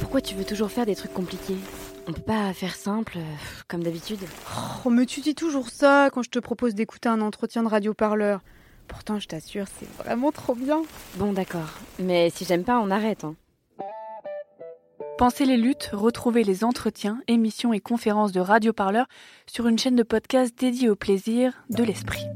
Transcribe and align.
Pourquoi 0.00 0.20
tu 0.20 0.34
veux 0.34 0.44
toujours 0.44 0.70
faire 0.70 0.86
des 0.86 0.96
trucs 0.96 1.12
compliqués 1.12 1.56
On 2.06 2.12
peut 2.12 2.22
pas 2.22 2.52
faire 2.52 2.74
simple, 2.74 3.18
euh, 3.18 3.34
comme 3.68 3.82
d'habitude 3.82 4.20
Oh, 4.84 4.90
mais 4.90 5.06
tu 5.06 5.20
dis 5.20 5.34
toujours 5.34 5.68
ça 5.68 6.10
quand 6.12 6.22
je 6.22 6.30
te 6.30 6.38
propose 6.38 6.74
d'écouter 6.74 7.08
un 7.08 7.20
entretien 7.20 7.62
de 7.62 7.68
radio-parleur. 7.68 8.40
Pourtant, 8.88 9.18
je 9.18 9.26
t'assure, 9.26 9.66
c'est 9.78 9.88
vraiment 10.02 10.32
trop 10.32 10.54
bien. 10.54 10.82
Bon, 11.16 11.32
d'accord. 11.32 11.70
Mais 11.98 12.30
si 12.30 12.44
j'aime 12.44 12.64
pas, 12.64 12.78
on 12.78 12.90
arrête. 12.90 13.24
Hein. 13.24 13.34
Pensez 15.18 15.46
les 15.46 15.56
luttes, 15.56 15.90
retrouvez 15.92 16.44
les 16.44 16.62
entretiens, 16.62 17.20
émissions 17.26 17.72
et 17.72 17.80
conférences 17.80 18.32
de 18.32 18.40
radio-parleur 18.40 19.06
sur 19.46 19.66
une 19.66 19.78
chaîne 19.78 19.96
de 19.96 20.02
podcast 20.02 20.54
dédiée 20.58 20.90
au 20.90 20.96
plaisir 20.96 21.64
de 21.70 21.82
l'esprit. 21.82 22.26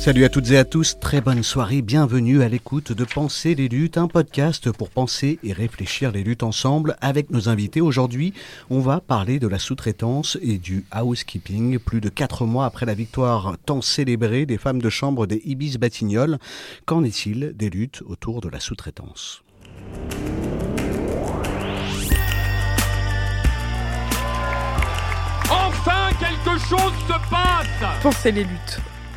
Salut 0.00 0.24
à 0.24 0.30
toutes 0.30 0.50
et 0.50 0.56
à 0.56 0.64
tous, 0.64 0.98
très 0.98 1.20
bonne 1.20 1.42
soirée, 1.42 1.82
bienvenue 1.82 2.42
à 2.42 2.48
l'écoute 2.48 2.90
de 2.90 3.04
Penser 3.04 3.54
les 3.54 3.68
luttes, 3.68 3.98
un 3.98 4.08
podcast 4.08 4.72
pour 4.72 4.88
penser 4.88 5.38
et 5.44 5.52
réfléchir 5.52 6.10
les 6.10 6.22
luttes 6.24 6.42
ensemble 6.42 6.96
avec 7.02 7.28
nos 7.28 7.50
invités. 7.50 7.82
Aujourd'hui, 7.82 8.32
on 8.70 8.80
va 8.80 9.00
parler 9.00 9.38
de 9.38 9.46
la 9.46 9.58
sous-traitance 9.58 10.38
et 10.40 10.56
du 10.56 10.86
housekeeping. 10.98 11.78
Plus 11.78 12.00
de 12.00 12.08
quatre 12.08 12.46
mois 12.46 12.64
après 12.64 12.86
la 12.86 12.94
victoire 12.94 13.58
tant 13.66 13.82
célébrée 13.82 14.46
des 14.46 14.56
femmes 14.56 14.80
de 14.80 14.88
chambre 14.88 15.26
des 15.26 15.42
Ibis 15.44 15.76
Batignolles, 15.76 16.38
qu'en 16.86 17.04
est-il 17.04 17.52
des 17.54 17.68
luttes 17.68 18.02
autour 18.06 18.40
de 18.40 18.48
la 18.48 18.58
sous-traitance? 18.58 19.42
Enfin, 25.50 26.08
quelque 26.18 26.58
chose 26.58 26.94
se 27.06 27.30
passe 27.30 28.02
Pensez 28.02 28.32
les 28.32 28.44
luttes. 28.44 28.80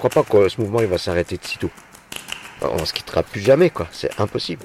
Je 0.00 0.08
crois 0.08 0.22
pas 0.22 0.30
que 0.30 0.48
ce 0.48 0.60
mouvement 0.60 0.80
il 0.80 0.86
va 0.86 0.96
s'arrêter 0.96 1.36
de 1.38 1.44
sitôt. 1.44 1.70
On 2.62 2.84
se 2.84 2.92
quittera 2.92 3.24
plus 3.24 3.40
jamais, 3.40 3.68
quoi. 3.68 3.88
C'est 3.90 4.20
impossible. 4.20 4.64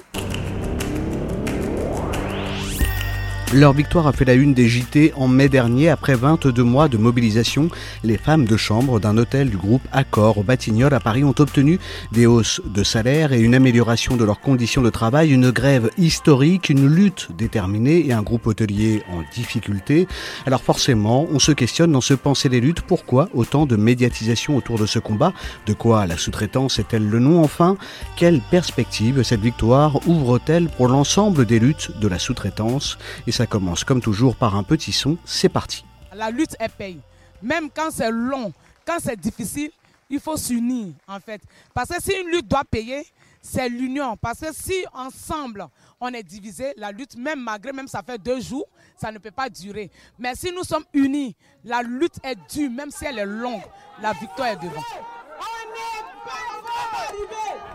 Leur 3.54 3.72
victoire 3.72 4.08
a 4.08 4.12
fait 4.12 4.24
la 4.24 4.34
une 4.34 4.52
des 4.52 4.66
JT 4.66 5.12
en 5.14 5.28
mai 5.28 5.48
dernier 5.48 5.88
après 5.88 6.16
22 6.16 6.64
mois 6.64 6.88
de 6.88 6.96
mobilisation. 6.96 7.68
Les 8.02 8.18
femmes 8.18 8.46
de 8.46 8.56
chambre 8.56 8.98
d'un 8.98 9.16
hôtel 9.16 9.48
du 9.48 9.56
groupe 9.56 9.86
Accor 9.92 10.38
au 10.38 10.42
Batignolles 10.42 10.92
à 10.92 10.98
Paris 10.98 11.22
ont 11.22 11.36
obtenu 11.38 11.78
des 12.10 12.26
hausses 12.26 12.60
de 12.64 12.82
salaire 12.82 13.32
et 13.32 13.38
une 13.38 13.54
amélioration 13.54 14.16
de 14.16 14.24
leurs 14.24 14.40
conditions 14.40 14.82
de 14.82 14.90
travail, 14.90 15.30
une 15.30 15.52
grève 15.52 15.88
historique, 15.98 16.68
une 16.68 16.88
lutte 16.88 17.28
déterminée 17.38 18.04
et 18.04 18.12
un 18.12 18.22
groupe 18.22 18.48
hôtelier 18.48 19.04
en 19.08 19.22
difficulté. 19.32 20.08
Alors 20.46 20.60
forcément, 20.60 21.28
on 21.30 21.38
se 21.38 21.52
questionne 21.52 21.92
dans 21.92 22.00
ce 22.00 22.14
penser 22.14 22.48
les 22.48 22.60
luttes, 22.60 22.80
pourquoi 22.80 23.28
autant 23.34 23.66
de 23.66 23.76
médiatisation 23.76 24.56
autour 24.56 24.80
de 24.80 24.86
ce 24.86 24.98
combat? 24.98 25.32
De 25.66 25.74
quoi 25.74 26.08
la 26.08 26.16
sous-traitance 26.16 26.80
est-elle 26.80 27.08
le 27.08 27.20
nom? 27.20 27.40
Enfin 27.44 27.76
Quelle 28.16 28.40
perspective 28.50 29.22
cette 29.22 29.42
victoire 29.42 30.04
ouvre-t-elle 30.08 30.68
pour 30.70 30.88
l'ensemble 30.88 31.46
des 31.46 31.60
luttes 31.60 31.92
de 32.00 32.08
la 32.08 32.18
sous-traitance? 32.18 32.98
Et 33.28 33.43
ça 33.44 33.48
commence 33.48 33.84
comme 33.84 34.00
toujours 34.00 34.36
par 34.36 34.56
un 34.56 34.62
petit 34.62 34.90
son, 34.90 35.18
c'est 35.26 35.50
parti. 35.50 35.84
La 36.14 36.30
lutte 36.30 36.56
est 36.58 36.70
paye. 36.70 36.98
Même 37.42 37.68
quand 37.68 37.90
c'est 37.90 38.10
long, 38.10 38.54
quand 38.86 38.96
c'est 38.98 39.20
difficile, 39.20 39.70
il 40.08 40.18
faut 40.18 40.38
s'unir 40.38 40.94
en 41.06 41.20
fait. 41.20 41.42
Parce 41.74 41.90
que 41.90 42.02
si 42.02 42.12
une 42.18 42.30
lutte 42.30 42.48
doit 42.48 42.64
payer, 42.64 43.06
c'est 43.42 43.68
l'union. 43.68 44.16
Parce 44.16 44.40
que 44.40 44.46
si 44.50 44.86
ensemble 44.94 45.66
on 46.00 46.08
est 46.14 46.22
divisé, 46.22 46.72
la 46.78 46.90
lutte, 46.90 47.18
même 47.18 47.40
malgré 47.40 47.70
même 47.74 47.86
ça 47.86 48.02
fait 48.02 48.16
deux 48.16 48.40
jours, 48.40 48.66
ça 48.96 49.12
ne 49.12 49.18
peut 49.18 49.30
pas 49.30 49.50
durer. 49.50 49.90
Mais 50.18 50.34
si 50.34 50.50
nous 50.50 50.64
sommes 50.64 50.84
unis, 50.94 51.36
la 51.66 51.82
lutte 51.82 52.16
est 52.24 52.38
dure, 52.50 52.70
même 52.70 52.90
si 52.90 53.04
elle 53.04 53.18
est 53.18 53.26
longue, 53.26 53.60
la 54.00 54.14
victoire 54.14 54.48
est 54.48 54.56
devant. 54.56 54.72
On 54.72 55.70
n'est 55.70 56.02
pas 56.24 56.98
arrivé. 56.98 57.73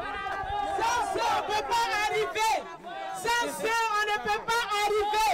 Sans 0.79 1.01
ça, 1.13 1.25
on 1.35 1.41
ne 1.41 1.47
peut 1.47 1.65
pas 1.67 1.85
arriver. 2.05 2.55
Sans 3.15 3.47
ça, 3.61 3.75
on 3.97 4.03
ne 4.11 4.17
peut 4.23 4.43
pas 4.45 4.63
arriver. 4.83 5.31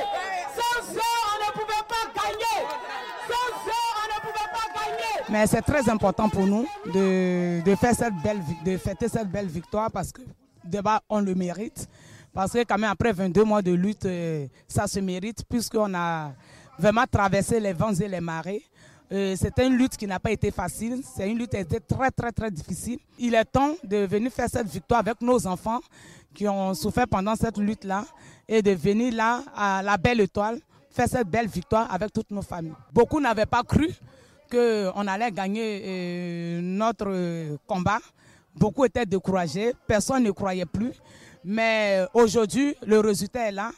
Sans 0.58 0.94
ça, 0.94 1.10
on 1.32 1.46
ne 1.46 1.52
pouvait 1.54 1.86
pas 1.88 2.06
gagner. 2.16 2.60
Sans 3.28 3.50
ça, 3.66 3.80
on 4.02 4.06
ne 4.16 4.20
pouvait 4.22 4.52
pas 4.52 4.68
gagner. 4.74 5.26
Mais 5.30 5.48
c'est 5.48 5.62
très 5.62 5.90
important 5.90 6.30
pour 6.30 6.46
nous 6.48 6.66
de, 6.94 7.62
de 7.64 7.76
faire 7.76 7.94
cette 7.96 8.16
belle, 8.24 8.42
de 8.66 8.78
fêter 8.78 9.08
cette 9.08 9.30
belle 9.30 9.48
victoire 9.48 9.92
parce 9.92 10.12
que 10.12 10.22
débat, 10.64 11.02
on 11.10 11.20
le 11.22 11.36
mérite. 11.36 11.88
Parce 12.34 12.52
que 12.52 12.64
quand 12.66 12.78
même, 12.78 12.90
après 12.92 13.14
22 13.14 13.44
mois 13.46 13.62
de 13.62 13.72
lutte, 13.72 14.06
euh, 14.06 14.46
ça 14.68 14.88
se 14.88 15.00
mérite 15.00 15.44
puisqu'on 15.48 15.94
a 15.94 16.34
vraiment 16.78 17.06
traversé 17.10 17.60
les 17.62 17.72
vents 17.74 17.94
et 17.94 18.08
les 18.08 18.20
marées. 18.20 18.64
Euh, 19.12 19.36
C'était 19.38 19.68
une 19.68 19.78
lutte 19.78 19.98
qui 19.98 20.08
n'a 20.08 20.20
pas 20.20 20.32
été 20.32 20.52
facile. 20.52 21.02
C'est 21.16 21.30
une 21.30 21.38
lutte 21.38 21.52
qui 21.52 21.58
a 21.58 21.62
été 21.62 21.80
très, 21.80 22.12
très, 22.12 22.32
très 22.32 22.52
difficile. 22.52 23.00
Il 23.20 23.36
est 23.36 23.46
temps 23.46 23.76
de 23.84 23.98
venir 24.06 24.32
faire 24.32 24.50
cette 24.50 24.68
victoire 24.68 25.00
avec 25.02 25.22
nos 25.22 25.46
enfants 25.48 25.80
qui 26.34 26.48
ont 26.48 26.74
souffert 26.74 27.08
pendant 27.08 27.36
cette 27.36 27.58
lutte-là 27.58 28.06
et 28.48 28.62
de 28.62 28.72
venir 28.72 29.14
là 29.14 29.42
à 29.56 29.82
la 29.84 29.98
belle 29.98 30.20
étoile 30.20 30.60
faire 30.96 31.10
cette 31.10 31.28
belle 31.28 31.48
victoire 31.48 31.94
avec 31.94 32.14
toutes 32.14 32.32
nos 32.32 32.42
familles. 32.42 32.74
Beaucoup 32.94 33.20
n'avaient 33.20 33.46
pas 33.46 33.64
cru 33.64 33.90
qu'on 34.50 35.08
allait 35.08 35.32
gagner 35.32 35.82
euh, 35.86 36.62
notre 36.62 37.58
combat. 37.68 38.00
Beaucoup 38.56 38.86
étaient 38.86 39.06
découragés, 39.06 39.74
personne 39.86 40.24
ne 40.24 40.32
croyait 40.32 40.66
plus. 40.66 40.94
Mais 41.44 42.06
aujourd'hui, 42.14 42.76
le 42.88 43.00
résultat 43.02 43.50
est 43.50 43.52
là. 43.52 43.72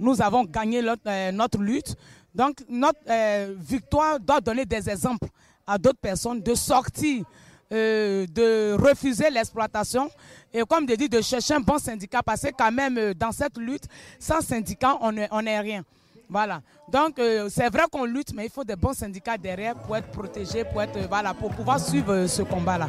Nous 0.00 0.20
avons 0.20 0.42
gagné 0.44 0.82
euh, 1.06 1.30
notre 1.32 1.58
lutte. 1.62 1.94
Donc, 2.34 2.56
notre 2.68 2.98
euh, 3.08 3.54
victoire 3.58 4.18
doit 4.18 4.40
donner 4.40 4.64
des 4.66 4.88
exemples 4.90 5.28
à 5.66 5.78
d'autres 5.78 6.00
personnes 6.00 6.40
de 6.40 6.54
sortir, 6.54 7.24
euh, 7.72 8.26
de 8.26 8.72
refuser 8.72 9.30
l'exploitation 9.30 10.10
et 10.52 10.62
comme 10.62 10.88
je 10.88 10.94
dis, 10.94 11.08
de 11.08 11.20
chercher 11.20 11.54
un 11.54 11.60
bon 11.60 11.78
syndicat 11.78 12.22
parce 12.22 12.42
que 12.42 12.48
quand 12.56 12.72
même, 12.72 12.98
euh, 12.98 13.14
dans 13.14 13.32
cette 13.32 13.56
lutte, 13.56 13.84
sans 14.18 14.40
syndicat, 14.40 14.98
on 15.00 15.12
n'est 15.12 15.60
rien. 15.60 15.84
Voilà. 16.28 16.62
Donc, 16.90 17.20
c'est 17.50 17.68
vrai 17.68 17.84
qu'on 17.92 18.04
lutte, 18.04 18.32
mais 18.34 18.46
il 18.46 18.50
faut 18.50 18.64
des 18.64 18.76
bons 18.76 18.94
syndicats 18.94 19.36
derrière 19.36 19.74
pour 19.74 19.96
être 19.96 20.10
protégés, 20.10 20.64
pour, 20.64 20.82
être, 20.82 20.98
pour 21.38 21.50
pouvoir 21.50 21.78
suivre 21.78 22.26
ce 22.26 22.42
combat-là. 22.42 22.88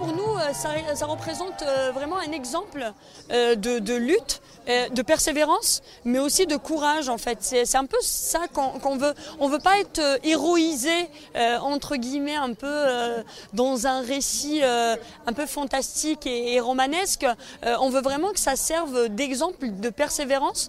Pour 0.00 0.14
nous, 0.14 0.34
euh, 0.38 0.54
ça, 0.54 1.06
représente 1.06 1.62
euh, 1.62 1.92
vraiment 1.92 2.16
un 2.16 2.32
exemple 2.32 2.90
euh, 3.30 3.54
de, 3.54 3.94
lutte, 3.94 4.40
de 4.66 5.02
persévérance, 5.02 5.82
mais 6.04 6.18
aussi 6.18 6.46
de 6.46 6.56
courage 6.56 7.08
en 7.08 7.18
fait. 7.18 7.38
C'est 7.40 7.76
un 7.76 7.84
peu 7.86 7.98
ça 8.00 8.40
qu'on 8.52 8.96
veut. 8.96 9.14
On 9.40 9.48
veut 9.48 9.58
pas 9.58 9.78
être 9.80 10.00
héroïsé 10.22 11.08
entre 11.60 11.96
guillemets 11.96 12.36
un 12.36 12.54
peu 12.54 12.84
dans 13.52 13.88
un 13.88 14.00
récit 14.00 14.62
un 14.62 15.32
peu 15.34 15.46
fantastique 15.46 16.26
et, 16.26 16.60
romanesque. 16.60 17.26
On 17.64 17.90
veut 17.90 18.02
vraiment 18.02 18.30
que 18.32 18.38
ça 18.38 18.54
serve 18.54 19.08
d'exemple 19.08 19.80
de 19.80 19.90
persévérance 19.90 20.68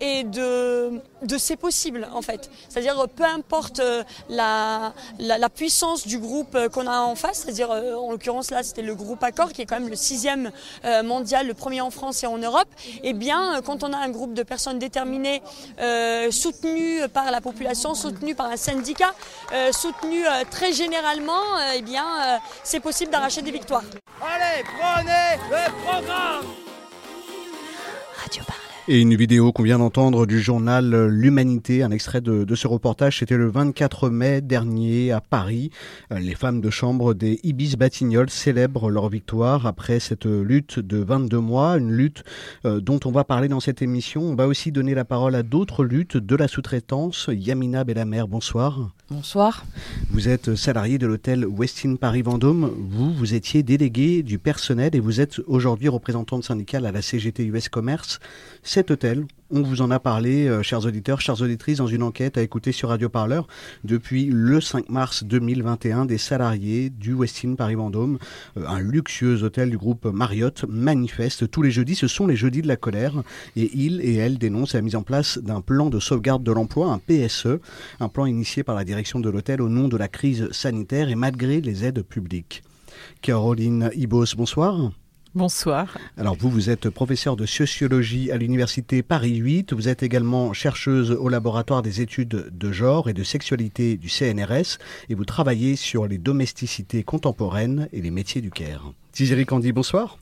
et 0.00 0.24
de 0.24 1.00
de 1.22 1.38
c'est 1.38 1.56
possible 1.56 2.06
en 2.12 2.22
fait. 2.22 2.50
C'est-à-dire 2.68 3.06
peu 3.16 3.24
importe 3.24 3.80
la, 4.28 4.92
la, 5.18 5.38
la 5.38 5.48
puissance 5.48 6.06
du 6.06 6.18
groupe 6.18 6.56
qu'on 6.68 6.86
a 6.86 7.00
en 7.00 7.14
face, 7.14 7.44
c'est-à-dire 7.44 7.70
en 7.70 8.10
l'occurrence 8.10 8.50
là 8.50 8.62
c'était 8.68 8.82
le 8.82 8.94
groupe 8.94 9.22
Accor 9.22 9.52
qui 9.52 9.62
est 9.62 9.66
quand 9.66 9.80
même 9.80 9.88
le 9.88 9.96
sixième 9.96 10.50
euh, 10.84 11.02
mondial, 11.02 11.46
le 11.46 11.54
premier 11.54 11.80
en 11.80 11.90
France 11.90 12.22
et 12.22 12.26
en 12.26 12.38
Europe. 12.38 12.68
Et 13.02 13.12
bien 13.12 13.56
euh, 13.56 13.62
quand 13.62 13.82
on 13.82 13.92
a 13.92 13.96
un 13.96 14.10
groupe 14.10 14.34
de 14.34 14.42
personnes 14.42 14.78
déterminées, 14.78 15.42
euh, 15.80 16.30
soutenues 16.30 17.08
par 17.12 17.30
la 17.30 17.40
population, 17.40 17.94
soutenues 17.94 18.34
par 18.34 18.46
un 18.46 18.56
syndicat, 18.56 19.12
soutenues 19.72 20.24
très 20.50 20.72
généralement, 20.72 21.32
euh, 21.32 21.76
eh 21.76 21.82
bien 21.82 22.40
c'est 22.62 22.80
possible 22.80 23.10
d'arracher 23.10 23.42
des 23.42 23.50
victoires. 23.50 23.84
Allez, 24.20 24.64
prenez 24.78 25.36
le 25.50 25.72
programme 25.84 26.46
Radio 28.20 28.42
Parleur. 28.44 28.67
Et 28.90 29.02
une 29.02 29.16
vidéo 29.16 29.52
qu'on 29.52 29.64
vient 29.64 29.80
d'entendre 29.80 30.24
du 30.24 30.40
journal 30.40 31.08
L'Humanité, 31.08 31.82
un 31.82 31.90
extrait 31.90 32.22
de, 32.22 32.54
ce 32.54 32.66
reportage, 32.66 33.18
c'était 33.18 33.36
le 33.36 33.50
24 33.50 34.08
mai 34.08 34.40
dernier 34.40 35.12
à 35.12 35.20
Paris. 35.20 35.70
Les 36.10 36.34
femmes 36.34 36.62
de 36.62 36.70
chambre 36.70 37.12
des 37.12 37.38
Ibis 37.42 37.76
Batignolles 37.76 38.30
célèbrent 38.30 38.88
leur 38.88 39.10
victoire 39.10 39.66
après 39.66 40.00
cette 40.00 40.24
lutte 40.24 40.78
de 40.78 40.96
22 40.96 41.38
mois, 41.38 41.76
une 41.76 41.92
lutte 41.92 42.24
euh, 42.64 42.80
dont 42.80 42.98
on 43.04 43.10
va 43.10 43.24
parler 43.24 43.48
dans 43.48 43.60
cette 43.60 43.82
émission. 43.82 44.22
On 44.22 44.34
va 44.34 44.46
aussi 44.46 44.72
donner 44.72 44.94
la 44.94 45.04
parole 45.04 45.34
à 45.34 45.42
d'autres 45.42 45.84
luttes 45.84 46.16
de 46.16 46.34
la 46.34 46.48
sous-traitance. 46.48 47.28
Yamina 47.30 47.84
Bellamer, 47.84 48.24
bonsoir. 48.26 48.94
Bonsoir. 49.10 49.64
Vous 50.10 50.28
êtes 50.28 50.54
salarié 50.54 50.98
de 50.98 51.06
l'hôtel 51.06 51.46
Westin 51.46 51.96
Paris 51.96 52.20
Vendôme. 52.20 52.70
Vous, 52.90 53.10
vous 53.10 53.32
étiez 53.32 53.62
délégué 53.62 54.22
du 54.22 54.38
personnel 54.38 54.94
et 54.94 55.00
vous 55.00 55.22
êtes 55.22 55.38
aujourd'hui 55.46 55.88
représentante 55.88 56.44
syndicale 56.44 56.84
à 56.84 56.92
la 56.92 57.00
CGT 57.00 57.46
US 57.46 57.70
Commerce. 57.70 58.20
Cet 58.62 58.90
hôtel, 58.90 59.24
on 59.50 59.62
vous 59.62 59.80
en 59.80 59.90
a 59.90 59.98
parlé, 59.98 60.46
euh, 60.46 60.62
chers 60.62 60.84
auditeurs, 60.84 61.20
chères 61.20 61.40
auditrices, 61.40 61.78
dans 61.78 61.86
une 61.86 62.02
enquête 62.02 62.36
à 62.36 62.42
écouter 62.42 62.72
sur 62.72 62.90
Radio 62.90 63.08
Parleur. 63.08 63.46
Depuis 63.84 64.26
le 64.26 64.60
5 64.60 64.88
mars 64.90 65.24
2021, 65.24 66.04
des 66.04 66.18
salariés 66.18 66.90
du 66.90 67.14
Westin 67.14 67.54
Paris-Vendôme, 67.54 68.18
euh, 68.58 68.66
un 68.66 68.80
luxueux 68.80 69.42
hôtel 69.42 69.70
du 69.70 69.78
groupe 69.78 70.04
Marriott, 70.04 70.64
manifestent 70.68 71.50
tous 71.50 71.62
les 71.62 71.70
jeudis. 71.70 71.94
Ce 71.94 72.08
sont 72.08 72.26
les 72.26 72.36
jeudis 72.36 72.62
de 72.62 72.68
la 72.68 72.76
colère. 72.76 73.22
Et 73.56 73.70
ils 73.74 74.00
et 74.02 74.16
elles 74.16 74.38
dénoncent 74.38 74.74
la 74.74 74.82
mise 74.82 74.96
en 74.96 75.02
place 75.02 75.38
d'un 75.38 75.60
plan 75.60 75.88
de 75.88 75.98
sauvegarde 75.98 76.42
de 76.42 76.52
l'emploi, 76.52 76.92
un 76.92 76.98
PSE, 76.98 77.58
un 78.00 78.08
plan 78.08 78.26
initié 78.26 78.62
par 78.62 78.74
la 78.74 78.84
direction 78.84 79.20
de 79.20 79.30
l'hôtel 79.30 79.62
au 79.62 79.68
nom 79.68 79.88
de 79.88 79.96
la 79.96 80.08
crise 80.08 80.50
sanitaire 80.52 81.08
et 81.08 81.14
malgré 81.14 81.60
les 81.60 81.84
aides 81.84 82.02
publiques. 82.02 82.62
Caroline 83.22 83.90
Ibos, 83.94 84.34
bonsoir. 84.36 84.90
Bonsoir. 85.34 85.98
Alors 86.16 86.36
vous, 86.36 86.48
vous 86.48 86.70
êtes 86.70 86.88
professeur 86.88 87.36
de 87.36 87.44
sociologie 87.44 88.30
à 88.32 88.38
l'université 88.38 89.02
Paris 89.02 89.36
8. 89.36 89.72
Vous 89.74 89.88
êtes 89.88 90.02
également 90.02 90.52
chercheuse 90.52 91.10
au 91.12 91.28
laboratoire 91.28 91.82
des 91.82 92.00
études 92.00 92.48
de 92.50 92.72
genre 92.72 93.08
et 93.08 93.12
de 93.12 93.22
sexualité 93.22 93.96
du 93.96 94.08
CNRS 94.08 94.78
et 95.08 95.14
vous 95.14 95.26
travaillez 95.26 95.76
sur 95.76 96.06
les 96.06 96.18
domesticités 96.18 97.02
contemporaines 97.02 97.88
et 97.92 98.00
les 98.00 98.10
métiers 98.10 98.40
du 98.40 98.50
Caire. 98.50 98.92
Thierry 99.12 99.44
Candy, 99.44 99.72
bonsoir. 99.72 100.18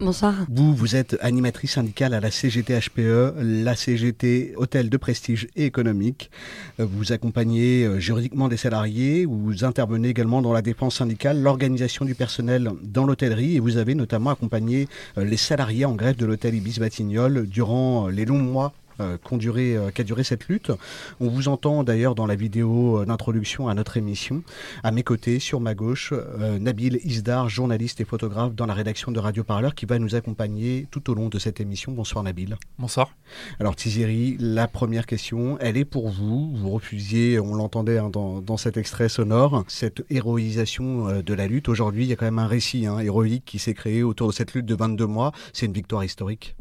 Bonsoir. 0.00 0.34
Vous, 0.48 0.74
vous 0.74 0.96
êtes 0.96 1.18
animatrice 1.20 1.72
syndicale 1.72 2.14
à 2.14 2.20
la 2.20 2.30
CGT 2.30 2.80
HPE, 2.80 3.34
la 3.36 3.76
CGT 3.76 4.54
Hôtel 4.56 4.88
de 4.88 4.96
Prestige 4.96 5.46
et 5.56 5.66
Économique. 5.66 6.30
Vous 6.78 7.12
accompagnez 7.12 7.84
euh, 7.84 8.00
juridiquement 8.00 8.48
des 8.48 8.56
salariés, 8.56 9.26
vous 9.26 9.62
intervenez 9.62 10.08
également 10.08 10.40
dans 10.40 10.54
la 10.54 10.62
défense 10.62 10.96
syndicale, 10.96 11.42
l'organisation 11.42 12.06
du 12.06 12.14
personnel 12.14 12.70
dans 12.82 13.04
l'hôtellerie 13.04 13.56
et 13.56 13.60
vous 13.60 13.76
avez 13.76 13.94
notamment 13.94 14.30
accompagné 14.30 14.88
euh, 15.18 15.24
les 15.24 15.36
salariés 15.36 15.84
en 15.84 15.94
grève 15.94 16.16
de 16.16 16.24
l'hôtel 16.24 16.54
Ibis 16.54 16.78
Batignolles 16.78 17.46
durant 17.46 18.06
euh, 18.06 18.10
les 18.10 18.24
longs 18.24 18.38
mois 18.38 18.72
euh, 19.00 19.16
euh, 19.20 19.90
qu'a 19.90 20.04
duré, 20.04 20.24
cette 20.24 20.48
lutte. 20.48 20.70
On 21.20 21.28
vous 21.28 21.48
entend 21.48 21.82
d'ailleurs 21.82 22.14
dans 22.14 22.26
la 22.26 22.34
vidéo 22.34 23.00
euh, 23.00 23.06
d'introduction 23.06 23.68
à 23.68 23.74
notre 23.74 23.96
émission. 23.96 24.42
À 24.82 24.90
mes 24.90 25.02
côtés, 25.02 25.38
sur 25.38 25.60
ma 25.60 25.74
gauche, 25.74 26.12
Nabil 26.60 27.00
Isdar, 27.04 27.48
journaliste 27.48 28.00
et 28.00 28.04
photographe 28.04 28.54
dans 28.54 28.66
la 28.66 28.74
rédaction 28.74 29.12
de 29.12 29.18
Radio 29.18 29.44
Parleur, 29.44 29.74
qui 29.74 29.86
va 29.86 29.98
nous 29.98 30.14
accompagner 30.14 30.86
tout 30.90 31.10
au 31.10 31.14
long 31.14 31.28
de 31.28 31.38
cette 31.38 31.60
émission. 31.60 31.92
Bonsoir 31.92 32.24
Nabil. 32.24 32.56
Bonsoir. 32.78 33.16
Alors 33.58 33.76
Tiziri, 33.76 34.36
la 34.38 34.68
première 34.68 35.06
question, 35.06 35.56
elle 35.60 35.76
est 35.76 35.84
pour 35.84 36.08
vous. 36.08 36.54
Vous 36.56 36.70
refusiez, 36.70 37.40
on 37.40 37.54
l'entendait 37.54 37.98
hein, 37.98 38.10
dans, 38.10 38.56
cet 38.56 38.76
extrait 38.76 39.08
sonore, 39.08 39.64
cette 39.68 40.04
héroïsation 40.10 41.22
de 41.22 41.34
la 41.34 41.46
lutte. 41.46 41.68
Aujourd'hui, 41.68 42.04
il 42.04 42.08
y 42.08 42.12
a 42.12 42.16
quand 42.16 42.26
même 42.26 42.38
un 42.38 42.46
récit 42.46 42.86
hein, 42.86 42.98
héroïque 42.98 43.44
qui 43.44 43.58
s'est 43.58 43.74
créé 43.74 44.02
autour 44.02 44.28
de 44.28 44.32
cette 44.32 44.54
lutte 44.54 44.66
de 44.66 44.74
22 44.74 45.06
mois. 45.06 45.32
C'est 45.52 45.66
une 45.66 45.72
victoire 45.72 46.04
historique. 46.04 46.56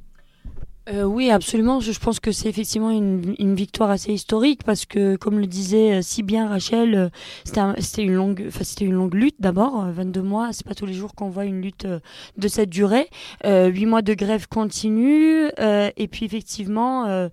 Euh, 0.87 1.03
oui, 1.03 1.29
absolument. 1.29 1.79
Je, 1.79 1.97
pense 1.99 2.19
que 2.19 2.31
c'est 2.31 2.49
effectivement 2.49 2.89
une, 2.89 3.55
victoire 3.55 3.91
assez 3.91 4.11
historique 4.11 4.63
parce 4.63 4.85
que, 4.85 5.17
comme 5.17 5.39
le 5.39 5.45
disait 5.45 5.99
euh, 5.99 6.01
si 6.01 6.23
bien 6.23 6.47
Rachel, 6.47 6.95
euh, 6.95 7.09
c'était 7.43 8.03
une 8.03 8.13
longue, 8.13 8.49
c'était 8.61 8.85
une 8.85 8.93
longue 8.93 9.13
lutte 9.13 9.35
d'abord. 9.39 9.85
22 9.91 10.21
mois, 10.21 10.49
c'est 10.51 10.65
pas 10.65 10.73
tous 10.73 10.85
les 10.85 10.93
jours 10.93 11.13
qu'on 11.13 11.29
voit 11.29 11.45
une 11.45 11.61
lutte 11.61 11.85
de 11.85 12.47
cette 12.47 12.69
durée. 12.69 13.09
Euh, 13.45 13.67
8 13.67 13.85
mois 13.85 14.01
de 14.01 14.13
grève 14.13 14.47
continue 14.47 15.49
et 15.59 16.07
puis 16.07 16.25
effectivement 16.25 17.29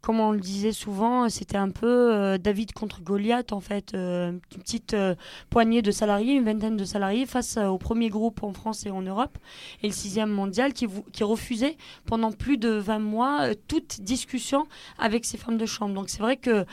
comme 0.00 0.20
on 0.20 0.30
le 0.30 0.38
disait 0.38 0.72
souvent, 0.72 1.28
c'était 1.28 1.56
un 1.56 1.70
peu 1.70 2.14
euh, 2.14 2.38
David 2.38 2.72
contre 2.72 3.02
Goliath, 3.02 3.52
en 3.52 3.60
fait. 3.60 3.94
Euh, 3.94 4.30
une 4.30 4.62
petite 4.62 4.94
euh, 4.94 5.14
poignée 5.50 5.82
de 5.82 5.90
salariés, 5.90 6.34
une 6.34 6.44
vingtaine 6.44 6.76
de 6.76 6.84
salariés 6.84 7.26
face 7.26 7.56
au 7.56 7.78
premier 7.78 8.08
groupe 8.08 8.42
en 8.42 8.52
France 8.52 8.86
et 8.86 8.90
en 8.90 9.02
Europe, 9.02 9.36
et 9.82 9.88
le 9.88 9.92
sixième 9.92 10.30
mondial 10.30 10.72
qui, 10.72 10.86
refusait 11.20 11.76
pendant 12.06 12.30
plus 12.30 12.58
de 12.58 12.70
20 12.70 13.00
mois 13.00 13.54
toute 13.66 14.00
discussion 14.00 14.66
avec 14.98 15.24
ces 15.24 15.36
femmes 15.36 15.58
de 15.58 15.66
chambre. 15.66 15.94
Donc 15.94 16.08
c'est 16.08 16.22
vrai 16.22 16.36
que 16.36 16.64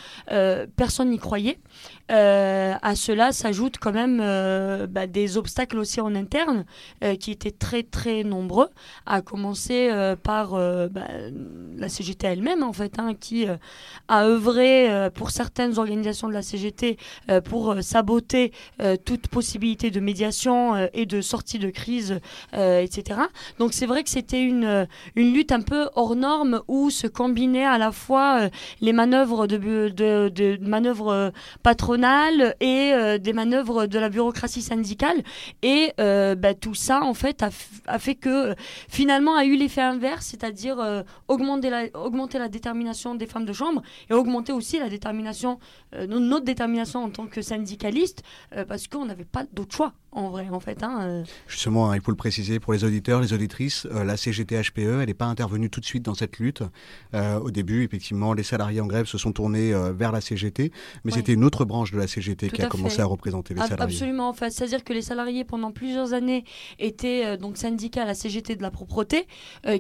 personne 0.76 1.10
n'y 1.10 1.18
croyait. 1.18 1.58
à 2.10 2.96
cela 2.96 3.32
s'ajoutent 3.32 3.80
quand 3.80 3.92
même 3.92 4.18
bah, 4.88 5.08
des 5.08 5.38
obstacles 5.38 5.80
aussi 5.80 6.00
en 6.00 6.14
interne 6.16 6.66
qui 7.20 7.32
étaient 7.32 7.52
très 7.52 7.84
très 7.84 8.24
nombreux, 8.24 8.70
à 9.06 9.22
commencer 9.22 9.90
par 10.22 10.52
bah, 10.52 11.08
la 11.76 11.90
CGT 11.90 12.28
elle-même, 12.28 12.64
en 12.64 12.74
fait, 12.74 13.00
hein, 13.00 13.15
qui 13.16 13.48
euh, 13.48 13.58
a 14.08 14.26
œuvré 14.26 14.90
euh, 14.90 15.10
pour 15.10 15.32
certaines 15.32 15.80
organisations 15.80 16.28
de 16.28 16.34
la 16.34 16.42
CGT 16.42 16.98
euh, 17.30 17.42
pour 17.42 17.76
saboter 17.82 18.52
toute 19.06 19.28
possibilité 19.28 19.90
de 19.92 20.00
médiation 20.00 20.88
et 20.94 21.06
de 21.06 21.22
sortie 21.22 21.60
de 21.60 21.70
crise, 21.70 22.20
etc. 22.54 23.22
Donc 23.60 23.74
c'est 23.74 23.86
vrai 23.86 24.04
que 24.04 24.10
c'était 24.10 24.42
une, 24.42 24.88
une 25.16 25.34
lutte 25.34 25.52
un 25.52 25.62
peu 25.62 25.90
hors 25.96 26.16
norme 26.16 26.62
où 26.68 26.90
se 26.90 27.08
combinaient 27.08 27.66
à 27.66 27.78
la 27.78 27.92
fois 27.92 28.50
les 28.82 28.94
manœuvres 28.94 29.48
de, 29.48 30.58
manœuvres 30.62 31.32
patronales 31.64 32.56
et 32.60 33.18
des 33.20 33.34
manœuvres 33.34 33.86
de 33.86 34.00
la 34.00 34.10
bureaucratie 34.10 34.62
syndicale 34.62 35.24
et 35.62 35.94
bah, 35.98 36.54
tout 36.54 36.76
ça 36.76 37.02
en 37.04 37.14
fait 37.14 37.44
a, 37.44 37.50
a, 37.88 38.00
fait 38.00 38.16
que 38.16 38.56
finalement 38.90 39.36
a 39.36 39.46
eu 39.46 39.56
l'effet 39.56 39.82
inverse, 39.82 40.28
c'est-à-dire 40.28 41.04
augmenter, 41.28 41.70
la, 41.70 41.86
augmenter 41.94 42.40
la 42.40 42.50
détermination 42.50 43.05
des 43.14 43.28
femmes 43.28 43.46
de 43.46 43.54
chambre 43.54 43.84
et 44.10 44.14
augmenter 44.14 44.52
aussi 44.52 44.80
la 44.80 44.90
détermination, 44.90 45.60
euh, 45.94 46.08
notre 46.08 46.46
détermination 46.46 47.04
en 47.04 47.12
tant 47.12 47.28
que 47.28 47.44
syndicaliste, 47.44 48.24
euh, 48.56 48.66
parce 48.66 48.88
qu'on 48.88 49.06
n'avait 49.06 49.26
pas 49.26 49.44
d'autre 49.54 49.76
choix 49.76 49.94
en 50.16 50.30
vrai, 50.30 50.48
en 50.50 50.60
fait. 50.60 50.82
Hein, 50.82 51.00
euh. 51.02 51.24
Justement, 51.48 51.92
hein, 51.92 51.96
il 51.96 52.02
faut 52.02 52.12
le 52.12 52.18
préciser 52.18 52.60
pour 52.60 52.74
les 52.74 52.84
auditeurs, 52.84 53.22
les 53.22 53.34
auditrices, 53.34 53.86
la 53.86 54.18
CGT-HPE, 54.18 55.02
elle 55.02 55.08
n'est 55.08 55.14
pas 55.14 55.26
intervenue 55.26 55.70
tout 55.70 55.80
de 55.80 55.86
suite 55.86 56.04
dans 56.04 56.16
cette 56.16 56.40
lutte. 56.40 56.64
au 57.14 57.52
début, 57.52 57.84
effectivement, 57.84 58.34
les 58.34 58.44
salariés 58.44 58.82
en 58.82 58.88
grève 58.88 59.06
se 59.06 59.18
sont 59.18 59.32
tournés 59.32 59.74
vers 59.94 60.12
la 60.12 60.22
CGT, 60.22 60.72
mais 61.04 61.12
c'était 61.12 61.34
une 61.34 61.44
autre 61.44 61.66
branche 61.66 61.92
de 61.92 61.98
la 61.98 62.08
CGT 62.08 62.50
qui 62.50 62.62
a 62.62 62.68
commencé 62.68 63.02
à 63.02 63.06
représenter 63.06 63.54
les 63.54 63.62
salariés. 63.62 63.96
Absolument, 63.96 64.30
en 64.30 64.34
fait. 64.34 64.52
C'est-à-dire 64.52 64.84
que 64.84 64.94
les 64.94 65.02
salariés, 65.02 65.44
pendant 65.44 65.72
plusieurs 65.72 66.14
années, 66.14 66.46
étaient 66.80 67.38
donc 67.38 67.58
syndicats 67.58 68.04
à 68.04 68.06
la 68.06 68.16
CGT 68.16 68.56
de 68.56 68.62
la 68.62 68.72
propreté, 68.72 69.28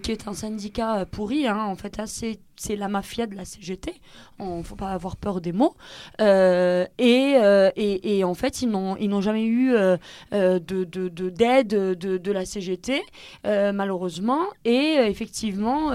qui 0.03 0.11
est 0.11 0.27
un 0.27 0.33
syndicat 0.33 1.05
pourri, 1.05 1.47
hein, 1.47 1.63
en 1.63 1.75
fait, 1.75 1.99
assez 1.99 2.39
c'est 2.57 2.75
la 2.75 2.87
mafia 2.87 3.27
de 3.27 3.35
la 3.35 3.45
CGT. 3.45 3.93
Il 4.39 4.45
ne 4.45 4.63
faut 4.63 4.75
pas 4.75 4.89
avoir 4.89 5.17
peur 5.17 5.41
des 5.41 5.51
mots. 5.51 5.75
Euh, 6.21 6.85
euh, 7.01 7.71
et, 7.75 8.17
et, 8.17 8.23
en 8.23 8.33
fait, 8.33 8.61
ils 8.61 8.69
n'ont, 8.69 8.95
ils 8.97 9.09
n'ont 9.09 9.21
jamais 9.21 9.45
eu 9.45 9.73
euh, 9.73 9.97
de, 10.31 10.59
de, 10.59 11.29
d'aide 11.29 11.67
de, 11.67 12.31
la 12.31 12.45
CGT, 12.45 13.01
malheureusement. 13.43 14.41
Et 14.63 14.97
effectivement, 15.07 15.89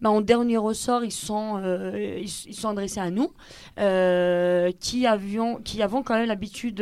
bah, 0.00 0.10
en 0.10 0.20
dernier 0.20 0.56
ressort, 0.56 1.04
ils 1.04 1.12
sont, 1.12 1.60
ils, 2.18 2.28
sont 2.28 2.68
adressés 2.68 3.00
à 3.00 3.10
nous, 3.10 3.32
qui, 4.80 5.06
avions, 5.06 5.56
qui 5.56 5.82
avons 5.82 6.02
quand 6.02 6.14
même 6.14 6.28
l'habitude 6.28 6.76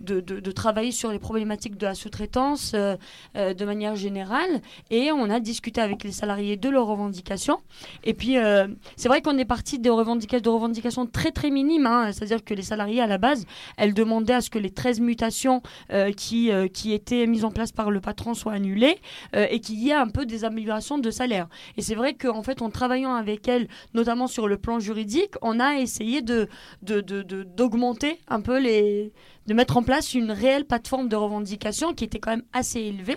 de, 0.00 0.20
de, 0.20 0.50
travailler 0.50 0.92
sur 0.92 1.10
les 1.10 1.18
problématiques 1.18 1.76
de 1.76 1.86
la 1.86 1.94
sous-traitance 1.94 2.74
de 2.74 3.64
manière 3.64 3.96
générale. 3.96 4.60
Et 4.90 5.12
on 5.12 5.30
a 5.30 5.40
discuté 5.40 5.80
avec 5.80 6.04
les 6.04 6.12
salariés 6.12 6.56
de 6.56 6.68
leurs 6.68 6.86
revendications. 6.86 7.60
Et 8.04 8.14
puis, 8.14 8.38
euh, 8.38 8.68
c'est 8.96 9.08
vrai 9.08 9.22
qu'on 9.22 9.38
est 9.38 9.44
parti 9.44 9.78
de 9.78 9.90
revendications, 9.90 10.42
de 10.42 10.48
revendications 10.48 11.06
très 11.06 11.30
très 11.30 11.50
minimes, 11.50 11.86
hein. 11.86 12.10
c'est-à-dire 12.12 12.44
que 12.44 12.54
les 12.54 12.62
salariés 12.62 13.00
à 13.00 13.06
la 13.06 13.18
base, 13.18 13.44
elles 13.76 13.94
demandaient 13.94 14.34
à 14.34 14.40
ce 14.40 14.50
que 14.50 14.58
les 14.58 14.70
13 14.70 15.00
mutations 15.00 15.62
euh, 15.92 16.12
qui, 16.12 16.27
euh, 16.50 16.68
qui 16.68 16.92
étaient 16.92 17.26
mises 17.26 17.44
en 17.44 17.50
place 17.50 17.72
par 17.72 17.90
le 17.90 18.00
patron 18.00 18.34
soient 18.34 18.52
annulées 18.52 18.98
et 19.34 19.60
qu'il 19.60 19.78
y 19.78 19.90
ait 19.90 19.94
un 19.94 20.08
peu 20.08 20.26
des 20.26 20.44
améliorations 20.44 20.98
de 20.98 21.10
salaire. 21.10 21.48
Et 21.76 21.82
c'est 21.82 21.94
vrai 21.94 22.14
qu'en 22.14 22.42
fait, 22.42 22.62
en 22.62 22.70
travaillant 22.70 23.14
avec 23.14 23.46
elles, 23.48 23.68
notamment 23.94 24.26
sur 24.26 24.48
le 24.48 24.56
plan 24.56 24.78
juridique, 24.80 25.34
on 25.42 25.60
a 25.60 25.78
essayé 25.78 26.22
de, 26.22 26.48
d'augmenter 26.82 28.18
un 28.28 28.40
peu 28.40 28.58
les 28.58 29.12
de 29.48 29.54
mettre 29.54 29.78
en 29.78 29.82
place 29.82 30.12
une 30.12 30.30
réelle 30.30 30.66
plateforme 30.66 31.08
de 31.08 31.16
revendication 31.16 31.94
qui 31.94 32.04
était 32.04 32.18
quand 32.18 32.32
même 32.32 32.44
assez 32.52 32.80
élevée. 32.80 33.16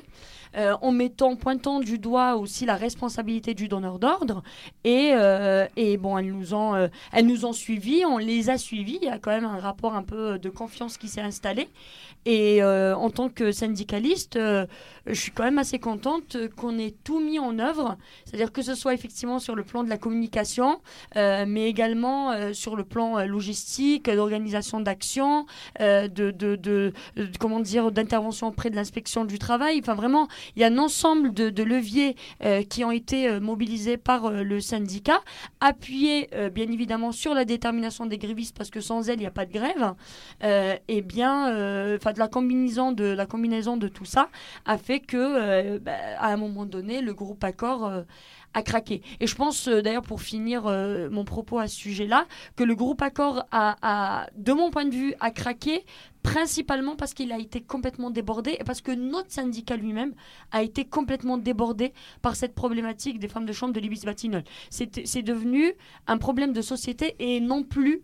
En 0.56 0.92
mettant, 0.92 1.36
pointant 1.36 1.80
du 1.80 1.98
doigt 1.98 2.36
aussi 2.36 2.66
la 2.66 2.76
responsabilité 2.76 3.54
du 3.54 3.68
donneur 3.68 4.00
d'ordre. 4.00 4.44
Et, 4.84 5.14
et 5.76 5.98
bon, 5.98 6.18
elles 6.18 6.32
nous, 6.32 6.54
ont, 6.54 6.90
elles 7.12 7.26
nous 7.26 7.46
ont 7.46 7.54
suivis, 7.54 8.06
on 8.06 8.18
les 8.18 8.50
a 8.50 8.58
suivis. 8.58 9.00
Il 9.02 9.06
y 9.06 9.10
a 9.10 9.20
quand 9.20 9.32
même 9.32 9.46
un 9.46 9.60
rapport 9.60 9.96
un 9.96 10.04
peu 10.04 10.40
de 10.40 10.50
confiance 10.50 10.98
qui 10.98 11.08
s'est 11.08 11.22
installé. 11.22 11.70
Et 12.26 12.64
en 12.64 13.10
tant 13.10 13.30
que 13.30 13.52
syndicaliste, 13.52 14.38
je 14.38 15.14
suis 15.14 15.32
quand 15.32 15.44
même 15.44 15.58
assez 15.58 15.80
contente 15.80 16.38
qu'on 16.56 16.78
ait 16.78 16.94
tout 17.04 17.20
mis 17.20 17.40
en 17.40 17.58
œuvre. 17.58 17.98
C'est-à-dire 18.26 18.52
que 18.52 18.62
ce 18.62 18.76
soit 18.76 18.94
effectivement 18.94 19.40
sur 19.40 19.56
le 19.56 19.64
plan 19.64 19.84
de 19.84 19.90
la 19.90 19.98
communication, 19.98 20.82
mais 21.16 21.68
également 21.68 22.54
sur 22.54 22.76
le 22.76 22.84
plan 22.84 23.26
logistique, 23.26 24.10
d'organisation 24.10 24.82
d'action, 24.82 25.46
de, 25.80 26.08
de, 26.08 26.56
de, 26.56 26.94
comment 27.40 27.60
dire, 27.60 27.92
d'intervention 27.92 28.48
auprès 28.48 28.70
de 28.70 28.76
l'inspection 28.76 29.26
du 29.26 29.40
travail. 29.40 29.80
Enfin, 29.82 29.96
vraiment, 29.96 30.28
il 30.56 30.62
y 30.62 30.64
a 30.64 30.68
un 30.68 30.78
ensemble 30.78 31.34
de, 31.34 31.64
leviers 31.64 32.16
qui 32.70 32.84
ont 32.84 32.92
été 32.92 33.40
mobilisés 33.40 33.98
par 33.98 34.32
le 34.32 34.60
syndicat, 34.60 35.22
appuyés 35.60 36.30
bien 36.54 36.72
évidemment 36.72 37.12
sur 37.12 37.34
la 37.34 37.46
détermination 37.46 38.06
des 38.06 38.18
grévistes, 38.18 38.58
parce 38.58 38.70
que 38.70 38.82
sans 38.82 39.08
elle, 39.10 39.18
il 39.18 39.22
n'y 39.22 39.26
a 39.28 39.32
pas 39.32 39.46
de 39.46 39.54
grève. 39.54 39.94
et 40.88 41.02
bien, 41.02 41.96
enfin, 41.96 42.14
de 42.14 42.20
la 42.20 42.28
combinaison 42.28 42.92
de 42.92 43.06
la 43.06 43.26
combinaison 43.26 43.78
de 43.78 43.88
tout 43.88 44.06
ça 44.06 44.30
a 44.66 44.78
fait 44.78 45.00
que, 45.00 45.78
bah, 45.78 45.92
à 46.18 46.34
un 46.34 46.38
moment 46.38 46.66
donné, 46.66 47.02
le 47.02 47.14
groupe 47.14 47.44
Accord 47.44 48.04
a 48.54 48.64
craqué. 48.64 49.02
Et 49.20 49.28
je 49.28 49.36
pense, 49.36 49.68
euh, 49.68 49.82
d'ailleurs, 49.82 50.02
pour 50.04 50.22
finir 50.22 50.68
euh, 50.68 51.10
mon 51.10 51.24
propos 51.24 51.60
à 51.60 51.68
ce 51.68 51.76
sujet-là, 51.76 52.28
que 52.56 52.64
le 52.64 52.76
groupe 52.76 53.02
Accord 53.02 53.46
a, 53.52 54.28
de 54.36 54.54
mon 54.54 54.72
point 54.72 54.86
de 54.86 54.96
vue, 54.96 55.14
a 55.20 55.32
craqué 55.32 55.86
principalement 56.24 56.96
parce 56.96 57.14
qu'il 57.14 57.32
a 57.32 57.40
été 57.40 57.62
complètement 57.62 58.12
débordé 58.12 58.58
et 58.60 58.64
parce 58.64 58.82
que 58.82 58.92
notre 58.92 59.32
syndicat 59.32 59.76
lui-même 59.76 60.14
a 60.52 60.62
été 60.62 60.86
complètement 60.86 61.38
débordé 61.38 61.94
par 62.22 62.36
cette 62.36 62.54
problématique 62.54 63.18
des 63.18 63.28
femmes 63.28 63.46
de 63.46 63.54
chambre 63.54 63.74
de 63.74 63.80
l'Ibis 63.80 64.02
Batignolles. 64.06 64.44
C'est 64.70 65.24
devenu 65.24 65.74
un 66.08 66.18
problème 66.18 66.54
de 66.54 66.62
société 66.62 67.16
et 67.20 67.40
non 67.40 67.64
plus, 67.64 68.02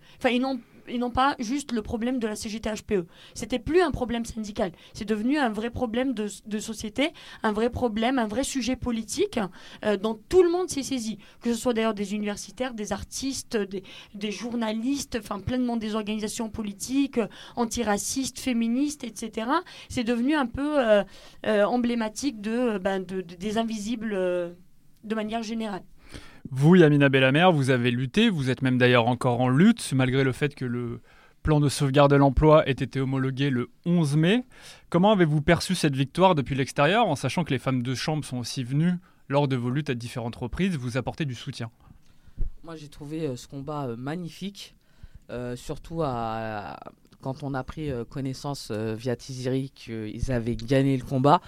et 0.88 0.98
non 0.98 1.10
pas 1.10 1.36
juste 1.40 1.72
le 1.72 1.82
problème 1.82 2.20
de 2.20 2.28
la 2.28 2.36
CGT-HPE. 2.36 3.06
C'était 3.34 3.60
plus 3.60 3.82
un 3.82 3.92
problème 3.92 4.26
syndical, 4.26 4.72
c'est 4.94 5.06
devenu 5.06 5.38
un 5.38 5.50
vrai 5.50 5.70
problème 5.70 6.14
de, 6.14 6.28
société, 6.60 7.12
un 7.44 7.52
vrai 7.52 7.70
problème, 7.70 8.20
un 8.20 8.28
vrai 8.28 8.44
sujet 8.44 8.76
politique 8.76 9.40
euh, 9.86 9.98
dont 9.98 10.20
tout 10.30 10.44
le 10.44 10.50
monde 10.50 10.70
s'est 10.70 10.84
saisi, 10.84 11.18
que 11.42 11.54
ce 11.54 11.60
soit 11.60 11.74
d'ailleurs 11.74 11.94
des 11.94 12.14
universitaires, 12.16 12.74
des 12.74 12.92
artistes, 12.94 13.58
des, 13.58 14.32
journalistes, 14.32 15.18
enfin 15.20 15.40
pleinement 15.40 15.78
des 15.78 15.96
organisations 15.96 16.50
politiques, 16.50 17.20
antiracistes, 17.56 18.40
féministes, 18.40 19.04
etc. 19.04 19.48
C'est 19.90 20.04
devenu 20.04 20.36
un 20.36 20.46
peu 20.46 20.80
euh, 20.80 21.04
euh, 21.46 21.64
emblématique 21.64 22.42
de, 22.42 22.78
ben, 22.78 23.04
des 23.04 23.58
invisibles 23.58 24.14
de 25.04 25.16
manière 25.16 25.44
générale. 25.44 25.84
Vous, 26.52 26.76
Yamina 26.76 27.10
Bellamer, 27.10 27.50
vous 27.52 27.72
avez 27.72 27.92
lutté, 27.92 28.30
vous 28.30 28.50
êtes 28.50 28.62
même 28.62 28.78
d'ailleurs 28.78 29.08
encore 29.08 29.42
en 29.42 29.50
lutte, 29.50 29.92
malgré 29.94 30.24
le 30.24 30.32
fait 30.32 30.56
que 30.56 30.66
le 30.66 31.02
plan 31.44 31.60
de 31.60 31.68
sauvegarde 31.68 32.12
de 32.12 32.16
l'emploi 32.16 32.68
ait 32.68 32.72
été 32.72 33.02
homologué 33.02 33.50
le 33.50 33.70
11 33.86 34.16
mai. 34.16 34.46
Comment 34.90 35.12
avez-vous 35.12 35.42
perçu 35.42 35.76
cette 35.76 35.96
victoire 35.96 36.36
depuis 36.36 36.56
l'extérieur, 36.56 37.08
en 37.08 37.16
sachant 37.16 37.44
que 37.44 37.52
les 37.52 37.60
femmes 37.60 37.84
de 37.84 37.96
chambre 37.96 38.24
sont 38.24 38.38
aussi 38.38 38.64
venues, 38.64 38.94
lors 39.28 39.48
de 39.48 39.56
vos 39.56 39.70
luttes 39.70 39.90
à 39.90 39.96
différentes 39.96 40.36
reprises, 40.36 40.78
vous 40.78 40.98
apporter 40.98 41.26
du 41.26 41.36
soutien? 41.36 41.70
Moi, 42.64 42.76
j'ai 42.76 42.88
trouvé 42.88 43.28
euh, 43.28 43.36
ce 43.36 43.48
combat 43.48 43.88
euh, 43.88 43.96
magnifique, 43.98 44.76
euh, 45.30 45.56
surtout 45.56 45.98
quand 47.22 47.44
on 47.44 47.54
a 47.54 47.64
pris 47.64 47.92
connaissance 48.10 48.72
via 48.72 49.16
Tiziri 49.16 49.72
qu'ils 49.72 50.32
avaient 50.32 50.56
gagné 50.56 50.96
le 50.96 51.04
combat. 51.04 51.42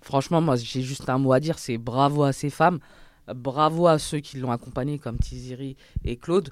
Franchement, 0.00 0.40
moi, 0.40 0.56
j'ai 0.56 0.82
juste 0.82 1.10
un 1.10 1.18
mot 1.18 1.32
à 1.32 1.40
dire, 1.40 1.58
c'est 1.58 1.78
bravo 1.78 2.22
à 2.22 2.32
ces 2.32 2.48
femmes. 2.48 2.78
Bravo 3.34 3.86
à 3.86 3.98
ceux 3.98 4.20
qui 4.20 4.38
l'ont 4.38 4.50
accompagné, 4.50 4.98
comme 4.98 5.18
Tiziri 5.18 5.76
et 6.04 6.16
Claude. 6.16 6.50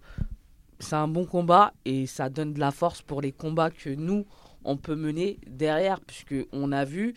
C'est 0.80 0.96
un 0.96 1.08
bon 1.08 1.24
combat 1.24 1.72
et 1.84 2.06
ça 2.06 2.28
donne 2.28 2.52
de 2.52 2.60
la 2.60 2.70
force 2.70 3.00
pour 3.00 3.20
les 3.20 3.32
combats 3.32 3.70
que 3.70 3.90
nous, 3.90 4.26
on 4.64 4.76
peut 4.76 4.96
mener 4.96 5.38
derrière, 5.46 6.00
puisque 6.00 6.34
on 6.52 6.72
a 6.72 6.84
vu, 6.84 7.14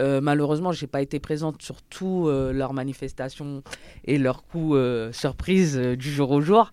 euh, 0.00 0.20
malheureusement, 0.20 0.72
je 0.72 0.84
n'ai 0.84 0.88
pas 0.88 1.02
été 1.02 1.20
présente 1.20 1.62
sur 1.62 1.82
toutes 1.82 2.28
euh, 2.28 2.52
leurs 2.52 2.72
manifestations 2.72 3.62
et 4.04 4.18
leurs 4.18 4.44
coups 4.44 4.74
euh, 4.76 5.12
surprises 5.12 5.76
du 5.76 6.10
jour 6.10 6.30
au 6.30 6.40
jour. 6.40 6.70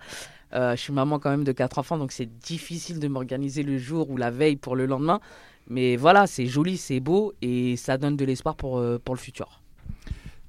je 0.54 0.76
suis 0.76 0.94
maman 0.94 1.20
quand 1.20 1.30
même 1.30 1.44
de 1.44 1.52
quatre 1.52 1.78
enfants, 1.78 1.98
donc 1.98 2.12
c'est 2.12 2.38
difficile 2.40 3.00
de 3.00 3.08
m'organiser 3.08 3.64
le 3.64 3.78
jour 3.78 4.10
ou 4.10 4.18
la 4.18 4.32
veille 4.32 4.56
pour 4.56 4.76
le 4.76 4.86
lendemain. 4.86 5.20
Mais 5.70 5.98
voilà, 5.98 6.28
c'est 6.28 6.46
joli, 6.46 6.78
c'est 6.78 7.02
beau 7.02 7.34
et 7.42 7.76
ça 7.76 7.98
donne 7.98 8.16
de 8.16 8.24
l'espoir 8.24 8.56
pour, 8.56 8.82
pour 9.04 9.16
le 9.16 9.20
futur. 9.20 9.57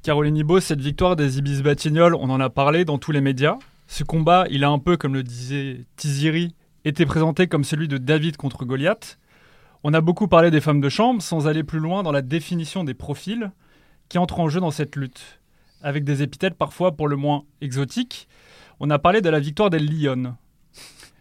Caroline 0.02 0.36
Ibo, 0.36 0.60
cette 0.60 0.80
victoire 0.80 1.16
des 1.16 1.38
Ibis 1.38 1.62
Batignolles, 1.62 2.14
on 2.14 2.30
en 2.30 2.40
a 2.40 2.50
parlé 2.50 2.84
dans 2.84 2.98
tous 2.98 3.10
les 3.10 3.20
médias. 3.20 3.58
Ce 3.88 4.04
combat, 4.04 4.46
il 4.48 4.62
a 4.64 4.68
un 4.68 4.78
peu, 4.78 4.96
comme 4.96 5.14
le 5.14 5.22
disait 5.22 5.84
Tiziri, 5.96 6.54
été 6.84 7.04
présenté 7.04 7.48
comme 7.48 7.64
celui 7.64 7.88
de 7.88 7.98
David 7.98 8.36
contre 8.36 8.64
Goliath. 8.64 9.18
On 9.82 9.92
a 9.94 10.00
beaucoup 10.00 10.28
parlé 10.28 10.50
des 10.50 10.60
femmes 10.60 10.80
de 10.80 10.88
chambre 10.88 11.20
sans 11.20 11.46
aller 11.46 11.64
plus 11.64 11.80
loin 11.80 12.02
dans 12.02 12.12
la 12.12 12.22
définition 12.22 12.84
des 12.84 12.94
profils 12.94 13.50
qui 14.08 14.18
entrent 14.18 14.40
en 14.40 14.48
jeu 14.48 14.60
dans 14.60 14.70
cette 14.70 14.96
lutte, 14.96 15.40
avec 15.82 16.04
des 16.04 16.22
épithètes 16.22 16.54
parfois 16.54 16.96
pour 16.96 17.08
le 17.08 17.16
moins 17.16 17.44
exotiques. 17.60 18.28
On 18.80 18.90
a 18.90 18.98
parlé 18.98 19.20
de 19.20 19.28
la 19.28 19.40
victoire 19.40 19.68
des 19.68 19.80
Lyonnes. 19.80 20.36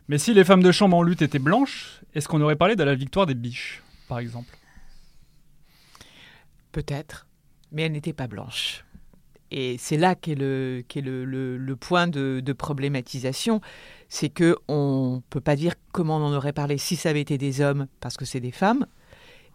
Mais 0.08 0.18
si 0.18 0.34
les 0.34 0.46
femmes 0.46 0.64
de 0.64 0.72
chambre 0.72 0.96
en 0.96 1.04
lutte 1.04 1.22
étaient 1.22 1.40
blanches, 1.40 2.02
est-ce 2.14 2.28
qu'on 2.28 2.42
aurait 2.42 2.56
parlé 2.56 2.76
de 2.76 2.84
la 2.84 2.96
victoire 2.96 3.26
des 3.26 3.36
biches, 3.36 3.84
par 4.08 4.20
exemple? 4.20 4.58
Peut-être 6.72 7.27
mais 7.72 7.84
elle 7.84 7.92
n'était 7.92 8.14
pas 8.14 8.28
blanche. 8.28 8.84
Et 9.50 9.78
c'est 9.78 9.98
là 9.98 10.16
qu'est 10.16 10.36
le, 10.36 10.84
le, 10.94 11.58
le, 11.58 11.76
point 11.76 12.08
de, 12.08 12.54
problématisation, 12.54 13.62
c'est 14.10 14.30
que 14.30 14.58
on 14.68 15.22
peut 15.30 15.40
pas 15.40 15.56
dire 15.56 15.74
comment 15.94 16.18
on 16.18 16.26
en 16.26 16.34
aurait 16.36 16.54
parlé 16.54 16.78
si 16.78 16.96
ça 16.98 17.10
avait 17.10 17.22
été 17.22 17.38
des 17.38 17.62
hommes 17.62 17.88
parce 18.02 18.18
que 18.18 18.26
c'est 18.26 18.42
des 18.42 18.52
femmes, 18.52 18.86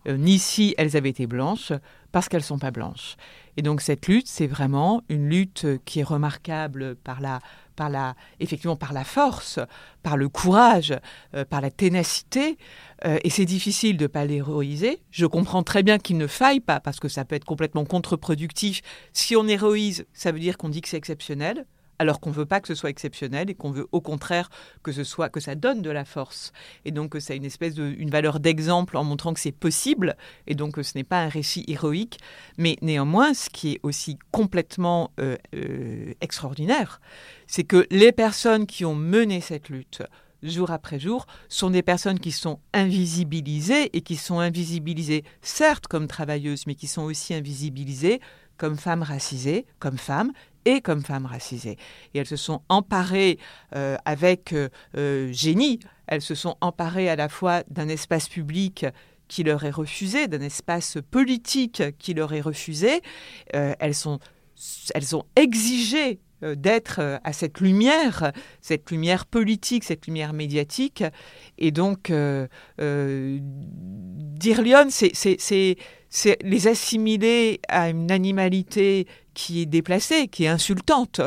euh, 0.09 0.17
ni 0.17 0.39
si 0.39 0.75
elles 0.79 0.97
avaient 0.97 1.11
été 1.11 1.27
blanches 1.27 1.73
parce 2.11 2.29
qu'elles 2.29 2.43
sont 2.43 2.59
pas 2.59 2.71
blanches. 2.71 3.17
Et 3.57 3.63
donc 3.63 3.81
cette 3.81 4.07
lutte, 4.07 4.29
c'est 4.29 4.47
vraiment 4.47 5.03
une 5.09 5.29
lutte 5.29 5.67
qui 5.85 6.01
est 6.01 6.05
remarquable 6.05 6.97
par 6.97 7.21
la 7.21 7.41
par 7.77 7.89
la, 7.89 8.15
effectivement 8.41 8.77
par 8.77 8.93
la 8.93 9.05
force, 9.05 9.59
par 10.03 10.17
le 10.17 10.29
courage, 10.29 10.95
euh, 11.35 11.45
par 11.45 11.61
la 11.61 11.71
ténacité. 11.71 12.59
Euh, 13.05 13.19
et 13.25 13.31
c'est 13.31 13.45
difficile 13.45 13.97
de 13.97 14.05
ne 14.05 14.09
pas 14.09 14.25
l'héroïser. 14.25 15.03
Je 15.11 15.27
comprends 15.27 15.63
très 15.63 15.83
bien 15.83 15.99
qu'il 15.99 16.19
ne 16.19 16.27
faille 16.27 16.61
pas, 16.61 16.81
parce 16.81 17.01
que 17.01 17.09
ça 17.09 17.25
peut 17.25 17.35
être 17.35 17.45
complètement 17.45 17.85
contre-productif. 17.85 18.83
Si 19.13 19.37
on 19.37 19.49
héroïse, 19.49 20.07
ça 20.13 20.33
veut 20.33 20.39
dire 20.39 20.59
qu'on 20.59 20.69
dit 20.69 20.81
que 20.81 20.89
c'est 20.89 20.99
exceptionnel 20.99 21.67
alors 22.03 22.21
qu'on 22.21 22.31
ne 22.31 22.35
veut 22.35 22.47
pas 22.47 22.61
que 22.61 22.69
ce 22.69 22.75
soit 22.75 22.91
exceptionnel 22.91 23.49
et 23.49 23.55
qu'on 23.55 23.71
veut 23.71 23.87
au 23.93 24.01
contraire 24.01 24.51
que 24.83 24.93
ce 24.93 25.05
soit 25.05 25.29
que 25.29 25.41
ça 25.41 25.55
donne 25.55 25.83
de 25.83 25.91
la 25.91 26.05
force. 26.05 26.53
Et 26.85 26.91
donc 26.91 27.11
que 27.11 27.21
ça 27.21 27.33
a 27.33 27.37
une 27.37 27.45
espèce 27.45 27.75
de 27.75 27.95
une 27.97 28.11
valeur 28.11 28.41
d'exemple 28.41 28.97
en 28.97 29.05
montrant 29.05 29.33
que 29.33 29.41
c'est 29.41 29.53
possible 29.53 30.17
et 30.47 30.55
donc 30.55 30.75
que 30.75 30.83
ce 30.83 30.93
n'est 30.97 31.05
pas 31.05 31.23
un 31.23 31.29
récit 31.29 31.65
héroïque. 31.69 32.19
Mais 32.59 32.77
néanmoins 32.83 33.35
ce 33.35 33.49
qui 33.49 33.73
est 33.73 33.81
aussi 33.83 34.19
complètement 34.33 35.13
euh, 35.21 35.37
euh, 35.55 36.13
extraordinaire 36.21 37.01
c'est 37.47 37.65
que 37.65 37.87
les 37.91 38.13
personnes 38.13 38.67
qui 38.67 38.85
ont 38.85 38.95
mené 38.95 39.41
cette 39.41 39.69
lutte 39.69 40.03
jour 40.43 40.73
après 40.73 40.99
jour, 40.99 41.27
sont 41.49 41.71
des 41.71 41.83
personnes 41.83 42.19
qui 42.19 42.33
sont 42.33 42.59
invisibilisées 42.73 43.97
et 43.97 44.01
qui 44.01 44.17
sont 44.17 44.41
invisibilisées 44.41 45.23
certes 45.41 45.87
comme 45.87 46.09
travailleuses, 46.09 46.67
mais 46.67 46.75
qui 46.75 46.89
sont 46.89 47.03
aussi 47.03 47.33
invisibilisées 47.33 48.21
comme 48.57 48.77
femmes 48.77 49.03
racisées, 49.03 49.67
comme 49.79 49.99
femmes, 49.99 50.33
et 50.65 50.81
comme 50.81 51.03
femmes 51.03 51.27
racisées. 51.27 51.77
Et 52.15 52.19
elles 52.19 52.27
se 52.27 52.37
sont 52.37 52.63
emparées 52.69 53.39
euh, 53.75 53.97
avec 54.05 54.53
euh, 54.53 54.69
euh, 54.97 55.33
génie, 55.33 55.81
elles 56.07 56.23
se 56.23 56.35
sont 56.35 56.57
emparées 56.61 57.09
à 57.09 57.17
la 57.17 57.29
fois 57.29 57.63
d'un 57.71 57.89
espace 57.89 58.29
public 58.29 58.87
qui 59.29 59.45
leur 59.45 59.65
est 59.65 59.71
refusé, 59.71 60.29
d'un 60.29 60.43
espace 60.43 60.99
politique 61.11 61.83
qui 61.99 62.13
leur 62.13 62.35
est 62.35 62.43
refusé. 62.43 63.01
elles, 63.53 63.95
sont, 63.95 64.19
elles 64.95 65.17
ont 65.17 65.25
exigé 65.37 66.21
d'être 66.43 67.21
à 67.25 67.33
cette 67.33 67.61
lumière, 67.61 68.33
cette 68.61 68.91
lumière 68.91 69.25
politique, 69.25 69.85
cette 69.85 70.07
lumière 70.07 70.35
médiatique. 70.35 71.03
Et 71.57 71.71
donc, 71.71 72.13
dire 72.79 74.63
Lyon, 74.63 74.89
c'est 74.91 75.77
les 76.43 76.69
assimiler 76.69 77.61
à 77.69 77.89
une 77.89 78.11
animalité 78.11 79.07
qui 79.35 79.63
est 79.63 79.67
déplacée, 79.67 80.29
qui 80.29 80.45
est 80.45 80.49
insultante. 80.49 81.21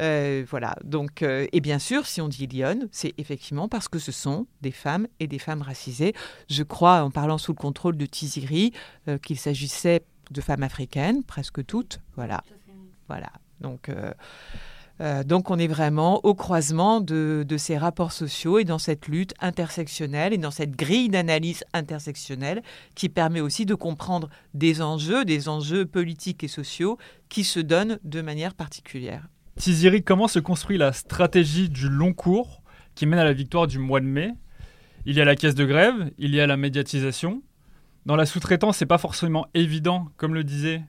Euh, 0.00 0.44
voilà. 0.48 0.74
Donc, 0.82 1.22
euh, 1.22 1.46
et 1.52 1.60
bien 1.60 1.78
sûr, 1.78 2.06
si 2.06 2.20
on 2.20 2.28
dit 2.28 2.46
Lyon, 2.46 2.88
c'est 2.90 3.14
effectivement 3.18 3.68
parce 3.68 3.88
que 3.88 3.98
ce 3.98 4.12
sont 4.12 4.46
des 4.60 4.72
femmes 4.72 5.06
et 5.20 5.26
des 5.26 5.38
femmes 5.38 5.62
racisées. 5.62 6.14
Je 6.48 6.62
crois, 6.62 7.02
en 7.02 7.10
parlant 7.10 7.38
sous 7.38 7.52
le 7.52 7.56
contrôle 7.58 7.96
de 7.96 8.06
Tiziri, 8.06 8.72
euh, 9.08 9.18
qu'il 9.18 9.38
s'agissait 9.38 10.04
de 10.30 10.40
femmes 10.40 10.62
africaines, 10.62 11.22
presque 11.22 11.64
toutes. 11.64 12.00
Voilà. 12.16 12.42
Voilà. 13.08 13.30
Donc, 13.60 13.90
Euh, 15.00 15.24
donc 15.24 15.50
on 15.50 15.58
est 15.58 15.66
vraiment 15.66 16.24
au 16.24 16.34
croisement 16.34 17.00
de, 17.00 17.44
ces 17.56 17.76
rapports 17.76 18.12
sociaux 18.12 18.58
et 18.58 18.64
dans 18.64 18.78
cette 18.78 19.08
lutte 19.08 19.34
intersectionnelle 19.40 20.32
et 20.32 20.38
dans 20.38 20.50
cette 20.50 20.76
grille 20.76 21.08
d'analyse 21.08 21.64
intersectionnelle 21.72 22.62
qui 22.94 23.08
permet 23.08 23.40
aussi 23.40 23.66
de 23.66 23.74
comprendre 23.74 24.28
des 24.54 24.82
enjeux, 24.82 25.24
des 25.24 25.48
enjeux 25.48 25.84
politiques 25.86 26.44
et 26.44 26.48
sociaux 26.48 26.98
qui 27.28 27.44
se 27.44 27.60
donnent 27.60 27.98
de 28.04 28.20
manière 28.20 28.54
particulière. 28.54 29.28
Tiziri, 29.56 30.02
comment 30.02 30.28
se 30.28 30.38
construit 30.38 30.78
la 30.78 30.92
stratégie 30.92 31.68
du 31.68 31.88
long 31.88 32.12
cours 32.12 32.62
qui 32.94 33.06
mène 33.06 33.18
à 33.18 33.24
la 33.24 33.32
victoire 33.32 33.66
du 33.66 33.78
mois 33.78 34.00
de 34.00 34.06
mai? 34.06 34.32
Il 35.06 35.16
y 35.16 35.20
a 35.20 35.24
la 35.24 35.36
caisse 35.36 35.54
de 35.54 35.64
grève, 35.64 36.10
il 36.18 36.34
y 36.34 36.40
a 36.40 36.46
la 36.46 36.56
médiatisation. 36.56 37.42
Dans 38.06 38.16
la 38.16 38.26
sous-traitance, 38.26 38.78
c'est 38.78 38.86
pas 38.86 38.98
forcément 38.98 39.46
évident, 39.54 40.08
comme 40.16 40.34
le 40.34 40.44
disait 40.44 40.82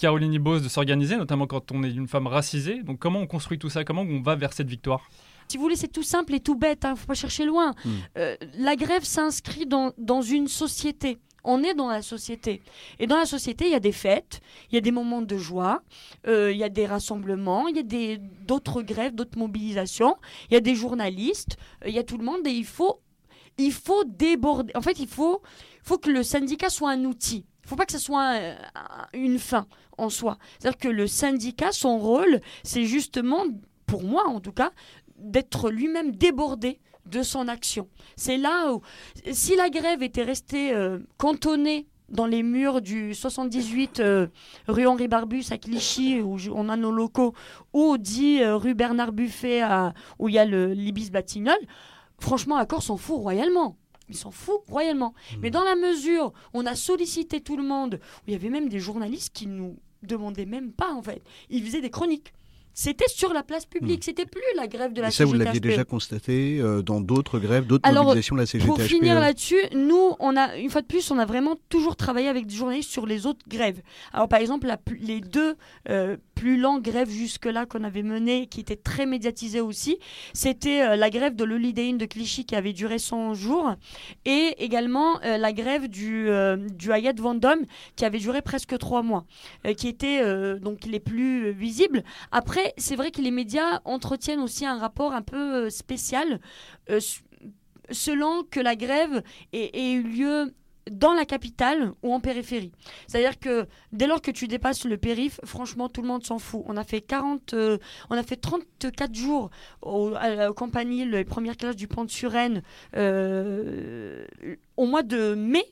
Caroline 0.00 0.32
Ibos 0.32 0.60
de 0.60 0.68
s'organiser, 0.68 1.16
notamment 1.16 1.46
quand 1.46 1.72
on 1.72 1.82
est 1.82 1.90
une 1.90 2.08
femme 2.08 2.26
racisée. 2.26 2.82
Donc 2.82 2.98
comment 2.98 3.20
on 3.20 3.26
construit 3.26 3.58
tout 3.58 3.68
ça? 3.68 3.84
Comment 3.84 4.02
on 4.02 4.22
va 4.22 4.34
vers 4.34 4.52
cette 4.54 4.68
victoire? 4.68 5.02
Si 5.48 5.56
vous 5.56 5.62
voulez, 5.64 5.76
c'est 5.76 5.92
tout 5.92 6.02
simple 6.02 6.34
et 6.34 6.40
tout 6.40 6.54
bête, 6.54 6.80
il 6.82 6.86
hein, 6.86 6.90
ne 6.92 6.96
faut 6.96 7.06
pas 7.06 7.14
chercher 7.14 7.44
loin. 7.44 7.74
Hmm. 7.84 7.90
Euh, 8.16 8.36
la 8.56 8.76
grève 8.76 9.04
s'inscrit 9.04 9.66
dans, 9.66 9.92
dans 9.98 10.22
une 10.22 10.48
société. 10.48 11.18
On 11.44 11.62
est 11.62 11.74
dans 11.74 11.88
la 11.88 12.02
société. 12.02 12.62
Et 12.98 13.06
dans 13.06 13.16
la 13.16 13.24
société, 13.26 13.66
il 13.66 13.72
y 13.72 13.74
a 13.74 13.80
des 13.80 13.92
fêtes, 13.92 14.40
il 14.70 14.74
y 14.74 14.78
a 14.78 14.80
des 14.80 14.92
moments 14.92 15.22
de 15.22 15.36
joie, 15.36 15.82
euh, 16.26 16.52
il 16.52 16.58
y 16.58 16.64
a 16.64 16.68
des 16.68 16.86
rassemblements, 16.86 17.66
il 17.68 17.76
y 17.76 17.80
a 17.80 18.18
d'autres 18.46 18.82
grèves, 18.82 19.14
d'autres 19.14 19.38
mobilisations, 19.38 20.16
il 20.50 20.54
y 20.54 20.56
a 20.56 20.60
des 20.60 20.74
journalistes, 20.74 21.56
euh, 21.84 21.88
il 21.88 21.94
y 21.94 21.98
a 21.98 22.04
tout 22.04 22.16
le 22.16 22.24
monde 22.24 22.46
et 22.46 22.52
il 22.52 22.64
faut, 22.64 23.00
il 23.58 23.72
faut 23.72 24.04
déborder. 24.04 24.72
En 24.76 24.82
fait, 24.82 24.98
il 24.98 25.08
faut, 25.08 25.42
faut 25.82 25.98
que 25.98 26.10
le 26.10 26.22
syndicat 26.22 26.70
soit 26.70 26.90
un 26.90 27.04
outil 27.04 27.44
faut 27.70 27.76
pas 27.76 27.86
que 27.86 27.92
ce 27.92 27.98
soit 27.98 28.32
euh, 28.32 28.54
une 29.14 29.38
fin 29.38 29.66
en 29.96 30.10
soi. 30.10 30.38
C'est-à-dire 30.58 30.78
que 30.78 30.88
le 30.88 31.06
syndicat, 31.06 31.70
son 31.70 31.98
rôle, 31.98 32.40
c'est 32.64 32.84
justement, 32.84 33.44
pour 33.86 34.02
moi 34.02 34.26
en 34.26 34.40
tout 34.40 34.50
cas, 34.50 34.72
d'être 35.16 35.70
lui-même 35.70 36.10
débordé 36.10 36.80
de 37.06 37.22
son 37.22 37.46
action. 37.46 37.88
C'est 38.16 38.38
là 38.38 38.72
où, 38.72 38.80
si 39.30 39.54
la 39.54 39.70
grève 39.70 40.02
était 40.02 40.24
restée 40.24 40.74
euh, 40.74 40.98
cantonnée 41.16 41.86
dans 42.08 42.26
les 42.26 42.42
murs 42.42 42.80
du 42.80 43.14
78 43.14 44.00
euh, 44.00 44.26
rue 44.66 44.88
Henri 44.88 45.06
Barbus 45.06 45.44
à 45.50 45.58
Clichy, 45.58 46.20
où 46.20 46.38
on 46.52 46.68
a 46.68 46.76
nos 46.76 46.90
locaux, 46.90 47.34
ou 47.72 47.98
dit 47.98 48.44
rue 48.44 48.74
Bernard 48.74 49.12
Buffet, 49.12 49.62
où 50.18 50.28
il 50.28 50.34
y 50.34 50.38
a 50.40 50.44
le 50.44 50.72
l'Ibis 50.72 51.10
Batignolles, 51.10 51.66
franchement, 52.18 52.56
Accord 52.56 52.82
s'en 52.82 52.96
fout 52.96 53.20
royalement 53.20 53.76
il 54.10 54.16
s'en 54.16 54.30
fout 54.30 54.60
royalement. 54.68 55.14
Hmm. 55.32 55.40
Mais 55.42 55.50
dans 55.50 55.64
la 55.64 55.76
mesure 55.76 56.32
où 56.52 56.60
on 56.60 56.66
a 56.66 56.74
sollicité 56.74 57.40
tout 57.40 57.56
le 57.56 57.62
monde, 57.62 58.00
où 58.02 58.24
il 58.28 58.32
y 58.32 58.36
avait 58.36 58.50
même 58.50 58.68
des 58.68 58.80
journalistes 58.80 59.32
qui 59.32 59.46
nous 59.46 59.78
demandaient 60.02 60.46
même 60.46 60.72
pas 60.72 60.92
en 60.92 61.02
fait, 61.02 61.22
ils 61.48 61.64
faisaient 61.64 61.80
des 61.80 61.90
chroniques. 61.90 62.32
C'était 62.72 63.08
sur 63.08 63.32
la 63.32 63.42
place 63.42 63.66
publique, 63.66 64.00
hmm. 64.00 64.04
c'était 64.04 64.26
plus 64.26 64.42
la 64.56 64.66
grève 64.66 64.92
de 64.92 65.02
la 65.02 65.08
Et 65.08 65.10
ça, 65.10 65.24
vous 65.24 65.34
l'aviez 65.34 65.60
déjà 65.60 65.84
constaté 65.84 66.60
euh, 66.60 66.82
dans 66.82 67.00
d'autres 67.00 67.38
grèves, 67.38 67.66
d'autres 67.66 67.90
mobilisations 67.92 68.36
de 68.36 68.40
la 68.40 68.46
CGTHP 68.46 68.66
Pour 68.66 68.80
finir 68.80 69.18
là-dessus, 69.18 69.60
nous, 69.74 70.14
on 70.18 70.36
a, 70.36 70.56
une 70.56 70.70
fois 70.70 70.80
de 70.80 70.86
plus, 70.86 71.10
on 71.10 71.18
a 71.18 71.26
vraiment 71.26 71.56
toujours 71.68 71.96
travaillé 71.96 72.28
avec 72.28 72.46
des 72.46 72.54
journalistes 72.54 72.90
sur 72.90 73.06
les 73.06 73.26
autres 73.26 73.44
grèves. 73.48 73.80
Alors, 74.12 74.28
par 74.28 74.40
exemple, 74.40 74.68
les 75.00 75.20
deux 75.20 75.56
euh, 75.88 76.16
plus 76.34 76.58
longues 76.58 76.82
grèves 76.82 77.10
jusque-là 77.10 77.66
qu'on 77.66 77.84
avait 77.84 78.02
menées, 78.02 78.46
qui 78.46 78.60
étaient 78.60 78.76
très 78.76 79.04
médiatisées 79.04 79.60
aussi, 79.60 79.98
c'était 80.32 80.82
euh, 80.82 80.96
la 80.96 81.10
grève 81.10 81.34
de 81.34 81.44
l'Holiday 81.44 81.92
de 81.92 82.06
Clichy 82.06 82.44
qui 82.44 82.54
avait 82.54 82.72
duré 82.72 82.98
100 82.98 83.34
jours, 83.34 83.74
et 84.24 84.54
également 84.58 85.18
la 85.22 85.52
grève 85.52 85.88
du, 85.88 86.28
du 86.74 86.92
Hayat 86.92 87.14
Vendôme 87.16 87.64
qui 87.96 88.04
avait 88.04 88.18
duré 88.18 88.42
presque 88.42 88.76
3 88.76 89.02
mois, 89.02 89.24
qui 89.76 89.88
étaient 89.88 90.22
donc 90.58 90.84
les 90.84 91.00
plus 91.00 91.52
visibles. 91.52 92.04
Après, 92.30 92.59
c'est 92.76 92.96
vrai 92.96 93.10
que 93.10 93.20
les 93.20 93.30
médias 93.30 93.80
entretiennent 93.84 94.40
aussi 94.40 94.66
un 94.66 94.78
rapport 94.78 95.12
un 95.12 95.22
peu 95.22 95.66
euh, 95.66 95.70
spécial 95.70 96.40
euh, 96.90 97.00
selon 97.90 98.44
que 98.44 98.60
la 98.60 98.76
grève 98.76 99.22
ait, 99.52 99.92
eu 99.92 100.02
lieu 100.02 100.54
dans 100.90 101.12
la 101.12 101.24
capitale 101.24 101.92
ou 102.02 102.12
en 102.12 102.20
périphérie. 102.20 102.72
C'est-à-dire 103.06 103.38
que 103.38 103.66
dès 103.92 104.06
lors 104.06 104.22
que 104.22 104.30
tu 104.30 104.48
dépasses 104.48 104.84
le 104.84 104.96
périph, 104.96 105.40
franchement, 105.44 105.88
tout 105.88 106.02
le 106.02 106.08
monde 106.08 106.24
s'en 106.24 106.38
fout. 106.38 106.62
On 106.66 106.76
a 106.76 106.84
fait 106.84 107.00
40, 107.00 107.54
euh, 107.54 107.78
on 108.08 108.16
a 108.16 108.22
fait 108.22 108.36
34 108.36 109.14
jours 109.14 109.50
au, 109.82 110.14
à 110.16 110.34
la 110.34 110.52
compagnie, 110.52 111.04
les 111.04 111.24
premières 111.24 111.56
classes 111.56 111.76
du 111.76 111.86
Pont 111.86 112.04
de 112.04 112.10
Suresnes, 112.10 112.62
au 112.94 114.86
mois 114.86 115.02
de 115.02 115.34
mai 115.34 115.64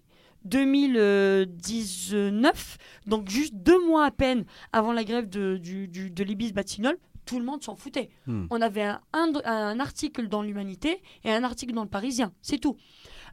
2019, 0.48 2.78
donc 3.06 3.28
juste 3.28 3.54
deux 3.54 3.86
mois 3.86 4.06
à 4.06 4.10
peine 4.10 4.44
avant 4.72 4.92
la 4.92 5.04
grève 5.04 5.28
de, 5.28 5.56
du, 5.56 5.86
de 5.88 6.24
l'Ibis 6.24 6.52
Batignolles, 6.52 6.98
tout 7.24 7.38
le 7.38 7.44
monde 7.44 7.62
s'en 7.62 7.76
foutait. 7.76 8.10
Hmm. 8.26 8.46
On 8.50 8.60
avait 8.60 8.82
un, 8.82 9.00
un, 9.12 9.80
article 9.80 10.28
dans 10.28 10.42
l'Humanité 10.42 11.00
et 11.24 11.30
un 11.30 11.44
article 11.44 11.74
dans 11.74 11.82
le 11.82 11.88
Parisien, 11.88 12.32
c'est 12.42 12.58
tout. 12.58 12.76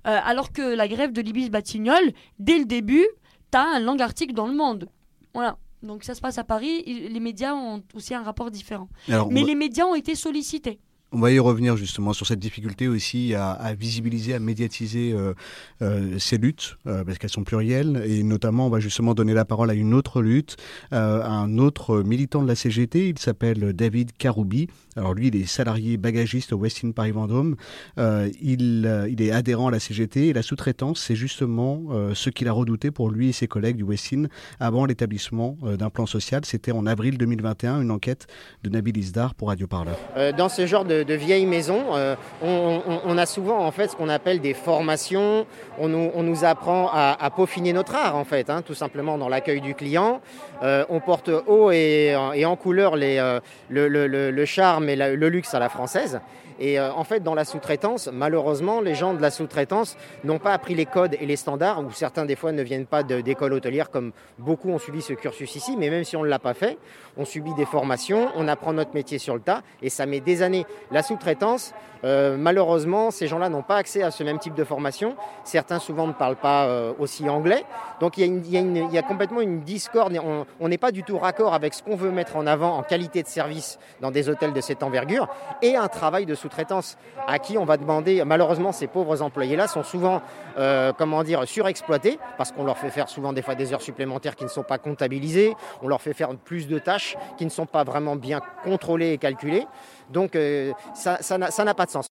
Euh, 0.05 0.19
alors 0.23 0.51
que 0.51 0.61
la 0.61 0.87
grève 0.87 1.13
de 1.13 1.21
l'Ibis 1.21 1.49
Batignolles, 1.49 2.13
dès 2.37 2.59
le 2.59 2.65
début, 2.65 3.07
tu 3.51 3.57
as 3.57 3.63
un 3.63 3.79
long 3.79 3.97
article 3.99 4.33
dans 4.33 4.47
le 4.47 4.53
Monde. 4.53 4.89
Voilà. 5.33 5.57
Donc 5.81 6.03
ça 6.03 6.13
se 6.15 6.21
passe 6.21 6.37
à 6.37 6.43
Paris, 6.43 6.83
les 6.85 7.19
médias 7.19 7.53
ont 7.53 7.83
aussi 7.93 8.15
un 8.15 8.23
rapport 8.23 8.51
différent. 8.51 8.89
Mais 9.29 9.43
les 9.43 9.55
médias 9.55 9.85
ont 9.85 9.95
été 9.95 10.15
sollicités. 10.15 10.79
On 11.15 11.19
va 11.19 11.31
y 11.31 11.39
revenir 11.39 11.77
justement 11.77 12.11
sur 12.11 12.27
cette 12.27 12.39
difficulté 12.39 12.89
aussi 12.89 13.33
à, 13.35 13.73
visibiliser, 13.73 14.33
à 14.33 14.39
médiatiser 14.39 15.13
euh, 15.13 15.33
euh, 15.81 16.19
ces 16.19 16.37
luttes, 16.37 16.75
euh, 16.87 17.05
parce 17.05 17.19
qu'elles 17.19 17.29
sont 17.29 17.45
plurielles, 17.45 18.03
et 18.05 18.21
notamment 18.21 18.67
on 18.67 18.69
va 18.69 18.81
justement 18.81 19.13
donner 19.13 19.33
la 19.33 19.45
parole 19.45 19.69
à 19.69 19.75
une 19.75 19.93
autre 19.93 20.21
lutte, 20.21 20.57
à 20.91 21.31
un 21.31 21.57
autre 21.57 22.03
militant 22.03 22.43
de 22.43 22.49
la 22.49 22.55
CGT, 22.55 23.07
il 23.07 23.17
s'appelle 23.17 23.71
David 23.71 24.11
Karoubi. 24.17 24.67
Alors 24.97 25.13
lui, 25.13 25.27
il 25.27 25.37
est 25.37 25.45
salarié 25.45 25.95
bagagiste 25.95 26.51
au 26.51 26.57
Westin 26.57 26.91
Paris-Vendôme, 26.91 27.55
il, 27.97 29.07
il, 29.09 29.21
est 29.21 29.31
adhérent 29.31 29.69
à 29.69 29.71
la 29.71 29.79
CGT, 29.79 30.27
et 30.27 30.33
la 30.33 30.41
sous-traitance, 30.41 30.99
c'est 30.99 31.15
justement 31.15 31.83
ce 32.13 32.29
qu'il 32.29 32.49
a 32.49 32.51
redouté 32.51 32.91
pour 32.91 33.09
lui 33.09 33.29
et 33.29 33.31
ses 33.31 33.47
collègues 33.47 33.77
du 33.77 33.83
Westin 33.83 34.25
avant 34.59 34.85
l'établissement 34.85 35.57
d'un 35.61 35.89
plan 35.89 36.05
social. 36.05 36.43
C'était 36.43 36.73
en 36.73 36.85
avril 36.85 37.17
2021, 37.17 37.81
une 37.81 37.91
enquête 37.91 38.27
de 38.63 38.69
Nabil 38.69 38.97
Isdar 38.97 39.33
pour 39.33 39.47
Radio 39.47 39.67
Parleur. 39.67 39.97
dans 40.37 40.49
ce 40.49 40.67
genre 40.67 40.83
de 40.83 41.04
de, 41.05 41.13
vieilles 41.13 41.45
maisons, 41.45 41.95
euh, 41.95 42.15
on, 42.41 43.17
a 43.17 43.25
souvent 43.25 43.65
en 43.65 43.71
fait 43.71 43.89
ce 43.89 43.95
qu'on 43.95 44.09
appelle 44.09 44.39
des 44.39 44.53
formations. 44.53 45.45
On 45.79 45.87
nous, 45.87 46.45
apprend 46.45 46.89
à, 46.93 47.29
peaufiner 47.35 47.73
notre 47.73 47.95
art 47.95 48.15
en 48.15 48.25
fait, 48.25 48.49
hein, 48.49 48.61
tout 48.61 48.73
simplement 48.73 49.17
dans 49.17 49.29
l'accueil 49.29 49.61
du 49.61 49.75
client. 49.75 50.21
Euh, 50.63 50.85
on 50.89 50.99
porte 50.99 51.29
haut 51.29 51.71
et, 51.71 52.15
en 52.15 52.55
couleur 52.55 52.93
euh, 52.95 53.39
le, 53.69 54.45
charme 54.45 54.89
et 54.89 54.95
le 54.95 55.29
luxe 55.29 55.53
à 55.53 55.59
la 55.59 55.69
française. 55.69 56.19
Et 56.59 56.79
euh, 56.79 56.93
en 56.93 57.03
fait, 57.03 57.21
dans 57.21 57.35
la 57.35 57.45
sous-traitance, 57.45 58.09
malheureusement, 58.11 58.81
les 58.81 58.95
gens 58.95 59.13
de 59.13 59.21
la 59.21 59.31
sous-traitance 59.31 59.97
n'ont 60.23 60.39
pas 60.39 60.53
appris 60.53 60.75
les 60.75 60.85
codes 60.85 61.15
et 61.19 61.25
les 61.25 61.35
standards, 61.35 61.83
ou 61.83 61.91
certains 61.91 62.25
des 62.25 62.35
fois 62.35 62.51
ne 62.51 62.63
viennent 62.63 62.85
pas 62.85 63.03
d'école 63.03 63.53
hôtelière, 63.53 63.89
comme 63.89 64.11
beaucoup 64.39 64.69
ont 64.69 64.79
suivi 64.79 65.01
ce 65.01 65.13
cursus 65.13 65.55
ici, 65.55 65.75
mais 65.77 65.89
même 65.89 66.03
si 66.03 66.15
on 66.15 66.23
ne 66.23 66.29
l'a 66.29 66.39
pas 66.39 66.53
fait, 66.53 66.77
on 67.17 67.25
subit 67.25 67.53
des 67.55 67.65
formations, 67.65 68.29
on 68.35 68.47
apprend 68.47 68.73
notre 68.73 68.93
métier 68.93 69.19
sur 69.19 69.35
le 69.35 69.41
tas, 69.41 69.61
et 69.81 69.89
ça 69.89 70.05
met 70.05 70.19
des 70.19 70.41
années. 70.41 70.65
La 70.91 71.03
sous-traitance, 71.03 71.73
euh, 72.05 72.37
malheureusement, 72.37 73.09
ces 73.09 73.27
gens-là 73.27 73.49
n'ont 73.49 73.63
pas 73.63 73.77
accès 73.77 74.03
à 74.03 74.11
ce 74.11 74.23
même 74.23 74.37
type 74.37 74.53
de 74.53 74.63
formation. 74.63 75.15
Certains 75.43 75.79
souvent 75.79 76.05
ne 76.07 76.13
parlent 76.13 76.35
pas 76.35 76.65
euh, 76.65 76.93
aussi 76.99 77.27
anglais. 77.27 77.63
Donc 77.99 78.17
il 78.17 78.47
y, 78.47 78.97
a 78.97 79.01
complètement 79.01 79.41
une 79.41 79.61
discorde. 79.61 80.19
On 80.59 80.67
n'est 80.67 80.77
pas 80.77 80.91
du 80.91 81.03
tout 81.03 81.17
raccord 81.17 81.53
avec 81.53 81.73
ce 81.73 81.81
qu'on 81.81 81.95
veut 81.95 82.11
mettre 82.11 82.35
en 82.35 82.45
avant 82.45 82.77
en 82.77 82.83
qualité 82.83 83.23
de 83.23 83.27
service 83.27 83.79
dans 84.01 84.11
des 84.11 84.29
hôtels 84.29 84.53
de 84.53 84.61
cette 84.61 84.83
envergure 84.83 85.29
et 85.61 85.75
un 85.77 85.87
travail 85.87 86.25
de 86.25 86.35
sous-traitance 86.45 86.97
à 87.27 87.39
qui 87.39 87.57
on 87.57 87.65
va 87.65 87.77
demander. 87.77 88.23
Malheureusement, 88.23 88.71
ces 88.71 88.87
pauvres 88.87 89.21
employés-là 89.21 89.67
sont 89.67 89.83
souvent, 89.83 90.21
euh, 90.57 90.93
comment 90.95 91.23
dire, 91.23 91.47
surexploités 91.47 92.19
parce 92.37 92.51
qu'on 92.51 92.63
leur 92.63 92.77
fait 92.77 92.91
faire 92.91 93.09
souvent 93.09 93.33
des 93.33 93.41
fois 93.41 93.55
des 93.55 93.73
heures 93.73 93.81
supplémentaires 93.81 94.35
qui 94.35 94.43
ne 94.43 94.49
sont 94.49 94.63
pas 94.63 94.77
comptabilisées. 94.77 95.55
On 95.81 95.87
leur 95.87 96.01
fait 96.01 96.13
faire 96.13 96.29
plus 96.35 96.67
de 96.67 96.77
tâches 96.77 97.17
qui 97.37 97.45
ne 97.45 97.49
sont 97.49 97.65
pas 97.65 97.83
vraiment 97.83 98.15
bien 98.15 98.41
contrôlées 98.63 99.13
et 99.13 99.17
calculées. 99.17 99.65
Donc 100.11 100.35
euh, 100.35 100.71
ça 100.93 101.37
n'a 101.37 101.73
pas 101.73 101.85
de 101.85 101.91
sens. 101.91 102.07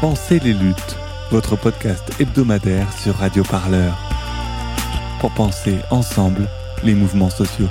Pensez 0.00 0.40
les 0.40 0.52
luttes, 0.52 0.96
votre 1.30 1.56
podcast 1.56 2.04
hebdomadaire 2.20 2.92
sur 2.92 3.14
Radio 3.14 3.44
Parleur. 3.44 3.94
Pour 5.20 5.30
penser 5.30 5.76
ensemble 5.90 6.48
les 6.82 6.94
mouvements 6.94 7.30
sociaux. 7.30 7.68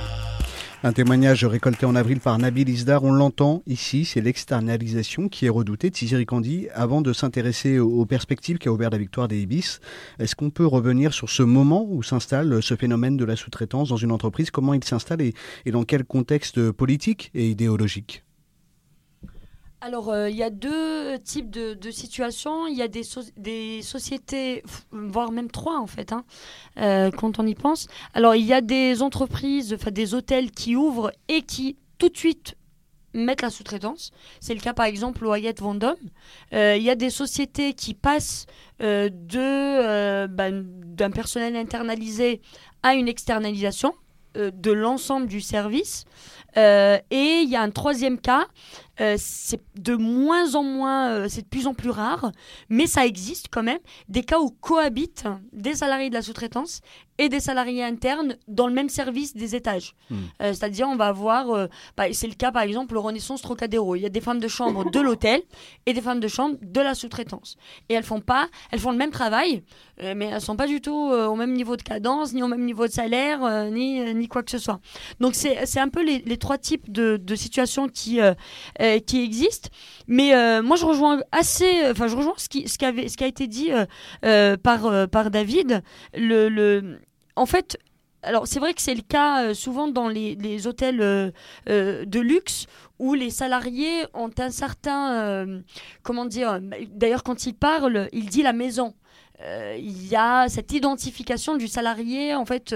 Un 0.84 0.94
témoignage 0.94 1.46
récolté 1.46 1.86
en 1.86 1.96
avril 1.96 2.20
par 2.20 2.39
Nabil 2.39 2.67
Isdar, 2.67 3.04
on 3.04 3.12
l'entend 3.12 3.62
ici, 3.67 4.04
c'est 4.04 4.20
l'externalisation 4.20 5.30
qui 5.30 5.46
est 5.46 5.50
redoutée. 5.50 5.91
Thierry 5.91 6.26
Candy, 6.26 6.70
avant 6.74 7.02
de 7.02 7.13
s'intéresser 7.13 7.78
aux 7.78 8.08
perspectives 8.08 8.58
qu'a 8.58 8.72
ouvert 8.72 8.89
la 8.89 8.98
victoire 8.98 9.28
des 9.28 9.41
Ibis, 9.41 9.80
est-ce 10.17 10.36
qu'on 10.36 10.50
peut 10.50 10.65
revenir 10.65 11.13
sur 11.13 11.30
ce 11.30 11.44
moment 11.44 11.86
où 11.88 12.02
s'installe 12.02 12.63
ce 12.63 12.76
phénomène 12.76 13.15
de 13.15 13.26
la 13.26 13.36
sous-traitance 13.36 13.89
dans 13.89 13.98
une 13.98 14.12
entreprise? 14.12 14.50
Comment 14.50 14.74
il 14.74 14.84
s'installe 14.84 15.22
et, 15.22 15.34
dans 15.72 15.84
quel 15.84 16.04
contexte 16.04 16.72
politique 16.72 17.30
et 17.36 17.48
idéologique? 17.48 18.24
Alors, 19.84 20.10
euh, 20.10 20.30
il 20.30 20.36
y 20.36 20.44
a 20.44 20.52
deux 20.52 21.17
types 21.17 21.50
de, 21.50 21.91
situations. 21.91 22.67
Il 22.67 22.78
y 22.78 22.84
a 22.84 22.88
des, 22.88 23.82
sociétés, 23.82 24.63
voire 24.91 25.32
même 25.32 25.50
trois 25.50 25.80
en 25.80 25.88
fait, 25.88 26.13
hein, 26.13 26.24
euh, 26.78 27.10
quand 27.10 27.39
on 27.39 27.48
y 27.48 27.56
pense. 27.56 27.88
Alors, 28.13 28.36
il 28.36 28.46
y 28.46 28.54
a 28.54 28.62
des 28.62 29.02
entreprises, 29.02 29.76
des 29.91 30.13
hôtels 30.13 30.52
qui 30.52 30.76
ouvrent 30.76 31.12
et 31.28 31.41
qui 31.41 31.78
tout 31.98 32.10
de 32.10 32.17
suite 32.17 32.56
mettre 33.15 33.44
la 33.44 33.50
sous-traitance. 33.50 34.12
C'est 34.39 34.54
le 34.54 34.62
cas 34.62 34.74
par 34.74 34.86
exemple 34.86 35.26
au 35.26 35.34
Hyatt 35.34 35.60
Vendôme. 35.60 35.96
Il 36.52 36.82
y 36.82 36.89
a 36.89 36.96
des 36.96 37.10
sociétés 37.10 37.74
qui 37.74 37.96
passent 37.96 38.46
euh, 38.84 39.10
de 39.12 40.28
ben, 40.28 40.63
d'un 40.63 41.10
personnel 41.10 41.56
internalisé 41.56 42.39
à 42.84 42.94
une 42.94 43.08
externalisation 43.08 43.96
de 44.36 44.72
l'ensemble 44.72 45.28
du 45.28 45.41
service. 45.41 46.06
et 46.56 47.02
il 47.12 47.50
y 47.50 47.56
a 47.58 47.62
un 47.62 47.72
troisième 47.72 48.17
cas, 48.17 48.48
c'est 49.18 49.62
de 49.80 49.96
moins 49.96 50.56
en 50.56 50.64
moins, 50.64 51.28
c'est 51.30 51.42
de 51.42 51.48
plus 51.48 51.68
en 51.68 51.74
plus 51.74 51.90
rare, 51.90 52.32
mais 52.70 52.88
ça 52.88 53.06
existe 53.06 53.48
quand 53.52 53.64
même, 53.64 53.80
des 54.10 54.24
cas 54.24 54.40
où 54.40 54.52
cohabitent 54.52 55.28
des 55.54 55.76
salariés 55.76 56.10
de 56.10 56.16
la 56.16 56.22
sous-traitance 56.22 56.82
et 57.22 57.30
des 57.30 57.40
salariés 57.40 57.84
internes 57.84 58.36
dans 58.48 58.66
le 58.66 58.74
même 58.74 58.90
service 58.90 59.36
des 59.36 59.56
étages. 59.56 59.94
Hmm. 60.10 60.16
Euh, 60.42 60.54
c'est-à-dire, 60.54 60.88
on 60.90 60.96
va 60.96 61.06
avoir, 61.06 61.52
euh, 61.52 61.68
bah, 61.96 62.06
c'est 62.14 62.28
le 62.28 62.34
cas 62.34 62.52
par 62.52 62.64
exemple, 62.64 62.96
le 62.96 63.00
Renaissance 63.00 63.44
Trocadéro. 63.44 63.96
Il 63.96 64.02
y 64.02 64.08
a 64.08 64.10
des 64.10 64.22
femmes 64.22 64.40
de 64.40 64.48
chambre 64.48 64.90
de 64.90 65.00
l'hôtel 65.00 65.44
et 65.86 65.94
des 65.94 66.02
femmes 66.02 66.20
de 66.20 66.28
chambre 66.28 66.58
de 66.64 66.82
la 66.82 66.96
sous-traitance. 66.96 67.58
Et 67.90 67.94
elles 67.94 68.04
font 68.04 68.22
pas, 68.22 68.50
elles 68.72 68.80
font 68.80 68.90
le 68.92 68.98
même 68.98 69.12
travail, 69.12 69.62
euh, 70.02 70.16
mais 70.18 70.26
elles 70.26 70.42
sont 70.42 70.56
pas 70.56 70.66
du 70.66 70.82
tout 70.82 70.92
au 70.92 71.36
même 71.36 71.54
niveau 71.54 71.78
de 71.78 71.84
cadence, 71.84 72.34
ni 72.34 72.42
au 72.42 72.48
même 72.48 72.66
niveau 72.66 72.88
de 72.88 72.92
salaire, 72.92 73.70
ni, 73.70 74.14
ni 74.16 74.28
quoi 74.28 74.42
que 74.42 74.50
ce 74.50 74.58
soit. 74.58 74.80
Donc 75.20 75.36
c'est 75.36 75.80
un 75.80 75.90
peu 75.90 76.04
les, 76.04 76.24
les, 76.26 76.38
trois 76.38 76.58
types 76.58 76.92
de, 76.92 77.18
de 77.18 77.36
situations 77.36 77.88
qui, 77.88 78.20
qui 79.06 79.24
existent. 79.24 79.70
Mais 80.08 80.62
moi, 80.62 80.76
je 80.76 80.86
rejoins 80.86 81.22
assez, 81.32 81.72
enfin, 81.92 82.08
je 82.08 82.16
rejoins 82.16 82.34
ce 82.38 82.50
qui, 82.50 82.68
ce 82.68 82.80
qui, 82.80 82.86
avait, 82.86 83.10
ce 83.10 83.18
qui 83.18 83.24
a 83.24 83.28
été 83.28 83.46
dit 83.46 83.70
par, 84.64 85.08
par 85.10 85.30
David. 85.30 85.84
Le, 86.16 86.50
le, 86.50 87.00
en 87.36 87.46
fait, 87.46 87.78
alors 88.24 88.48
c'est 88.48 88.60
vrai 88.60 88.74
que 88.74 88.82
c'est 88.82 88.94
le 88.94 89.02
cas 89.02 89.44
euh, 89.46 89.54
souvent 89.54 89.88
dans 89.88 90.08
les, 90.08 90.67
hôtels 90.67 91.02
euh, 91.02 91.32
euh, 91.70 92.06
de 92.06 92.20
luxe 92.20 92.67
où 93.00 93.13
les 93.13 93.32
salariés 93.32 94.06
ont 94.13 94.30
un 94.38 94.52
certain, 94.52 95.63
comment 96.04 96.26
dire, 96.26 96.60
d'ailleurs 96.91 97.24
quand 97.24 97.48
il 97.48 97.56
parle, 97.56 98.10
il 98.13 98.30
dit 98.30 98.44
la 98.44 98.54
maison. 98.54 98.94
il 99.76 100.08
y 100.08 100.15
a 100.15 100.48
cette 100.50 100.72
identification 100.72 101.58
du 101.58 101.67
salarié 101.67 102.36
en 102.36 102.46
fait 102.46 102.76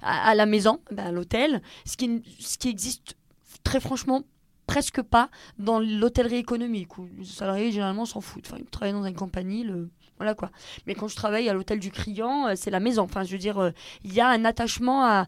à, 0.00 0.34
la 0.36 0.46
maison, 0.46 0.78
ben, 0.92 1.06
à 1.06 1.10
l'hôtel, 1.10 1.60
ce 1.84 1.96
qui, 1.96 2.22
ce 2.38 2.56
qui 2.56 2.68
existe 2.68 3.16
très 3.64 3.80
franchement 3.80 4.22
presque 4.68 5.02
pas 5.02 5.28
dans 5.58 5.80
l'hôtellerie 5.80 6.36
économique 6.36 6.96
où 6.98 7.08
les 7.18 7.24
salariés 7.24 7.72
généralement 7.72 8.06
s'en 8.06 8.20
foutent. 8.20 8.46
Enfin, 8.46 8.58
ils 8.60 8.66
travaillent 8.66 8.94
dans 8.94 9.04
une 9.04 9.16
compagnie, 9.16 9.64
le 9.64 9.90
voilà 10.18 10.34
quoi. 10.34 10.50
Mais 10.86 10.94
quand 10.94 11.08
je 11.08 11.16
travaille 11.16 11.48
à 11.48 11.52
l'hôtel 11.52 11.80
du 11.80 11.90
Criant, 11.90 12.48
euh, 12.48 12.52
c'est 12.56 12.70
la 12.70 12.80
maison. 12.80 13.02
Enfin, 13.02 13.24
je 13.24 13.32
veux 13.32 13.38
dire, 13.38 13.58
euh, 13.58 13.70
il 14.04 14.14
y 14.14 14.20
a 14.20 14.28
un 14.28 14.44
attachement 14.44 15.04
à, 15.04 15.26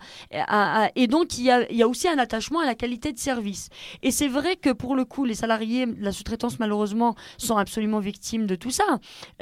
et 0.95 1.07
donc 1.07 1.39
il 1.39 1.45
y, 1.45 1.51
a, 1.51 1.89
aussi 1.89 2.09
un 2.09 2.19
attachement 2.19 2.61
à 2.61 2.67
la 2.67 2.75
qualité 2.75 3.13
de 3.13 3.19
service. 3.19 3.69
Et 4.03 4.11
c'est 4.11 4.29
vrai 4.29 4.57
que 4.57 4.71
pour 4.71 4.95
le 4.95 5.05
coup, 5.05 5.25
les 5.25 5.35
salariés 5.35 5.87
de 5.87 6.03
la 6.03 6.13
sous-traitance 6.13 6.59
malheureusement 6.59 7.17
sont 7.37 7.57
absolument 7.57 7.99
victimes 7.99 8.47
de 8.47 8.55
tout 8.55 8.71
ça, 8.71 8.85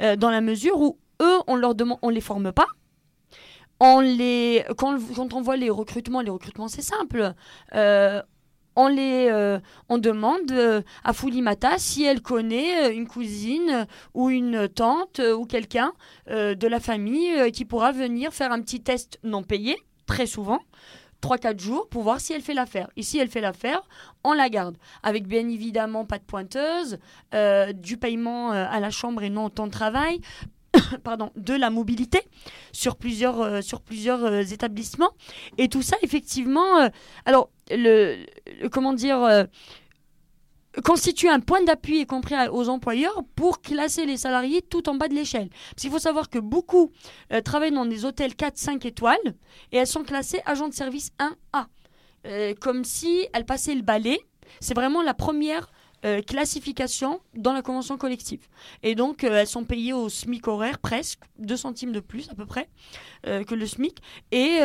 euh, 0.01 0.15
dans 0.15 0.29
la 0.29 0.41
mesure 0.41 0.79
où 0.79 0.97
eux, 1.21 1.39
on 1.47 1.55
leur 1.55 1.75
demande, 1.75 1.99
on 2.01 2.09
les 2.09 2.21
forme 2.21 2.51
pas. 2.51 2.67
On 3.79 3.99
les, 3.99 4.65
quand 4.77 5.33
on 5.33 5.41
voit 5.41 5.57
les 5.57 5.69
recrutements, 5.69 6.21
les 6.21 6.29
recrutements 6.29 6.69
c'est 6.69 6.81
simple 6.81 7.33
on 8.75 8.87
les 8.87 9.27
euh, 9.29 9.59
on 9.89 9.97
demande 9.97 10.51
euh, 10.51 10.81
à 11.03 11.13
Foulimata 11.13 11.77
si 11.77 12.03
elle 12.03 12.21
connaît 12.21 12.85
euh, 12.85 12.93
une 12.93 13.07
cousine 13.07 13.87
ou 14.13 14.29
une 14.29 14.67
tante 14.67 15.19
ou 15.19 15.45
quelqu'un 15.45 15.93
de 16.27 16.67
la 16.67 16.79
famille 16.79 17.51
qui 17.51 17.65
pourra 17.65 17.91
venir 17.91 18.33
faire 18.33 18.51
un 18.51 18.61
petit 18.61 18.81
test 18.81 19.19
non 19.23 19.43
payé 19.43 19.77
très 20.05 20.25
souvent 20.25 20.59
3-4 21.21 21.59
jours 21.59 21.87
pour 21.89 22.03
voir 22.03 22.19
si 22.19 22.33
elle 22.33 22.41
fait 22.41 22.53
l'affaire. 22.53 22.89
Et 22.97 23.03
si 23.03 23.17
elle 23.17 23.29
fait 23.29 23.41
l'affaire, 23.41 23.81
on 24.23 24.33
la 24.33 24.49
garde. 24.49 24.77
Avec 25.01 25.27
bien 25.27 25.47
évidemment 25.47 26.05
pas 26.05 26.19
de 26.19 26.23
pointeuse, 26.23 26.99
du 27.75 27.97
paiement 27.97 28.51
à 28.51 28.79
la 28.79 28.89
chambre 28.91 29.23
et 29.23 29.29
non 29.29 29.45
au 29.45 29.49
temps 29.49 29.67
de 29.67 29.71
travail, 29.71 30.19
de 31.35 31.53
la 31.53 31.69
mobilité 31.69 32.21
sur 32.71 32.95
plusieurs, 32.95 33.41
euh, 33.41 33.61
sur 33.61 33.81
plusieurs 33.81 34.23
euh, 34.23 34.41
établissements. 34.41 35.11
Et 35.57 35.69
tout 35.69 35.81
ça, 35.81 35.97
effectivement, 36.01 36.79
euh, 36.79 36.89
alors, 37.25 37.49
le, 37.69 38.25
comment 38.71 38.93
dire, 38.93 39.47
constitue 40.83 41.29
un 41.29 41.39
point 41.39 41.63
d'appui, 41.63 42.01
y 42.01 42.05
compris 42.05 42.35
aux 42.51 42.69
employeurs, 42.69 43.23
pour 43.35 43.61
classer 43.61 44.05
les 44.05 44.17
salariés 44.17 44.61
tout 44.61 44.87
en 44.89 44.95
bas 44.95 45.07
de 45.07 45.15
l'échelle. 45.15 45.49
Parce 45.49 45.81
qu'il 45.81 45.91
faut 45.91 45.99
savoir 45.99 46.29
que 46.29 46.37
beaucoup 46.37 46.91
travaillent 47.43 47.71
dans 47.71 47.85
des 47.85 48.05
hôtels 48.05 48.33
4-5 48.33 48.85
étoiles 48.85 49.35
et 49.71 49.77
elles 49.77 49.87
sont 49.87 50.03
classées 50.03 50.41
agents 50.45 50.67
de 50.67 50.73
service 50.73 51.11
1A. 51.19 52.55
comme 52.59 52.83
si 52.83 53.27
elles 53.33 53.45
passaient 53.45 53.75
le 53.75 53.81
balai. 53.81 54.19
C'est 54.59 54.75
vraiment 54.75 55.01
la 55.01 55.15
première 55.15 55.71
euh, 56.05 56.21
classification 56.21 57.19
dans 57.35 57.51
la 57.51 57.63
convention 57.63 57.97
collective. 57.97 58.41
Et 58.83 58.93
donc, 58.93 59.23
euh, 59.23 59.37
elles 59.37 59.47
sont 59.47 59.63
payées 59.63 59.91
au 59.91 60.07
SMIC 60.07 60.47
horaire, 60.47 60.77
presque, 60.77 61.21
2 61.39 61.57
centimes 61.57 61.91
de 61.91 61.99
plus 61.99 62.29
à 62.29 62.35
peu 62.35 62.45
près 62.45 62.69
euh, 63.25 63.43
que 63.43 63.55
le 63.55 63.65
SMIC. 63.65 63.97
Et, 64.31 64.59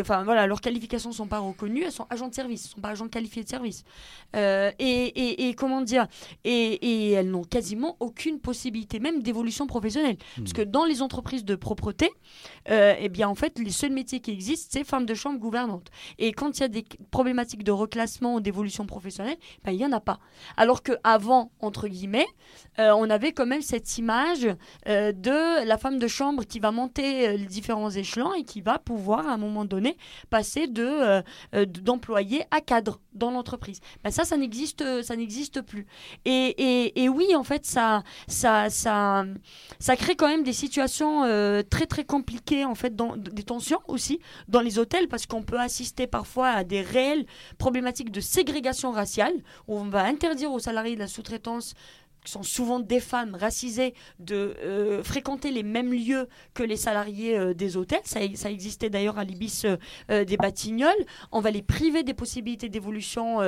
enfin, 0.00 0.24
voilà, 0.24 0.46
leurs 0.46 0.62
qualifications 0.62 1.10
ne 1.10 1.14
sont 1.14 1.26
pas 1.26 1.40
reconnues, 1.40 1.82
elles 1.82 1.92
sont 1.92 2.06
agents 2.08 2.28
de 2.28 2.34
service, 2.34 2.64
elles 2.64 2.70
ne 2.70 2.74
sont 2.76 2.80
pas 2.80 2.88
agents 2.90 3.08
qualifiés 3.08 3.44
de 3.44 3.48
service. 3.48 3.84
Et, 4.34 5.48
et, 5.48 5.54
comment 5.54 5.82
dire 5.82 6.06
et, 6.44 7.12
elles 7.12 7.30
n'ont 7.30 7.44
quasiment 7.44 7.96
aucune 8.00 8.40
possibilité, 8.40 8.98
même 8.98 9.22
d'évolution 9.22 9.66
professionnelle. 9.66 10.16
Hmm. 10.38 10.44
Parce 10.44 10.52
que 10.54 10.62
dans 10.62 10.86
les 10.86 11.02
entreprises 11.02 11.44
de 11.44 11.56
propreté, 11.56 12.10
eh 12.68 13.08
bien, 13.10 13.28
en 13.28 13.34
fait, 13.34 13.58
les 13.58 13.70
seuls 13.70 13.92
métiers 13.92 14.20
qui 14.20 14.30
existent, 14.30 14.68
c'est 14.70 14.84
femme 14.84 15.04
de 15.04 15.14
chambre 15.14 15.38
gouvernante. 15.38 15.90
Et 16.18 16.32
quand 16.32 16.58
il 16.58 16.60
y 16.62 16.64
a 16.64 16.68
des 16.68 16.86
problématiques 17.10 17.64
de 17.64 17.72
reclassement 17.72 18.36
ou 18.36 18.40
d'évolution 18.40 18.86
professionnelle, 18.86 19.36
ben, 19.62 19.72
il 19.72 19.78
n'y 19.78 19.84
en 19.84 19.92
a 19.92 20.00
pas. 20.00 20.20
Alors 20.56 20.82
avant 21.04 21.50
entre 21.60 21.88
guillemets, 21.88 22.26
euh, 22.78 22.92
on 22.92 23.08
avait 23.08 23.32
quand 23.32 23.46
même 23.46 23.62
cette 23.62 23.98
image 23.98 24.46
euh, 24.88 25.12
de 25.12 25.66
la 25.66 25.78
femme 25.78 25.98
de 25.98 26.08
chambre 26.08 26.44
qui 26.44 26.60
va 26.60 26.70
monter 26.70 27.28
euh, 27.28 27.36
les 27.36 27.46
différents 27.46 27.90
échelons 27.90 28.34
et 28.34 28.44
qui 28.44 28.60
va 28.60 28.78
pouvoir 28.78 29.26
à 29.28 29.32
un 29.32 29.36
moment 29.36 29.64
donné 29.64 29.96
passer 30.30 30.66
de 30.66 31.22
d'employé 31.64 32.44
à 32.50 32.60
cadre 32.60 33.00
dans 33.12 33.30
l'entreprise. 33.30 33.80
Ben 34.04 34.10
ça, 34.10 34.24
ça 34.24 34.36
n'existe, 34.36 35.02
ça 35.02 35.16
n'existe 35.16 35.62
plus. 35.62 35.86
Et, 36.24 37.02
et, 37.02 37.08
oui, 37.08 37.34
en 37.34 37.44
fait, 37.44 37.64
ça, 37.64 38.02
ça, 38.26 38.68
ça, 38.68 39.24
ça 39.78 39.96
crée 39.96 40.16
quand 40.16 40.28
même 40.28 40.42
des 40.42 40.52
situations 40.52 41.22
très 41.70 41.86
très 41.86 42.04
compliquées 42.04 42.64
en 42.64 42.74
fait, 42.74 42.94
dans, 42.94 43.16
des 43.16 43.42
tensions 43.42 43.80
aussi 43.88 44.18
dans 44.48 44.60
les 44.60 44.78
hôtels 44.78 45.08
parce 45.08 45.26
qu'on 45.26 45.42
peut 45.42 45.58
assister 45.58 46.06
parfois 46.06 46.48
à 46.48 46.64
des 46.64 46.82
réelles 46.82 47.26
problématiques 47.58 48.10
de 48.10 48.20
ségrégation 48.20 48.92
raciale 48.92 49.34
où 49.68 49.78
on 49.78 49.84
va 49.84 50.04
interdire 50.04 50.52
aux 50.52 50.58
salariés 50.58 50.75
de 50.76 50.98
la 50.98 51.08
sous-traitance 51.08 51.74
qui 52.24 52.32
sont 52.32 52.42
souvent 52.42 52.80
des 52.80 53.00
femmes 53.00 53.34
racisées, 53.36 53.94
de 54.18 54.56
euh, 54.58 55.02
fréquenter 55.04 55.52
les 55.52 55.62
mêmes 55.62 55.92
lieux 55.92 56.28
que 56.54 56.64
les 56.64 56.76
salariés 56.76 57.38
euh, 57.38 57.54
des 57.54 57.76
hôtels. 57.76 58.00
Ça, 58.04 58.20
ça 58.34 58.50
existait 58.50 58.90
d'ailleurs 58.90 59.18
à 59.18 59.24
l'Ibis 59.24 59.62
euh, 60.10 60.24
des 60.24 60.36
Batignolles. 60.36 61.06
On 61.30 61.40
va 61.40 61.52
les 61.52 61.62
priver 61.62 62.02
des 62.02 62.14
possibilités 62.14 62.68
d'évolution 62.68 63.38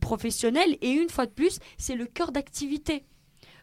professionnelle. 0.00 0.76
Et 0.82 0.90
une 0.90 1.08
fois 1.08 1.26
de 1.26 1.30
plus, 1.30 1.58
c'est 1.78 1.94
le 1.94 2.04
cœur 2.04 2.30
d'activité 2.30 3.04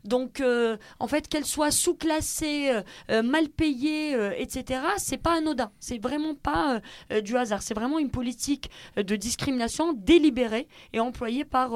donc, 0.04 0.42
euh, 0.42 0.78
en 1.00 1.08
fait, 1.08 1.28
qu'elle 1.28 1.46
soit 1.46 1.72
sous-classée, 1.72 2.70
euh, 2.72 2.82
euh, 3.12 3.22
mal 3.22 3.50
payée, 3.50 4.14
etc., 4.38 4.82
c'est 4.98 5.18
pas 5.18 5.38
anodin. 5.38 5.72
C'est 5.80 5.98
vraiment 5.98 6.36
pas 6.36 6.82
du 7.24 7.38
hasard. 7.38 7.62
C'est 7.62 7.74
vraiment 7.74 8.00
une 8.00 8.10
politique 8.10 8.70
de 8.96 9.16
discrimination 9.16 9.94
délibérée 9.94 10.68
et 10.94 11.00
employée 11.00 11.46
par, 11.46 11.72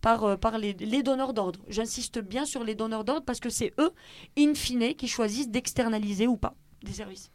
par, 0.00 0.38
par 0.38 0.58
les, 0.58 0.74
les 0.74 1.02
donneurs 1.02 1.32
d'ordre. 1.32 1.60
J'insiste 1.68 2.20
bien 2.20 2.44
sur 2.44 2.64
les 2.64 2.74
donneurs 2.74 3.04
d'ordre 3.04 3.24
parce 3.24 3.40
que 3.40 3.50
c'est 3.50 3.72
eux, 3.78 3.90
in 4.38 4.54
fine, 4.54 4.94
qui 4.94 5.08
choisissent 5.08 5.50
d'externaliser 5.50 6.26
ou 6.26 6.36
pas 6.36 6.54
des 6.82 6.92
services. 6.92 7.30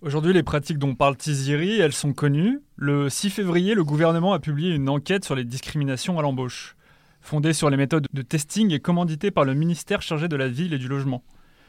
Aujourd'hui, 0.00 0.32
les 0.32 0.42
pratiques 0.42 0.78
dont 0.78 0.94
parle 0.94 1.16
Tiziri, 1.16 1.78
elles 1.78 1.92
sont 1.92 2.12
connues. 2.12 2.60
Le 2.76 3.08
6 3.08 3.30
février, 3.30 3.74
le 3.74 3.84
gouvernement 3.84 4.32
a 4.32 4.40
publié 4.40 4.74
une 4.74 4.88
enquête 4.88 5.24
sur 5.24 5.36
les 5.36 5.44
discriminations 5.44 6.18
à 6.18 6.22
l'embauche 6.22 6.76
fondée 7.22 7.52
sur 7.54 7.70
les 7.70 7.76
méthodes 7.76 8.06
de 8.12 8.22
testing 8.22 8.72
et 8.72 8.80
commanditée 8.80 9.30
par 9.30 9.44
le 9.44 9.54
ministère 9.54 10.02
chargé 10.02 10.28
de 10.28 10.36
la 10.36 10.48
ville 10.48 10.74
et 10.74 10.78
du 10.78 10.88
logement. 10.88 11.22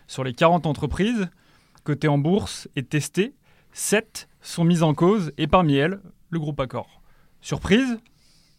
Sur 0.08 0.24
les 0.24 0.34
40 0.34 0.66
entreprises 0.66 1.30
cotées 1.84 2.08
en 2.10 2.18
bourse 2.18 2.68
et 2.76 2.84
testées, 2.84 3.36
7 3.72 4.28
sont 4.42 4.66
mises 4.66 4.84
en 4.84 4.94
cause 4.94 5.32
et 5.38 5.48
parmi 5.48 5.76
elles, 5.76 6.02
le 6.30 6.39
groupe 6.39 6.60
Accor. 6.60 7.02
Surprise 7.39 8.00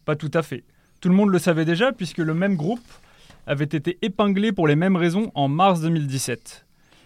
Pas 0.05 0.15
tout 0.15 0.31
à 0.33 0.41
fait. 0.41 0.63
Tout 1.01 1.09
le 1.09 1.15
monde 1.15 1.29
le 1.29 1.39
savait 1.39 1.65
déjà 1.65 1.91
puisque 1.91 2.17
le 2.19 2.33
même 2.33 2.55
groupe 2.55 2.87
avait 3.45 3.65
été 3.65 3.99
épinglé 4.01 4.51
pour 4.51 4.67
les 4.67 4.75
mêmes 4.75 4.95
raisons 4.95 5.31
en 5.35 5.47
mars 5.47 5.81
2017. 5.81 6.65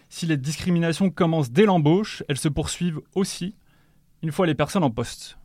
Si 0.09 0.25
les 0.25 0.37
discriminations 0.37 1.09
commencent 1.09 1.51
dès 1.51 1.65
l'embauche, 1.65 2.23
elles 2.29 2.37
se 2.37 2.47
poursuivent 2.47 3.01
aussi 3.15 3.55
une 4.21 4.31
fois 4.31 4.45
les 4.45 4.55
personnes 4.55 4.83
en 4.83 4.91
poste, 4.91 5.37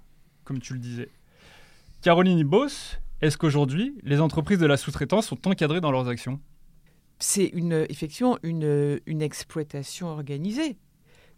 comme 0.45 0.61
tu 0.61 0.75
le 0.75 0.79
disais. 0.79 1.11
Caroline 2.03 2.39
Ibos 2.39 2.99
Est-ce 3.25 3.39
qu'aujourd'hui, 3.39 3.97
les 4.03 4.21
entreprises 4.21 4.59
de 4.59 4.67
la 4.67 4.77
sous-traitance 4.77 5.29
sont 5.29 5.49
encadrées 5.49 5.81
dans 5.81 5.91
leurs 5.91 6.09
actions? 6.09 6.41
C'est 7.19 7.47
une, 7.47 7.87
effectivement 7.89 8.37
une, 8.43 9.01
une 9.07 9.23
exploitation 9.23 10.09
organisée. 10.09 10.77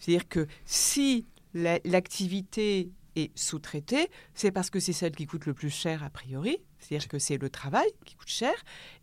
C'est-à-dire 0.00 0.26
que 0.26 0.48
si 0.64 1.26
l'activité 1.54 2.90
est 3.14 3.30
sous-traitée, 3.38 4.08
c'est 4.34 4.50
parce 4.50 4.68
que 4.68 4.80
c'est 4.80 4.92
celle 4.92 5.14
qui 5.14 5.26
coûte 5.26 5.46
le 5.46 5.54
plus 5.54 5.70
cher 5.70 6.02
a 6.02 6.10
priori, 6.10 6.58
c'est-à-dire 6.80 7.06
que 7.06 7.20
c'est 7.20 7.38
le 7.38 7.50
travail 7.50 7.86
qui 8.04 8.16
coûte 8.16 8.26
cher, 8.26 8.54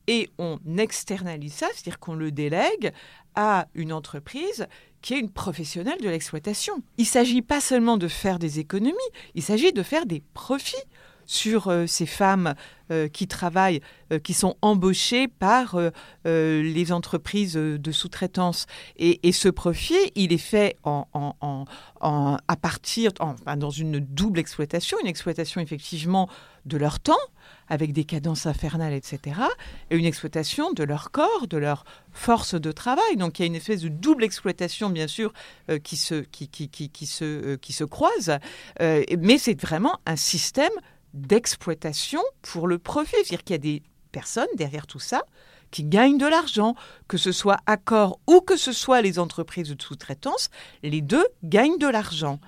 et 0.07 0.29
on 0.37 0.59
externalise 0.77 1.53
ça, 1.53 1.67
c'est-à-dire 1.73 1.99
qu'on 1.99 2.15
le 2.15 2.33
délègue 2.33 2.91
à 3.33 3.69
une 3.75 3.93
entreprise 3.93 4.67
qui 5.01 5.13
est 5.13 5.19
une 5.19 5.31
professionnelle 5.31 6.01
de 6.01 6.09
l'exploitation. 6.09 6.83
Il 6.97 7.03
ne 7.03 7.07
s'agit 7.07 7.41
pas 7.41 7.61
seulement 7.61 7.95
de 7.95 8.09
faire 8.09 8.39
des 8.39 8.59
économies, 8.59 8.91
il 9.35 9.41
s'agit 9.41 9.71
de 9.71 9.83
faire 9.83 10.05
des 10.05 10.21
profits 10.33 10.75
sur 11.25 11.67
euh, 11.67 11.87
ces 11.87 12.05
femmes 12.05 12.55
euh, 12.91 13.07
qui 13.07 13.27
travaillent, 13.27 13.81
euh, 14.11 14.19
qui 14.19 14.33
sont 14.33 14.55
embauchées 14.61 15.27
par 15.27 15.79
les 16.25 16.91
entreprises 16.91 17.53
de 17.55 17.91
sous-traitance. 17.91 18.65
Et, 18.97 19.31
ce 19.31 19.49
profit, 19.49 20.11
il 20.15 20.31
est 20.33 20.37
fait 20.37 20.77
à 20.83 22.55
partir, 22.61 23.11
dans 23.13 23.69
une 23.69 23.99
double 23.99 24.39
exploitation, 24.39 24.97
une 25.01 25.07
exploitation 25.07 25.61
effectivement 25.61 26.29
de 26.65 26.77
leur 26.77 26.99
temps, 26.99 27.17
avec 27.67 27.91
des 27.91 28.05
cadences 28.05 28.45
infernales, 28.45 28.93
etc., 28.93 29.41
et 29.89 29.97
une 29.97 30.05
exploitation 30.05 30.71
de 30.71 30.83
leur 30.83 31.11
corps, 31.11 31.47
de 31.49 31.57
leur 31.57 31.83
force 32.11 32.55
de 32.55 32.71
travail. 32.71 33.17
Donc 33.17 33.39
il 33.39 33.41
y 33.41 33.45
a 33.45 33.47
une 33.47 33.55
espèce 33.55 33.81
de 33.81 33.89
double 33.89 34.23
exploitation, 34.23 34.89
bien 34.89 35.07
sûr, 35.07 35.33
qui, 35.83 35.97
se, 35.97 36.15
qui, 36.15 36.49
se, 37.05 37.55
qui 37.55 37.73
se 37.73 37.83
croise, 37.83 38.37
mais 38.79 39.37
c'est 39.37 39.59
vraiment 39.59 39.99
un 40.05 40.15
système 40.15 40.71
d'exploitation 41.13 42.21
pour 42.41 42.67
le 42.67 42.79
profit. 42.79 43.15
C'est-à-dire 43.23 43.43
qu'il 43.43 43.53
y 43.53 43.55
a 43.55 43.59
des 43.59 43.83
personnes 44.11 44.47
derrière 44.55 44.87
tout 44.87 44.99
ça 44.99 45.23
qui 45.73 45.83
gagnent 45.83 46.19
de 46.19 46.27
l'argent, 46.27 46.75
que 47.07 47.17
ce 47.17 47.31
soit 47.31 47.57
Accor 47.65 48.19
ou 48.27 48.41
que 48.41 48.55
ce 48.55 48.71
soit 48.71 49.01
les 49.01 49.17
entreprises 49.17 49.75
de 49.75 49.81
sous-traitance, 49.81 50.49
les 50.83 51.01
deux 51.01 51.25
gagnent 51.43 51.79
de 51.79 51.87
l'argent. 51.87 52.39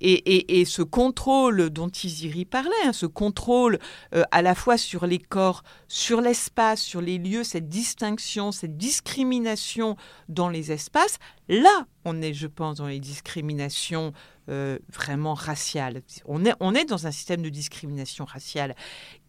Et, 0.00 0.64
ce 0.66 0.82
contrôle 0.82 1.70
dont 1.70 1.88
Tiziri 1.88 2.44
parlait, 2.44 2.72
hein, 2.84 2.92
ce 2.92 3.06
contrôle 3.06 3.78
euh, 4.14 4.24
à 4.32 4.42
la 4.42 4.56
fois 4.56 4.76
sur 4.76 5.06
les 5.06 5.20
corps, 5.20 5.62
sur 5.94 6.20
l'espace, 6.20 6.82
sur 6.82 7.00
les 7.00 7.18
lieux, 7.18 7.44
cette 7.44 7.68
distinction, 7.68 8.50
cette 8.50 8.76
discrimination 8.76 9.96
dans 10.28 10.48
les 10.48 10.72
espaces, 10.72 11.20
là, 11.48 11.86
on 12.04 12.20
est, 12.20 12.34
je 12.34 12.48
pense, 12.48 12.78
dans 12.78 12.88
les 12.88 12.98
discriminations 12.98 14.12
euh, 14.48 14.76
vraiment 14.92 15.34
raciale. 15.34 16.02
On 16.24 16.44
est, 16.44 16.54
on 16.58 16.74
est 16.74 16.84
dans 16.84 17.06
un 17.06 17.12
système 17.12 17.42
de 17.42 17.48
discrimination 17.48 18.24
raciale. 18.24 18.74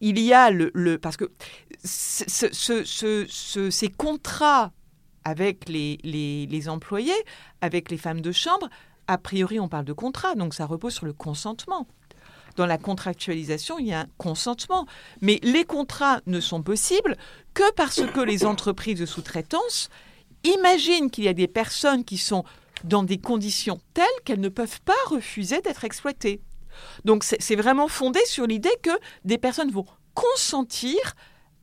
Il 0.00 0.18
y 0.18 0.32
a 0.32 0.50
le... 0.50 0.98
parce 0.98 1.16
que 1.16 1.30
ce, 1.84 2.42
ce, 2.82 3.70
ces 3.70 3.88
contrats 3.88 4.72
avec 5.22 5.68
les, 5.68 5.98
les, 6.02 6.46
les, 6.46 6.68
employés, 6.68 7.12
avec 7.60 7.92
les 7.92 7.96
femmes 7.96 8.22
de 8.22 8.32
chambre, 8.32 8.68
a 9.06 9.18
priori 9.18 9.60
on 9.60 9.68
parle 9.68 9.84
de 9.84 9.92
contrat, 9.92 10.34
donc 10.34 10.52
ça 10.52 10.66
repose 10.66 10.94
sur 10.94 11.06
le 11.06 11.12
consentement. 11.12 11.86
Dans 12.56 12.66
la 12.66 12.78
contractualisation, 12.78 13.78
il 13.78 13.86
y 13.86 13.92
a 13.92 14.00
un 14.00 14.06
consentement. 14.18 14.86
Mais 15.20 15.38
les 15.42 15.64
contrats 15.64 16.20
ne 16.26 16.40
sont 16.40 16.62
possibles 16.62 17.16
que 17.54 17.70
parce 17.74 18.02
que 18.02 18.20
les 18.20 18.44
entreprises 18.44 18.98
de 18.98 19.06
sous-traitance 19.06 19.88
imaginent 20.44 21.10
qu'il 21.10 21.24
y 21.24 21.28
a 21.28 21.34
des 21.34 21.48
personnes 21.48 22.04
qui 22.04 22.18
sont 22.18 22.44
dans 22.84 23.02
des 23.02 23.18
conditions 23.18 23.80
telles 23.94 24.06
qu'elles 24.24 24.40
ne 24.40 24.48
peuvent 24.48 24.80
pas 24.82 24.92
refuser 25.06 25.60
d'être 25.60 25.84
exploitées. 25.84 26.40
Donc 27.04 27.24
c'est 27.24 27.56
vraiment 27.56 27.88
fondé 27.88 28.20
sur 28.26 28.46
l'idée 28.46 28.76
que 28.82 28.90
des 29.24 29.38
personnes 29.38 29.70
vont 29.70 29.86
consentir 30.14 30.98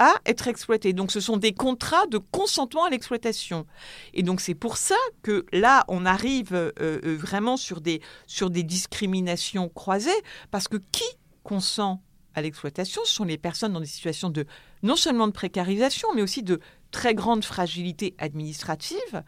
à 0.03 0.15
être 0.25 0.47
exploitées. 0.47 0.91
Donc 0.93 1.11
ce 1.11 1.19
sont 1.19 1.37
des 1.37 1.53
contrats 1.53 2.05
de 2.07 2.17
consentement 2.17 2.83
à 2.85 2.89
l'exploitation. 2.89 3.65
Et 4.13 4.21
donc 4.21 4.41
c'est 4.41 4.55
pour 4.55 4.77
ça 4.77 4.95
que 5.21 5.45
là, 5.53 5.85
on 5.87 6.05
arrive 6.05 6.53
euh, 6.53 6.71
euh, 6.81 7.17
vraiment 7.17 7.55
sur 7.55 7.79
des, 7.79 8.01
sur 8.27 8.49
des 8.49 8.63
discriminations 8.63 9.69
croisées, 9.69 10.11
parce 10.51 10.67
que 10.67 10.77
qui 10.91 11.05
consent 11.43 12.01
à 12.35 12.41
l'exploitation, 12.41 13.01
ce 13.05 13.13
sont 13.13 13.25
les 13.25 13.37
personnes 13.37 13.73
dans 13.73 13.79
des 13.79 13.85
situations 13.85 14.29
de 14.29 14.45
non 14.81 14.95
seulement 14.95 15.27
de 15.27 15.33
précarisation, 15.33 16.09
mais 16.15 16.21
aussi 16.21 16.43
de 16.43 16.59
très 16.91 17.13
grande 17.13 17.45
fragilité 17.45 18.15
administrative, 18.17 19.23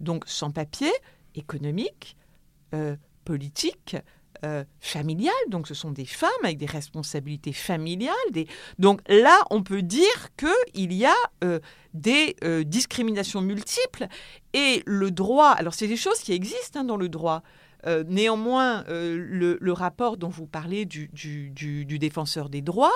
donc 0.00 0.24
sans 0.26 0.50
papier, 0.50 0.92
économique, 1.34 2.16
euh, 2.74 2.96
politique, 3.24 3.96
euh, 4.44 4.64
familiale. 4.80 5.32
Donc 5.48 5.68
ce 5.68 5.74
sont 5.74 5.90
des 5.90 6.04
femmes 6.04 6.30
avec 6.42 6.58
des 6.58 6.66
responsabilités 6.66 7.52
familiales. 7.52 8.14
Donc 8.78 9.00
là, 9.08 9.38
on 9.50 9.62
peut 9.62 9.82
dire 9.82 10.28
qu'il 10.36 10.92
y 10.92 11.04
a 11.04 11.14
euh, 11.44 11.58
des 11.94 12.36
discriminations 12.64 13.40
multiples 13.40 14.06
et 14.52 14.82
le 14.86 15.10
droit, 15.10 15.50
alors 15.50 15.74
c'est 15.74 15.88
des 15.88 15.96
choses 15.96 16.20
qui 16.20 16.32
existent 16.32 16.80
hein, 16.80 16.84
dans 16.84 16.96
le 16.96 17.08
droit. 17.08 17.42
néanmoins, 18.06 18.84
le, 18.88 19.72
rapport 19.72 20.16
dont 20.16 20.28
vous 20.28 20.46
parlez 20.46 20.84
du 20.84 21.98
défenseur 21.98 22.48
des 22.48 22.62
droits, 22.62 22.92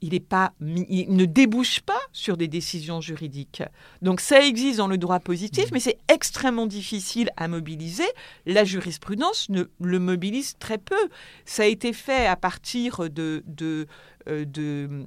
il, 0.00 0.20
pas, 0.20 0.52
ne 0.60 1.24
débouche 1.24 1.80
pas 1.80 2.00
sur 2.12 2.36
des 2.36 2.48
décisions 2.48 3.00
juridiques. 3.00 3.62
Donc 4.02 4.20
ça 4.20 4.44
existe 4.44 4.78
dans 4.78 4.86
le 4.86 4.98
droit 4.98 5.20
positif, 5.20 5.66
mmh. 5.66 5.74
mais 5.74 5.80
c'est 5.80 5.98
extrêmement 6.12 6.66
difficile 6.66 7.30
à 7.36 7.48
mobiliser. 7.48 8.06
La 8.46 8.64
jurisprudence 8.64 9.48
ne, 9.48 9.64
le 9.80 9.98
mobilise 9.98 10.56
très 10.58 10.78
peu. 10.78 11.08
Ça 11.44 11.62
a 11.62 11.66
été 11.66 11.92
fait 11.92 12.26
à 12.26 12.36
partir 12.36 13.10
de, 13.10 13.42
de, 13.46 13.86
euh, 14.28 15.04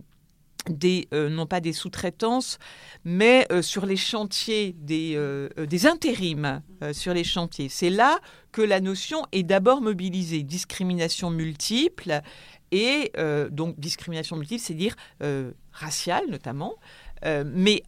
des, 0.69 1.07
euh, 1.13 1.29
non 1.29 1.45
pas 1.45 1.59
des 1.59 1.73
sous-traitances, 1.73 2.59
mais 3.03 3.45
euh, 3.51 3.61
sur 3.61 3.85
les 3.85 3.97
chantiers 3.97 4.75
des, 4.77 5.17
des 5.57 5.85
intérims 5.85 6.61
sur 6.93 7.13
les 7.13 7.23
chantiers. 7.23 7.67
C'est 7.69 7.89
là 7.89 8.19
que 8.51 8.61
la 8.61 8.79
notion 8.79 9.25
est 9.31 9.43
d'abord 9.43 9.81
mobilisée. 9.81 10.43
Discrimination 10.43 11.29
multiple, 11.29 12.21
et 12.71 13.11
euh, 13.17 13.49
donc, 13.49 13.79
discrimination 13.79 14.35
multiple, 14.35 14.61
c'est 14.63 14.73
dire 14.73 14.95
euh, 15.23 15.51
raciale 15.71 16.25
notamment. 16.29 16.75
Euh, 17.25 17.43
mais 17.45 17.83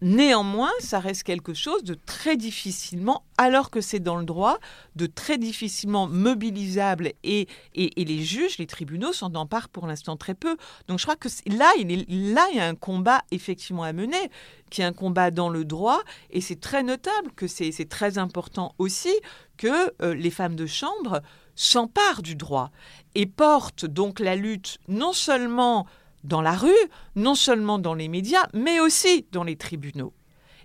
néanmoins, 0.00 0.70
ça 0.80 1.00
reste 1.00 1.22
quelque 1.22 1.54
chose 1.54 1.84
de 1.84 1.94
très 1.94 2.36
difficilement, 2.36 3.24
alors 3.36 3.70
que 3.70 3.80
c'est 3.80 4.00
dans 4.00 4.16
le 4.16 4.24
droit, 4.24 4.58
de 4.96 5.06
très 5.06 5.38
difficilement 5.38 6.06
mobilisable. 6.06 7.12
Et, 7.24 7.48
et, 7.74 8.04
les 8.04 8.22
juges, 8.22 8.58
les 8.58 8.66
tribunaux 8.66 9.12
s'en 9.12 9.34
emparent 9.34 9.68
pour 9.68 9.86
l'instant 9.86 10.16
très 10.16 10.34
peu. 10.34 10.56
Donc 10.88 10.98
je 10.98 11.04
crois 11.04 11.16
que 11.16 11.28
là 11.46 11.70
il, 11.78 11.92
est, 11.92 12.06
là, 12.08 12.46
il 12.52 12.56
y 12.56 12.60
a 12.60 12.66
un 12.66 12.74
combat 12.74 13.22
effectivement 13.30 13.82
à 13.82 13.92
mener, 13.92 14.30
qui 14.70 14.82
est 14.82 14.84
un 14.84 14.92
combat 14.92 15.30
dans 15.30 15.48
le 15.48 15.64
droit. 15.64 16.00
Et 16.30 16.40
c'est 16.40 16.60
très 16.60 16.82
notable 16.82 17.32
que 17.34 17.46
c'est 17.46 17.88
très 17.88 18.18
important 18.18 18.74
aussi 18.78 19.14
que 19.56 19.92
les 20.12 20.30
femmes 20.30 20.56
de 20.56 20.66
chambre 20.66 21.22
s'emparent 21.54 22.22
du 22.22 22.36
droit 22.36 22.70
et 23.16 23.26
portent 23.26 23.84
donc 23.84 24.20
la 24.20 24.36
lutte 24.36 24.78
non 24.86 25.12
seulement 25.12 25.86
dans 26.24 26.42
la 26.42 26.56
rue, 26.56 26.70
non 27.16 27.34
seulement 27.34 27.78
dans 27.78 27.94
les 27.94 28.08
médias, 28.08 28.46
mais 28.54 28.80
aussi 28.80 29.26
dans 29.32 29.44
les 29.44 29.56
tribunaux. 29.56 30.12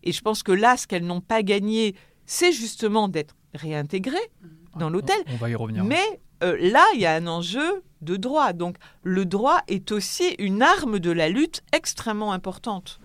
Et 0.04 0.12
je 0.12 0.22
pense 0.22 0.44
que 0.44 0.52
là, 0.52 0.78
ce 0.78 0.88
qu'elles 0.88 1.06
n'ont 1.06 1.22
pas 1.22 1.44
gagné, 1.44 1.96
c'est 2.26 2.52
justement 2.52 3.08
d'être 3.08 3.36
réintégrées 3.54 4.32
dans 4.78 4.90
l'hôtel. 4.90 5.18
On 5.28 5.38
va 5.38 5.50
y 5.50 5.56
revenir. 5.56 5.84
Mais 5.84 6.22
euh, 6.44 6.58
là, 6.60 6.84
il 6.96 7.02
y 7.02 7.06
a 7.06 7.16
un 7.16 7.28
enjeu 7.28 7.84
de 8.02 8.16
droit. 8.18 8.54
Donc 8.54 8.78
le 9.04 9.26
droit 9.26 9.62
est 9.68 9.92
aussi 9.92 10.36
une 10.40 10.62
arme 10.62 11.00
de 11.00 11.12
la 11.12 11.30
lutte 11.30 11.62
extrêmement 11.72 12.34
importante. 12.34 13.00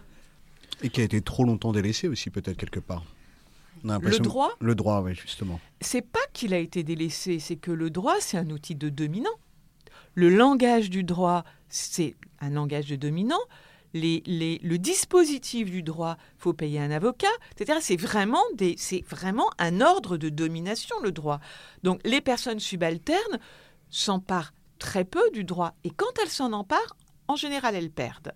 Et 0.82 0.90
qui 0.90 1.00
a 1.00 1.04
été 1.04 1.20
trop 1.20 1.44
longtemps 1.44 1.72
délaissée 1.72 2.08
aussi, 2.08 2.30
peut-être 2.30 2.56
quelque 2.56 2.80
part. 2.80 3.04
Le 3.84 4.18
droit 4.18 4.50
Le 4.60 4.74
droit, 4.74 5.02
oui, 5.02 5.14
justement. 5.14 5.60
C'est 5.80 6.02
pas 6.02 6.20
qu'il 6.32 6.52
a 6.54 6.58
été 6.58 6.82
délaissé, 6.82 7.38
c'est 7.38 7.56
que 7.56 7.70
le 7.70 7.90
droit, 7.90 8.16
c'est 8.20 8.36
un 8.36 8.50
outil 8.50 8.74
de 8.74 8.88
dominant. 8.88 9.30
Le 10.18 10.30
langage 10.30 10.90
du 10.90 11.04
droit, 11.04 11.44
c'est 11.68 12.16
un 12.40 12.50
langage 12.50 12.86
de 12.86 12.96
dominant. 12.96 13.38
Les, 13.94 14.24
les, 14.26 14.58
le 14.64 14.76
dispositif 14.76 15.70
du 15.70 15.84
droit, 15.84 16.16
faut 16.38 16.52
payer 16.52 16.80
un 16.80 16.90
avocat, 16.90 17.28
etc. 17.52 17.78
C'est 17.80 17.94
vraiment, 17.94 18.42
des, 18.56 18.74
c'est 18.78 19.04
vraiment 19.06 19.48
un 19.60 19.80
ordre 19.80 20.16
de 20.16 20.28
domination, 20.28 20.96
le 21.04 21.12
droit. 21.12 21.38
Donc 21.84 22.00
les 22.04 22.20
personnes 22.20 22.58
subalternes 22.58 23.38
s'emparent 23.90 24.54
très 24.80 25.04
peu 25.04 25.22
du 25.30 25.44
droit. 25.44 25.74
Et 25.84 25.90
quand 25.90 26.10
elles 26.20 26.30
s'en 26.30 26.52
emparent, 26.52 26.96
en 27.28 27.36
général, 27.36 27.76
elles 27.76 27.92
perdent. 27.92 28.32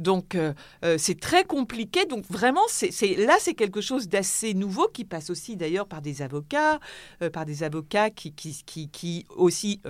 Donc 0.00 0.34
euh, 0.34 0.54
euh, 0.84 0.96
c'est 0.98 1.20
très 1.20 1.44
compliqué. 1.44 2.06
Donc 2.06 2.24
vraiment, 2.28 2.62
c'est, 2.68 2.90
là 3.16 3.36
c'est 3.38 3.54
quelque 3.54 3.80
chose 3.80 4.08
d'assez 4.08 4.54
nouveau 4.54 4.88
qui 4.88 5.04
passe 5.04 5.30
aussi 5.30 5.56
d'ailleurs 5.56 5.86
par 5.86 6.00
des 6.00 6.22
avocats, 6.22 6.80
euh, 7.22 7.30
par 7.30 7.44
des 7.44 7.62
avocats 7.62 8.10
qui, 8.10 8.32
qui, 8.32 9.26
aussi 9.36 9.80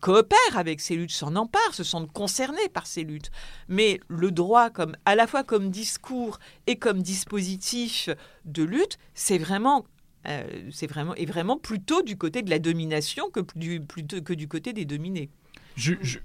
coopèrent 0.00 0.56
avec 0.56 0.80
ces 0.80 0.96
luttes, 0.96 1.12
s'en 1.12 1.36
emparent, 1.36 1.74
se 1.74 1.84
sentent 1.84 2.12
concernés 2.12 2.68
par 2.72 2.86
ces 2.86 3.04
luttes. 3.04 3.30
Mais 3.68 4.00
le 4.08 4.32
droit, 4.32 4.68
comme 4.70 4.96
à 5.04 5.14
la 5.14 5.26
fois 5.26 5.44
comme 5.44 5.70
discours 5.70 6.40
et 6.66 6.76
comme 6.76 7.00
dispositif 7.00 8.10
de 8.44 8.64
lutte, 8.64 8.98
c'est 9.14 9.38
vraiment 9.38 9.86
c'est 10.72 10.88
vraiment, 10.88 11.14
est 11.14 11.24
vraiment 11.24 11.56
plutôt 11.56 12.02
du 12.02 12.18
côté 12.18 12.42
de 12.42 12.50
la 12.50 12.58
domination 12.58 13.30
que 13.30 13.40
du, 13.54 13.80
plutôt 13.80 14.20
que 14.20 14.34
du 14.34 14.48
côté 14.48 14.74
des 14.74 14.84
dominés. 14.84 15.30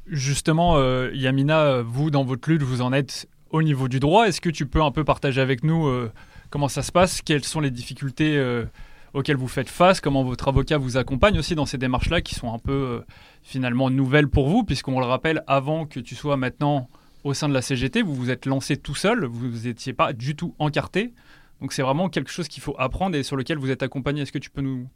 Justement, 0.08 0.78
euh, 0.78 1.12
Yamina, 1.13 1.82
vous, 1.82 2.12
dans 2.12 2.24
votre 2.24 2.50
lutte, 2.50 2.63
vous 2.63 2.82
en 2.82 2.94
êtes 2.94 3.28
au 3.50 3.62
niveau 3.62 3.88
du 3.88 4.00
droit. 4.00 4.28
Est-ce 4.28 4.42
que 4.42 4.50
tu 4.50 4.66
peux 4.66 4.82
un 4.82 4.92
peu 4.92 5.04
partager 5.04 5.42
avec 5.42 5.63
nous 5.63 5.88
euh, 5.88 6.12
comment 6.50 6.68
ça 6.68 6.82
se 6.82 6.92
passe? 6.92 7.22
Quelles 7.22 7.44
sont 7.44 7.60
les 7.60 7.72
difficultés 7.72 8.38
euh, 8.38 8.66
auxquelles 9.13 9.38
vous 9.38 9.48
faites 9.48 9.70
face? 9.70 10.02
Comment 10.02 10.24
votre 10.24 10.48
avocat 10.48 10.78
vous 10.78 10.98
accompagne 10.98 11.38
aussi 11.38 11.56
dans 11.56 11.66
ces 11.66 11.78
démarches-là 11.78 12.22
qui 12.22 12.36
sont 12.36 12.54
un 12.54 12.60
peu 12.60 13.04
finalement 13.44 13.89
nouvelles 13.89 14.28
pour 14.28 14.50
vous, 14.50 14.63
puisqu'on 14.63 15.00
le 15.00 15.06
rappelle, 15.06 15.44
avant 15.48 15.86
que 15.86 16.00
tu 16.00 16.16
sois 16.16 16.38
maintenant 16.38 16.89
au 17.24 17.34
sein 17.34 17.48
de 17.48 17.54
la 17.54 17.62
CGT, 17.62 18.02
vous 18.02 18.16
vous 18.16 18.30
êtes 18.30 18.46
lancé 18.46 18.76
tout 18.76 18.96
seul, 18.96 19.26
vous 19.26 19.66
n'étiez 19.66 19.94
pas 19.94 20.13
du 20.13 20.36
tout 20.36 20.56
encarté. 20.60 21.13
Donc 21.62 21.72
c'est 21.72 21.82
vraiment 21.82 22.10
quelque 22.10 22.30
chose 22.30 22.48
qu'il 22.48 22.62
faut 22.62 22.76
apprendre 22.78 23.16
et 23.16 23.24
sur 23.24 23.38
lequel 23.38 23.58
vous 23.58 23.72
êtes 23.72 23.84
accompagné. 23.84 24.22
Est-ce 24.22 24.32
que 24.34 24.39
tu 24.39 24.50
peux 24.50 24.62
nous, 24.62 24.89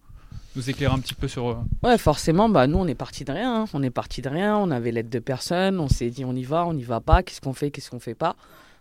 nous 0.58 0.70
éclairer 0.70 0.93
un 0.93 1.00
petit 1.00 1.13
peu 1.13 1.28
sur... 1.28 1.48
Euh, 1.48 1.56
ouais, 1.84 1.98
forcément, 1.98 2.50
bah, 2.50 2.67
nous 2.67 2.80
on 2.80 2.88
est 2.88 2.96
parti 2.96 3.24
de 3.24 3.32
rien. 3.32 3.62
Hein. 3.62 3.65
On 3.74 3.84
est 3.84 3.91
parti 3.91 4.22
de 4.22 4.30
rien, 4.30 4.58
on 4.58 4.72
avait 4.72 4.91
l'aide 4.91 5.10
de 5.10 5.20
personne, 5.20 5.80
on 5.80 5.88
s'est 5.88 6.10
dit 6.10 6.26
on 6.26 6.36
y 6.36 6.43
va, 6.43 6.65
on 6.65 6.74
n'y 6.74 6.84
va 6.84 7.00
pas, 7.00 7.24
qu'est-ce 7.24 7.39
qu'on 7.39 7.54
fait, 7.54 7.72
qu'est-ce 7.72 7.91
qu'on 7.91 8.00
fait 8.00 8.15
pas. 8.15 8.36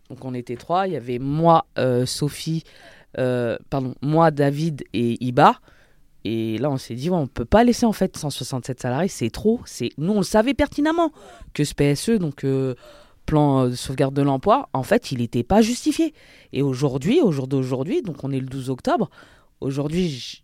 Donc 0.08 0.24
on 0.24 0.34
était 0.34 0.56
trois, 0.56 0.86
il 0.86 0.94
y 0.94 0.96
avait 0.96 1.18
moi, 1.18 1.66
euh, 1.78 2.06
Sophie, 2.06 2.64
euh, 3.18 3.58
pardon, 3.70 3.94
moi, 4.02 4.30
David 4.30 4.84
et 4.94 5.22
Iba. 5.24 5.60
Et 6.24 6.58
là, 6.58 6.70
on 6.70 6.76
s'est 6.76 6.94
dit, 6.94 7.08
ouais, 7.08 7.16
on 7.16 7.28
peut 7.28 7.44
pas 7.44 7.62
laisser 7.62 7.86
en 7.86 7.92
fait 7.92 8.16
167 8.16 8.80
salariés, 8.80 9.08
c'est 9.08 9.30
trop. 9.30 9.60
C'est 9.64 9.90
nous, 9.96 10.12
on 10.12 10.18
le 10.18 10.24
savait 10.24 10.54
pertinemment 10.54 11.12
que 11.52 11.62
ce 11.62 11.74
PSE, 11.74 12.18
donc 12.18 12.44
plan 13.26 13.68
de 13.68 13.74
sauvegarde 13.74 14.14
de 14.14 14.22
l'emploi, 14.22 14.68
en 14.72 14.82
fait, 14.82 15.12
il 15.12 15.18
n'était 15.18 15.44
pas 15.44 15.60
justifié. 15.62 16.14
Et 16.52 16.62
aujourd'hui, 16.62 17.20
au 17.20 17.30
jour 17.30 17.46
d'aujourd'hui, 17.46 18.02
donc 18.02 18.24
on 18.24 18.32
est 18.32 18.40
le 18.40 18.46
12 18.46 18.70
octobre, 18.70 19.10
aujourd'hui, 19.60 20.42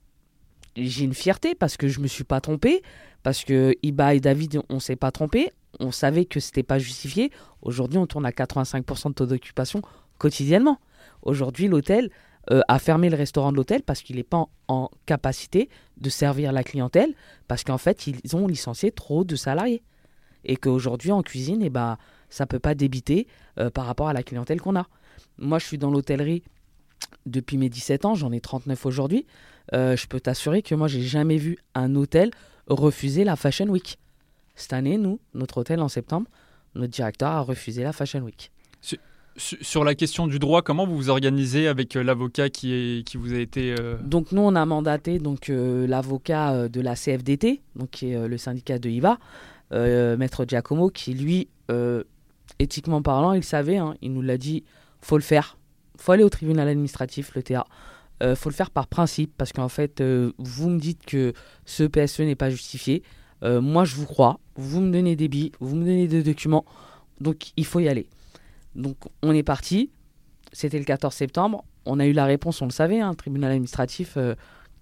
j'ai 0.77 1.05
une 1.05 1.15
fierté 1.15 1.55
parce 1.55 1.77
que 1.77 1.89
je 1.89 2.01
me 2.01 2.07
suis 2.07 2.25
pas 2.25 2.41
trompé, 2.41 2.83
parce 3.23 3.45
que 3.45 3.75
Iba 3.83 4.15
et 4.15 4.21
David, 4.21 4.61
on 4.69 4.81
s'est 4.81 4.97
pas 4.97 5.11
trompé, 5.11 5.51
on 5.81 5.91
savait 5.91 6.25
que 6.25 6.41
c'était 6.41 6.63
pas 6.63 6.79
justifié. 6.79 7.31
Aujourd'hui, 7.63 7.99
on 7.99 8.07
tourne 8.07 8.27
à 8.27 8.31
85% 8.31 9.09
de 9.09 9.15
taux 9.15 9.27
d'occupation 9.27 9.83
quotidiennement. 10.19 10.79
Aujourd'hui, 11.23 11.69
l'hôtel 11.69 12.11
euh, 12.51 12.61
a 12.69 12.79
fermé 12.79 13.09
le 13.09 13.17
restaurant 13.17 13.53
de 13.53 13.57
l'hôtel 13.57 13.83
parce 13.83 14.03
qu'il 14.03 14.17
n'est 14.17 14.25
pas 14.25 14.47
en, 14.69 14.91
capacité 15.07 15.69
de 15.99 16.11
servir 16.11 16.53
la 16.53 16.65
clientèle, 16.65 17.15
parce 17.49 17.63
qu'en 17.65 17.79
fait, 17.79 18.07
ils 18.07 18.37
ont 18.37 18.47
licencié 18.47 18.91
trop 18.91 19.25
de 19.25 19.37
salariés. 19.37 19.83
Et 20.45 20.57
qu'aujourd'hui, 20.57 21.13
en 21.13 21.23
cuisine, 21.23 21.63
eh 21.63 21.71
ben, 21.71 21.99
ça 22.29 22.47
peut 22.47 22.59
pas 22.59 22.75
débiter 22.75 23.29
euh, 23.59 23.71
par 23.71 23.87
rapport 23.87 24.09
à 24.09 24.13
la 24.13 24.23
clientèle 24.25 24.61
qu'on 24.61 24.75
a. 24.75 24.89
Moi, 25.39 25.59
je 25.59 25.67
suis 25.67 25.79
dans 25.79 25.91
l'hôtellerie 25.91 26.43
depuis 27.27 27.57
mes 27.57 27.69
17 27.69 28.05
ans, 28.05 28.15
j'en 28.15 28.33
ai 28.33 28.41
39 28.41 28.87
aujourd'hui. 28.87 29.27
Euh, 29.73 29.97
je 29.97 30.07
peux 30.07 30.21
t'assurer 30.21 30.63
que 30.63 30.75
moi, 30.75 30.89
j'ai 30.89 31.03
jamais 31.03 31.37
vu 31.37 31.59
un 31.75 31.95
hôtel 31.95 32.31
refuser 32.67 33.25
la 33.25 33.37
Fashion 33.37 33.67
Week. 33.67 33.99
Cette 34.55 34.73
année, 34.73 34.99
nous, 34.99 35.21
notre 35.35 35.59
hôtel 35.59 35.81
en 35.81 35.89
septembre, 35.89 36.29
notre 36.75 36.93
directeur 36.93 37.31
a 37.31 37.41
refusé 37.41 37.83
la 37.83 37.93
Fashion 37.93 38.21
Week. 38.21 38.51
Sur, 39.39 39.83
la 39.83 39.95
question 39.95 40.27
du 40.27 40.39
droit, 40.39 40.61
comment 40.61 40.87
vous 40.87 40.95
vous 40.95 41.09
organisez 41.09 41.67
avec 41.67 41.97
euh, 41.97 42.03
l'avocat 42.03 42.51
qui, 42.51 43.03
qui 43.07 43.17
vous 43.17 43.33
a 43.33 43.39
été... 43.39 43.75
Euh, 43.81 43.97
donc 44.03 44.31
nous, 44.31 44.43
on 44.43 44.55
a 44.55 44.67
mandaté 44.67 45.19
donc 45.19 45.49
l'avocat 45.49 46.69
de 46.69 46.81
la 46.83 46.95
CFDT, 46.95 47.63
donc 47.75 47.91
qui 47.91 48.11
est 48.11 48.29
le 48.29 48.37
syndicat 48.37 48.79
de 48.79 48.91
IVA, 48.91 49.19
Maître 49.71 50.45
Giacomo, 50.47 50.91
qui 50.91 51.15
lui, 51.15 51.49
éthiquement 52.59 53.01
parlant, 53.01 53.33
il 53.33 53.43
savait, 53.43 53.79
hein, 53.79 53.95
il 54.03 54.13
nous 54.13 54.21
l'a 54.21 54.37
dit, 54.37 54.65
faut 55.01 55.17
le 55.17 55.23
faire, 55.23 55.57
faut 56.03 56.13
aller 56.13 56.25
au 56.25 56.29
tribunal 56.29 56.69
administratif, 56.69 57.35
le 57.35 57.43
TA. 57.43 57.65
Euh, 58.23 58.35
faut 58.35 58.51
le 58.51 58.55
faire 58.55 58.71
par 58.71 58.89
principe 58.89 59.33
parce 59.39 59.53
qu'en 59.53 59.69
fait, 59.69 60.01
euh, 60.01 60.33
vous 60.39 60.69
me 60.69 60.79
dites 60.79 61.05
que 61.07 61.33
ce 61.65 61.85
PSE 61.85 62.21
n'est 62.21 62.35
pas 62.35 62.51
justifié. 62.51 63.03
Euh, 63.43 63.61
moi, 63.61 63.85
je 63.85 63.95
vous 63.95 64.07
crois. 64.07 64.41
Vous 64.57 64.81
me 64.81 64.93
donnez 64.93 65.17
des 65.17 65.29
billes, 65.29 65.53
vous 65.61 65.77
me 65.77 65.85
donnez 65.85 66.09
des 66.09 66.23
documents. 66.23 66.65
Donc, 67.21 67.53
il 67.57 67.65
faut 67.65 67.81
y 67.81 67.89
aller. 67.89 68.09
Donc, 68.75 68.97
on 69.23 69.33
est 69.33 69.43
parti. 69.43 69.91
C'était 70.53 70.79
le 70.79 70.85
14 70.85 71.15
septembre. 71.15 71.65
On 71.87 71.99
a 72.01 72.07
eu 72.07 72.13
la 72.13 72.25
réponse, 72.25 72.61
on 72.63 72.67
le 72.67 72.73
savait, 72.73 73.01
hein, 73.01 73.15
tribunal 73.15 73.53
administratif. 73.53 74.19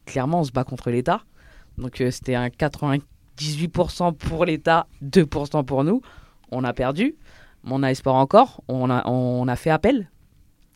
clairement, 0.07 0.41
on 0.41 0.45
se 0.45 0.53
bat 0.53 0.65
contre 0.65 0.91
l'État. 0.91 1.23
Donc, 1.79 2.03
c'était 2.11 2.35
un 2.35 2.49
98% 2.49 4.15
pour 4.17 4.45
l'État, 4.45 4.87
2% 5.03 5.65
pour 5.65 5.85
nous. 5.85 6.01
On 6.51 6.65
a 6.65 6.73
perdu. 6.73 7.17
Mais 7.65 7.73
on 7.73 7.83
a 7.83 7.91
espoir 7.91 8.17
encore. 8.17 8.63
On 8.69 8.89
a 8.91 9.57
fait 9.57 9.71
appel. 9.71 10.11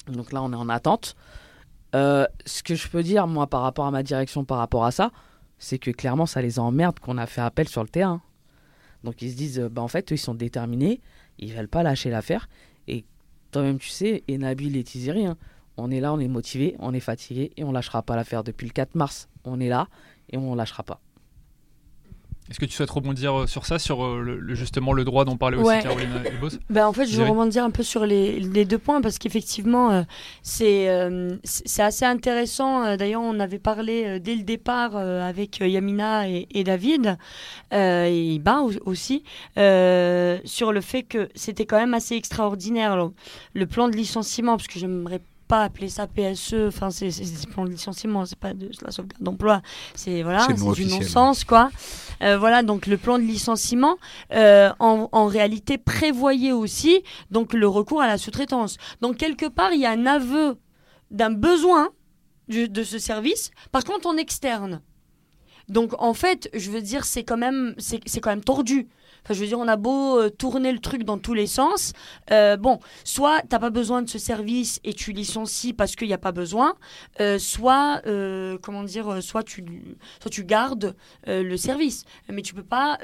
Donc 0.06 0.32
là, 0.32 0.42
on 0.42 0.52
est 0.52 0.56
en 0.56 0.68
attente. 0.68 1.16
Euh, 1.94 2.26
ce 2.44 2.62
que 2.62 2.74
je 2.74 2.88
peux 2.88 3.02
dire, 3.02 3.26
moi, 3.26 3.46
par 3.46 3.62
rapport 3.62 3.86
à 3.86 3.90
ma 3.90 4.02
direction, 4.02 4.44
par 4.44 4.58
rapport 4.58 4.84
à 4.84 4.90
ça, 4.90 5.12
c'est 5.58 5.78
que 5.78 5.90
clairement, 5.90 6.26
ça 6.26 6.42
les 6.42 6.58
emmerde 6.58 6.98
qu'on 6.98 7.18
a 7.18 7.26
fait 7.26 7.40
appel 7.40 7.68
sur 7.68 7.82
le 7.82 7.88
terrain. 7.88 8.20
Donc 9.04 9.22
ils 9.22 9.30
se 9.30 9.36
disent, 9.36 9.60
bah, 9.70 9.82
en 9.82 9.88
fait, 9.88 10.10
ils 10.10 10.18
sont 10.18 10.34
déterminés, 10.34 11.00
ils 11.38 11.52
veulent 11.52 11.68
pas 11.68 11.82
lâcher 11.82 12.10
l'affaire. 12.10 12.48
Et 12.88 13.04
toi-même, 13.52 13.78
tu 13.78 13.88
sais, 13.88 14.24
et 14.26 14.34
et 14.34 14.84
Tiziri, 14.84 15.26
hein, 15.26 15.36
on 15.76 15.90
est 15.90 16.00
là, 16.00 16.12
on 16.12 16.18
est 16.18 16.28
motivé, 16.28 16.76
on 16.78 16.92
est 16.94 17.00
fatigué 17.00 17.52
et 17.56 17.64
on 17.64 17.72
lâchera 17.72 18.02
pas 18.02 18.16
l'affaire. 18.16 18.44
Depuis 18.44 18.66
le 18.66 18.72
4 18.72 18.94
mars, 18.94 19.28
on 19.44 19.60
est 19.60 19.68
là 19.68 19.88
et 20.30 20.38
on 20.38 20.54
lâchera 20.54 20.82
pas. 20.82 21.00
Est-ce 22.50 22.60
que 22.60 22.66
tu 22.66 22.72
souhaites 22.72 22.90
rebondir 22.90 23.40
euh, 23.40 23.46
sur 23.46 23.64
ça, 23.64 23.78
sur 23.78 24.04
euh, 24.04 24.20
le, 24.20 24.54
justement 24.54 24.92
le 24.92 25.04
droit 25.04 25.24
dont 25.24 25.38
parlait 25.38 25.56
aussi 25.56 25.82
Caroline 25.82 26.10
Elbos 26.26 26.50
ben, 26.70 26.86
En 26.86 26.92
fait, 26.92 27.06
je 27.06 27.16
veux 27.16 27.26
rebondir 27.26 27.64
un 27.64 27.70
peu 27.70 27.82
sur 27.82 28.04
les, 28.04 28.38
les 28.38 28.66
deux 28.66 28.76
points 28.76 29.00
parce 29.00 29.18
qu'effectivement, 29.18 29.90
euh, 29.90 30.02
c'est 30.42 30.84
c'est 31.44 31.82
assez 31.82 32.04
intéressant. 32.04 32.96
D'ailleurs, 32.96 33.22
on 33.22 33.40
avait 33.40 33.58
parlé 33.58 34.20
dès 34.20 34.34
le 34.34 34.42
départ 34.42 34.96
avec 34.96 35.60
Yamina 35.60 36.28
et, 36.28 36.64
David, 36.64 37.16
et 37.72 38.34
Iba 38.34 38.62
aussi, 38.84 39.24
sur 39.56 40.72
le 40.72 40.80
fait 40.80 41.02
que 41.02 41.28
c'était 41.34 41.64
quand 41.64 41.78
même 41.78 41.94
assez 41.94 42.14
extraordinaire 42.14 42.96
le, 42.96 43.10
le 43.54 43.66
plan 43.66 43.88
de 43.88 43.96
licenciement, 43.96 44.56
parce 44.56 44.68
que 44.68 44.78
j'aimerais 44.78 45.20
pas 45.46 45.62
appeler 45.62 45.88
ça 45.88 46.06
PSE, 46.06 46.68
enfin 46.68 46.90
c'est 46.90 47.08
des 47.08 47.46
plans 47.50 47.64
de 47.64 47.70
licenciement, 47.70 48.24
c'est 48.24 48.38
pas 48.38 48.54
de 48.54 48.70
la 48.82 48.90
sauvegarde 48.90 49.22
d'emploi, 49.22 49.62
c'est 49.94 50.22
voilà, 50.22 50.46
c'est 50.46 50.72
du 50.72 50.86
non-sens 50.86 51.44
quoi. 51.44 51.70
Euh, 52.22 52.38
voilà, 52.38 52.62
donc 52.62 52.86
le 52.86 52.96
plan 52.96 53.18
de 53.18 53.24
licenciement 53.24 53.96
euh, 54.32 54.70
en, 54.78 55.08
en, 55.12 55.26
réalité 55.26 55.78
prévoyait 55.78 56.52
aussi 56.52 57.02
donc 57.30 57.52
le 57.52 57.66
recours 57.68 58.00
à 58.00 58.06
la 58.06 58.18
sous-traitance. 58.18 58.76
Donc 59.00 59.16
quelque 59.16 59.46
part 59.46 59.72
il 59.72 59.80
y 59.80 59.86
a 59.86 59.90
un 59.90 60.06
aveu 60.06 60.56
d'un 61.10 61.30
besoin 61.30 61.90
de 62.48 62.82
ce 62.82 62.98
service, 62.98 63.50
par 63.72 63.84
contre 63.84 64.06
en 64.06 64.16
externe. 64.16 64.80
Donc 65.68 65.94
en 66.00 66.14
fait, 66.14 66.50
je 66.54 66.70
veux 66.70 66.82
dire, 66.82 67.04
c'est 67.04 67.24
quand 67.24 67.36
même, 67.36 67.74
c'est 67.78 68.20
quand 68.20 68.30
même 68.30 68.44
tordu. 68.44 68.88
Enfin, 69.24 69.34
je 69.34 69.40
veux 69.40 69.46
dire, 69.46 69.58
on 69.58 69.68
a 69.68 69.76
beau 69.76 70.20
euh, 70.20 70.30
tourner 70.30 70.70
le 70.70 70.78
truc 70.78 71.04
dans 71.04 71.18
tous 71.18 71.34
les 71.34 71.46
sens. 71.46 71.92
Euh, 72.30 72.56
bon, 72.56 72.78
soit 73.04 73.40
t'as 73.48 73.58
pas 73.58 73.70
besoin 73.70 74.02
de 74.02 74.08
ce 74.08 74.18
service 74.18 74.80
et 74.84 74.92
tu 74.92 75.12
licencies 75.12 75.72
parce 75.72 75.96
qu'il 75.96 76.08
n'y 76.08 76.14
a 76.14 76.18
pas 76.18 76.32
besoin, 76.32 76.74
euh, 77.20 77.38
soit, 77.38 78.02
comment 78.62 78.84
dire, 78.84 79.22
soit 79.22 79.42
tu, 79.42 79.64
soit 80.20 80.30
tu 80.30 80.44
gardes 80.44 80.94
le 81.26 81.56
service. 81.56 82.04
Mais 82.28 82.42
tu 82.42 82.54
peux 82.54 82.62
pas 82.62 82.98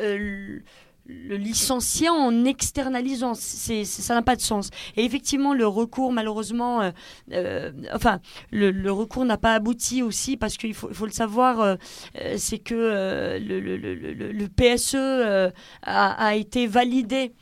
le 1.11 1.37
licencier 1.37 2.09
en 2.09 2.45
externalisant. 2.45 3.35
C'est, 3.35 3.85
ça 3.85 4.15
n'a 4.15 4.23
pas 4.23 4.37
de 4.37 4.41
sens. 4.41 4.71
Et 4.97 5.05
effectivement, 5.05 5.55
le 5.55 5.67
recours, 5.67 6.13
malheureusement, 6.13 6.83
euh, 6.83 6.91
euh, 7.33 7.71
enfin, 7.95 8.21
le, 8.51 8.91
recours 8.91 9.25
n'a 9.25 9.37
pas 9.37 9.55
abouti 9.55 10.03
aussi 10.03 10.37
parce 10.37 10.57
qu'il 10.57 10.75
faut, 10.75 10.93
faut, 10.93 11.07
le 11.07 11.13
savoir, 11.13 11.61
euh, 11.61 11.77
c'est 12.37 12.59
que 12.59 13.39
le, 13.41 13.61
le, 13.61 14.49
PSE 14.49 14.95
a, 15.83 16.27
a, 16.27 16.35
été 16.35 16.67
validé 16.67 17.33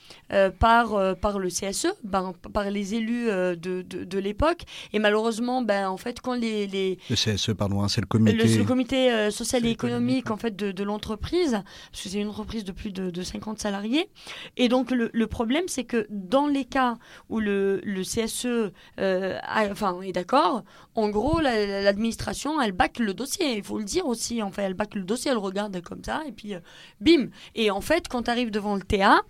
par, 0.59 1.17
par 1.17 1.39
le 1.39 1.49
CSE, 1.49 1.89
ben, 2.05 2.33
par 2.53 2.71
les 2.71 2.95
élus 2.95 3.27
de, 3.27 3.55
de, 3.83 3.83
de, 3.83 4.19
l'époque. 4.19 4.63
Et 4.93 4.99
malheureusement, 4.99 5.63
ben, 5.63 5.89
en 5.89 5.97
fait, 5.97 6.21
quand 6.21 6.35
les. 6.35 6.67
les 6.67 6.99
le 7.09 7.17
CSE, 7.17 7.53
pardon, 7.53 7.83
hein, 7.83 7.89
c'est 7.89 8.01
le 8.01 8.07
comité. 8.07 8.37
Le, 8.37 8.65
comité 8.65 9.31
social 9.31 9.65
et 9.65 9.71
économique, 9.71 10.31
en 10.31 10.37
fait, 10.37 10.55
de, 10.55 10.73
de 10.73 10.85
l'entreprise, 10.85 11.53
parce 11.53 12.03
que 12.03 12.09
c'est 12.09 12.21
une 12.21 12.29
entreprise 12.29 12.65
de 12.65 12.73
plus 12.73 12.93
de, 12.93 13.11
de 13.11 13.23
50 13.23 13.59
salariés. 13.59 14.11
Et 14.57 14.69
donc 14.69 14.91
le, 14.91 15.27
problème, 15.27 15.65
c'est 15.69 15.85
que 15.85 16.07
dans 16.11 16.47
les 16.47 16.65
cas 16.65 16.97
où 17.29 17.41
le, 17.41 17.81
CSE 18.03 18.73
euh, 19.01 19.39
enfin, 19.49 20.01
est 20.03 20.13
d'accord, 20.13 20.65
en 20.95 21.09
gros, 21.11 21.41
l'administration, 21.41 22.61
elle 22.61 22.73
bacle 22.73 23.05
le 23.05 23.15
dossier. 23.15 23.57
Il 23.57 23.63
faut 23.63 23.79
le 23.79 23.85
dire 23.85 24.07
aussi. 24.07 24.43
En 24.43 24.51
fait, 24.51 24.63
elle 24.63 24.75
bacle 24.75 24.99
le 24.99 25.05
dossier, 25.05 25.31
elle 25.31 25.39
regarde 25.39 25.81
comme 25.83 26.03
ça, 26.05 26.23
et 26.27 26.33
puis 26.33 26.55
euh, 26.55 26.61
bim. 27.01 27.29
Et 27.55 27.71
en 27.71 27.81
fait, 27.81 28.09
quand 28.09 28.25
tu 28.25 28.31
arrives 28.31 28.51
devant 28.51 28.75
le 28.75 28.83
TA, 28.83 29.21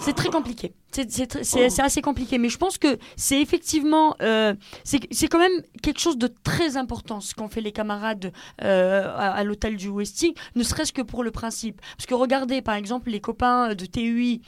c'est 0.00 0.14
très 0.14 0.30
compliqué. 0.30 0.74
C'est 0.90 1.80
assez 1.80 2.02
compliqué. 2.02 2.38
Mais 2.38 2.48
je 2.48 2.58
pense 2.58 2.78
que 2.78 2.98
c'est 3.16 3.40
effectivement. 3.40 4.16
Euh, 4.22 4.54
c'est 4.84 5.28
quand 5.28 5.38
même 5.38 5.62
quelque 5.82 6.00
chose 6.00 6.18
de 6.18 6.28
très 6.42 6.76
important 6.76 7.20
ce 7.20 7.34
qu'ont 7.34 7.48
fait 7.48 7.60
les 7.60 7.72
camarades 7.72 8.32
euh, 8.62 9.12
à, 9.16 9.44
l'hôtel 9.44 9.76
du 9.76 9.88
Westing, 9.88 10.34
ne 10.54 10.62
serait-ce 10.62 10.92
que 10.92 11.02
pour 11.02 11.22
le 11.22 11.30
principe. 11.30 11.80
Parce 11.96 12.06
que 12.06 12.14
regardez, 12.14 12.62
par 12.62 12.74
exemple, 12.74 13.10
les 13.10 13.20
copains 13.20 13.74
de 13.74 13.86
TUI, 13.86 14.42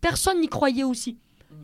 personne 0.00 0.40
n'y 0.40 0.48
croyait 0.48 0.84
aussi. 0.84 1.18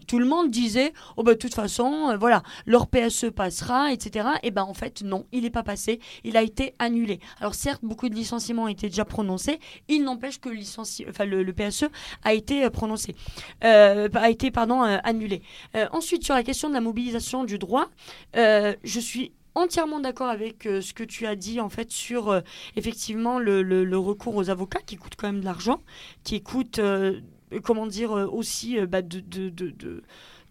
Tout 0.06 0.18
le 0.18 0.26
monde 0.26 0.50
disait, 0.50 0.92
oh 1.16 1.22
ben 1.22 1.32
de 1.32 1.38
toute 1.38 1.54
façon, 1.54 2.10
euh, 2.10 2.16
voilà, 2.16 2.42
leur 2.64 2.86
PSE 2.86 3.30
passera, 3.34 3.92
etc. 3.92 4.28
Et 4.42 4.50
ben 4.50 4.62
en 4.62 4.74
fait, 4.74 5.02
non, 5.02 5.26
il 5.32 5.42
n'est 5.42 5.50
pas 5.50 5.62
passé, 5.62 6.00
il 6.24 6.36
a 6.36 6.42
été 6.42 6.74
annulé. 6.78 7.20
Alors 7.40 7.54
certes, 7.54 7.84
beaucoup 7.84 8.08
de 8.08 8.14
licenciements 8.14 8.64
ont 8.64 8.68
été 8.68 8.88
déjà 8.88 9.04
prononcés, 9.04 9.58
il 9.88 10.04
n'empêche 10.04 10.40
que 10.40 10.48
le, 10.48 11.52
PSE 11.52 11.86
a 12.24 12.34
été 12.34 12.64
euh, 12.64 12.70
prononcé, 12.70 13.14
euh, 13.64 14.08
a 14.14 14.30
été 14.30 14.50
pardon 14.50 14.82
annulé. 14.82 15.42
ensuite, 15.92 16.24
sur 16.24 16.34
la 16.34 16.42
question 16.42 16.68
de 16.68 16.74
la 16.74 16.80
mobilisation 16.80 17.44
du 17.44 17.58
droit, 17.58 17.88
je 18.34 19.00
suis 19.00 19.32
entièrement 19.54 20.00
d'accord 20.00 20.28
avec 20.28 20.64
ce 20.64 20.92
que 20.92 21.04
tu 21.04 21.26
as 21.26 21.34
dit 21.34 21.60
en 21.60 21.68
fait 21.68 21.90
sur 21.90 22.42
effectivement 22.76 23.38
le, 23.38 23.62
le, 23.62 23.98
recours 23.98 24.36
aux 24.36 24.50
avocats 24.50 24.80
qui 24.84 24.96
coûte 24.96 25.14
quand 25.16 25.28
même 25.28 25.40
de 25.40 25.44
l'argent, 25.44 25.82
qui 26.24 26.42
coûte 26.42 26.80
comment 27.62 27.86
dire, 27.86 28.12
euh, 28.12 28.26
aussi 28.26 28.78
euh, 28.78 28.86
bah, 28.86 29.02
de, 29.02 29.20
de, 29.20 30.02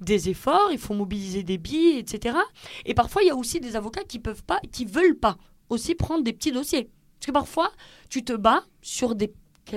des 0.01 0.29
efforts, 0.29 0.69
il 0.71 0.77
faut 0.77 0.93
mobiliser 0.93 1.43
des 1.43 1.57
billes, 1.57 1.97
etc. 1.97 2.37
Et 2.85 2.93
parfois, 2.93 3.23
il 3.23 3.27
y 3.27 3.31
a 3.31 3.35
aussi 3.35 3.59
des 3.59 3.75
avocats 3.75 4.03
qui 4.03 4.19
peuvent 4.19 4.43
pas, 4.43 4.59
qui 4.71 4.85
veulent 4.85 5.17
pas 5.17 5.37
aussi 5.69 5.95
prendre 5.95 6.23
des 6.23 6.33
petits 6.33 6.51
dossiers. 6.51 6.89
Parce 7.19 7.27
que 7.27 7.31
parfois, 7.31 7.71
tu 8.09 8.23
te 8.23 8.33
bats 8.33 8.63
sur 8.81 9.15
des 9.15 9.33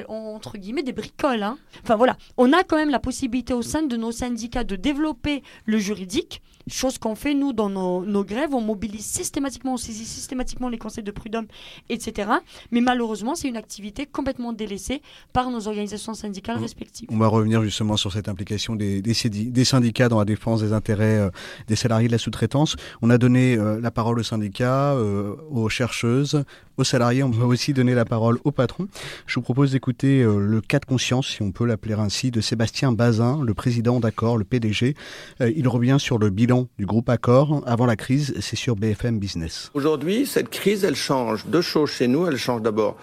entre 0.08 0.58
guillemets 0.58 0.82
des 0.82 0.92
bricoles. 0.92 1.42
Hein. 1.42 1.58
Enfin 1.82 1.96
voilà, 1.96 2.16
on 2.36 2.52
a 2.52 2.62
quand 2.64 2.76
même 2.76 2.90
la 2.90 3.00
possibilité 3.00 3.54
au 3.54 3.62
sein 3.62 3.82
de 3.82 3.96
nos 3.96 4.12
syndicats 4.12 4.64
de 4.64 4.76
développer 4.76 5.42
le 5.66 5.78
juridique 5.78 6.42
chose 6.68 6.98
qu'on 6.98 7.14
fait 7.14 7.34
nous 7.34 7.52
dans 7.52 7.68
nos, 7.70 8.24
grèves, 8.24 8.54
on 8.54 8.60
mobilise 8.60 9.04
systématiquement, 9.04 9.74
on 9.74 9.76
saisit 9.76 10.04
systématiquement 10.04 10.68
les 10.68 10.78
conseils 10.78 11.04
de 11.04 11.10
prud'homme, 11.10 11.46
etc. 11.88 12.30
Mais 12.70 12.80
malheureusement, 12.80 13.34
c'est 13.34 13.48
une 13.48 13.56
activité 13.56 14.06
complètement 14.06 14.52
délaissée 14.52 15.02
par 15.32 15.50
nos 15.50 15.66
organisations 15.66 16.14
syndicales 16.14 16.58
respectives. 16.58 17.08
On 17.10 17.18
va 17.18 17.28
revenir 17.28 17.62
justement 17.62 17.96
sur 17.96 18.12
cette 18.12 18.28
implication 18.28 18.76
des, 18.76 19.02
des, 19.02 19.64
syndicats 19.64 20.08
dans 20.08 20.18
la 20.18 20.24
défense 20.24 20.60
des 20.60 20.72
intérêts 20.72 21.18
euh, 21.18 21.30
des 21.66 21.76
salariés 21.76 22.08
de 22.08 22.12
la 22.12 22.18
sous-traitance. 22.18 22.76
On 23.02 23.10
a 23.10 23.18
donné 23.18 23.56
euh, 23.56 23.80
la 23.80 23.90
parole 23.90 24.18
aux 24.18 24.24
syndicats, 24.24 24.94
euh, 24.94 25.34
aux 25.50 25.68
chercheuses, 25.68 26.44
aux 26.76 26.84
salariés. 26.84 27.22
On 27.22 27.30
va 27.30 27.46
aussi 27.46 27.72
donner 27.72 27.94
la 27.94 28.04
parole 28.04 28.38
aux 28.44 28.52
patrons. 28.52 28.88
Je 29.26 29.34
vous 29.36 29.42
propose 29.42 29.77
d'écouter 29.78 30.24
le 30.24 30.60
cas 30.60 30.80
de 30.80 30.84
conscience, 30.84 31.28
si 31.28 31.42
on 31.42 31.52
peut 31.52 31.64
l'appeler 31.64 31.94
ainsi, 31.94 32.32
de 32.32 32.40
Sébastien 32.40 32.90
Bazin, 32.90 33.40
le 33.44 33.54
président 33.54 34.00
d'Accord, 34.00 34.36
le 34.36 34.42
PDG. 34.42 34.94
il 35.40 35.68
revient 35.68 35.98
sur 36.00 36.18
le 36.18 36.30
bilan 36.30 36.66
du 36.78 36.84
groupe 36.84 37.08
Accor 37.08 37.62
avant 37.64 37.86
la 37.86 37.94
crise, 37.94 38.34
c'est 38.40 38.56
sur 38.56 38.74
BFM 38.74 39.20
Business. 39.20 39.70
Aujourd'hui, 39.74 40.26
cette 40.26 40.48
crise, 40.48 40.82
elle 40.82 40.96
change 40.96 41.46
deux 41.46 41.60
choses 41.60 41.90
chez 41.90 42.08
nous. 42.08 42.26
Elle 42.26 42.36
change 42.36 42.62
d'abord 42.62 42.96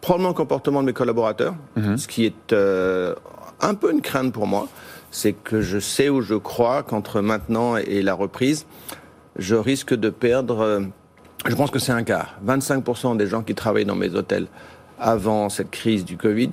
probablement 0.00 0.30
le 0.30 0.34
comportement 0.34 0.80
de 0.80 0.86
mes 0.86 0.94
collaborateurs, 0.94 1.54
mhm. 1.76 1.98
ce 1.98 2.08
qui 2.08 2.24
est 2.24 2.52
euh, 2.54 3.14
un 3.60 3.74
peu 3.74 3.92
une 3.92 4.00
crainte 4.00 4.32
pour 4.32 4.46
moi. 4.46 4.68
C'est 5.10 5.34
que 5.34 5.60
je 5.60 5.78
sais 5.78 6.08
ou 6.08 6.22
je 6.22 6.34
crois 6.34 6.82
qu'entre 6.82 7.20
maintenant 7.20 7.76
et 7.76 8.00
la 8.00 8.14
reprise, 8.14 8.64
je 9.36 9.54
risque 9.54 9.92
de 9.94 10.08
perdre, 10.08 10.60
euh, 10.60 10.80
je 11.46 11.54
pense 11.54 11.70
que 11.70 11.78
c'est 11.78 11.92
un 11.92 12.02
quart, 12.02 12.38
25% 12.46 13.18
des 13.18 13.26
gens 13.26 13.42
qui 13.42 13.54
travaillent 13.54 13.84
dans 13.84 13.94
mes 13.94 14.14
hôtels 14.14 14.46
avant 15.02 15.48
cette 15.48 15.70
crise 15.70 16.04
du 16.04 16.16
Covid 16.16 16.50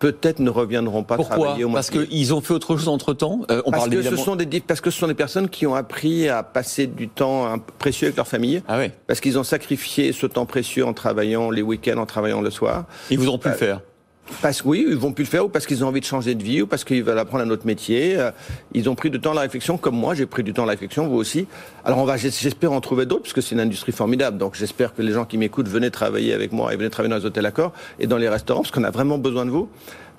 peut-être 0.00 0.40
ne 0.40 0.50
reviendront 0.50 1.04
pas 1.04 1.18
travailler 1.18 1.62
au 1.62 1.68
mois 1.68 1.76
Parce 1.76 1.90
qu'ils 1.90 2.34
ont 2.34 2.40
fait 2.40 2.54
autre 2.54 2.76
chose 2.76 2.88
entre-temps? 2.88 3.42
Euh, 3.50 3.62
on 3.66 3.70
parce, 3.70 3.84
parle 3.84 3.94
que 3.94 4.02
ce 4.02 4.16
sont 4.16 4.34
des, 4.34 4.60
parce 4.60 4.80
que 4.80 4.90
ce 4.90 4.98
sont 4.98 5.06
des 5.06 5.14
personnes 5.14 5.48
qui 5.48 5.66
ont 5.66 5.74
appris 5.74 6.28
à 6.28 6.42
passer 6.42 6.86
du 6.86 7.08
temps 7.08 7.54
précieux 7.78 8.06
avec 8.06 8.16
leur 8.16 8.26
famille. 8.26 8.62
Ah 8.66 8.78
oui. 8.78 8.90
Parce 9.06 9.20
qu'ils 9.20 9.38
ont 9.38 9.44
sacrifié 9.44 10.12
ce 10.12 10.26
temps 10.26 10.46
précieux 10.46 10.84
en 10.86 10.94
travaillant 10.94 11.50
les 11.50 11.62
week-ends, 11.62 11.98
en 11.98 12.06
travaillant 12.06 12.40
le 12.40 12.50
soir. 12.50 12.86
Ils 13.10 13.18
voudront 13.18 13.38
plus 13.38 13.50
le 13.50 13.56
euh, 13.56 13.58
faire 13.58 13.80
parce 14.42 14.62
que 14.62 14.68
oui, 14.68 14.86
ils 14.88 14.96
vont 14.96 15.12
plus 15.12 15.24
le 15.24 15.28
faire 15.28 15.44
ou 15.44 15.48
parce 15.48 15.66
qu'ils 15.66 15.84
ont 15.84 15.88
envie 15.88 16.00
de 16.00 16.04
changer 16.04 16.34
de 16.34 16.42
vie 16.42 16.62
ou 16.62 16.66
parce 16.66 16.84
qu'ils 16.84 17.02
veulent 17.02 17.18
apprendre 17.18 17.44
un 17.44 17.50
autre 17.50 17.66
métier. 17.66 18.16
Euh, 18.16 18.30
ils 18.72 18.88
ont 18.88 18.94
pris 18.94 19.10
du 19.10 19.20
temps 19.20 19.32
à 19.32 19.34
la 19.34 19.40
réflexion, 19.42 19.76
comme 19.76 19.96
moi, 19.96 20.14
j'ai 20.14 20.26
pris 20.26 20.42
du 20.42 20.52
temps 20.52 20.62
à 20.62 20.66
la 20.66 20.72
réflexion, 20.72 21.06
vous 21.08 21.16
aussi. 21.16 21.46
Alors 21.84 21.98
on 21.98 22.04
va, 22.04 22.16
j'espère 22.16 22.72
en 22.72 22.80
trouver 22.80 23.06
d'autres, 23.06 23.22
parce 23.22 23.32
que 23.32 23.40
c'est 23.40 23.54
une 23.54 23.60
industrie 23.60 23.92
formidable. 23.92 24.38
Donc 24.38 24.54
j'espère 24.54 24.94
que 24.94 25.02
les 25.02 25.12
gens 25.12 25.24
qui 25.24 25.38
m'écoutent 25.38 25.68
venaient 25.68 25.90
travailler 25.90 26.32
avec 26.32 26.52
moi 26.52 26.72
et 26.72 26.76
venaient 26.76 26.90
travailler 26.90 27.10
dans 27.10 27.18
les 27.18 27.26
hôtels 27.26 27.46
accords 27.46 27.72
et 27.98 28.06
dans 28.06 28.18
les 28.18 28.28
restaurants, 28.28 28.62
parce 28.62 28.70
qu'on 28.70 28.84
a 28.84 28.90
vraiment 28.90 29.18
besoin 29.18 29.44
de 29.44 29.50
vous. 29.50 29.68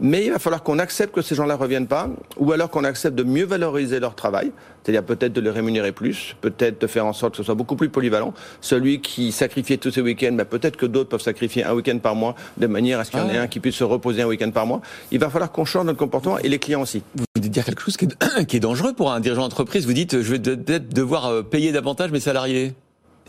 Mais 0.03 0.25
il 0.25 0.31
va 0.31 0.39
falloir 0.39 0.63
qu'on 0.63 0.79
accepte 0.79 1.13
que 1.13 1.21
ces 1.21 1.35
gens-là 1.35 1.55
reviennent 1.55 1.85
pas, 1.85 2.09
ou 2.37 2.51
alors 2.51 2.71
qu'on 2.71 2.83
accepte 2.83 3.15
de 3.15 3.23
mieux 3.23 3.45
valoriser 3.45 3.99
leur 3.99 4.15
travail, 4.15 4.51
c'est-à-dire 4.81 5.03
peut-être 5.03 5.31
de 5.31 5.41
les 5.41 5.51
rémunérer 5.51 5.91
plus, 5.91 6.35
peut-être 6.41 6.81
de 6.81 6.87
faire 6.87 7.05
en 7.05 7.13
sorte 7.13 7.33
que 7.33 7.37
ce 7.37 7.43
soit 7.43 7.53
beaucoup 7.53 7.75
plus 7.75 7.89
polyvalent. 7.89 8.33
Celui 8.61 8.99
qui 8.99 9.31
sacrifiait 9.31 9.77
tous 9.77 9.91
ses 9.91 10.01
week-ends, 10.01 10.33
bah, 10.33 10.45
peut-être 10.45 10.75
que 10.75 10.87
d'autres 10.87 11.09
peuvent 11.09 11.21
sacrifier 11.21 11.63
un 11.63 11.75
week-end 11.75 11.99
par 11.99 12.15
mois, 12.15 12.35
de 12.57 12.65
manière 12.65 12.99
à 12.99 13.03
ce 13.03 13.11
qu'il 13.11 13.19
y 13.19 13.21
en 13.21 13.29
ait 13.29 13.37
ah 13.37 13.43
un 13.43 13.47
qui 13.47 13.59
puisse 13.59 13.75
se 13.75 13.83
reposer 13.83 14.23
un 14.23 14.27
week-end 14.27 14.49
par 14.49 14.65
mois. 14.65 14.81
Il 15.11 15.19
va 15.19 15.29
falloir 15.29 15.51
qu'on 15.51 15.65
change 15.65 15.85
notre 15.85 15.99
comportement 15.99 16.39
et 16.39 16.49
les 16.49 16.57
clients 16.57 16.81
aussi. 16.81 17.03
Vous 17.13 17.25
voulez 17.35 17.49
dire 17.49 17.63
quelque 17.63 17.83
chose 17.83 17.95
qui 17.95 18.05
est, 18.05 18.45
qui 18.47 18.57
est 18.57 18.61
dangereux 18.61 18.93
pour 18.93 19.11
un 19.11 19.19
dirigeant 19.19 19.43
d'entreprise. 19.43 19.85
Vous 19.85 19.93
dites, 19.93 20.19
je 20.19 20.31
vais 20.31 20.39
peut-être 20.39 20.91
devoir 20.91 21.27
euh, 21.27 21.41
payer 21.43 21.71
davantage 21.71 22.09
mes 22.11 22.19
salariés. 22.19 22.73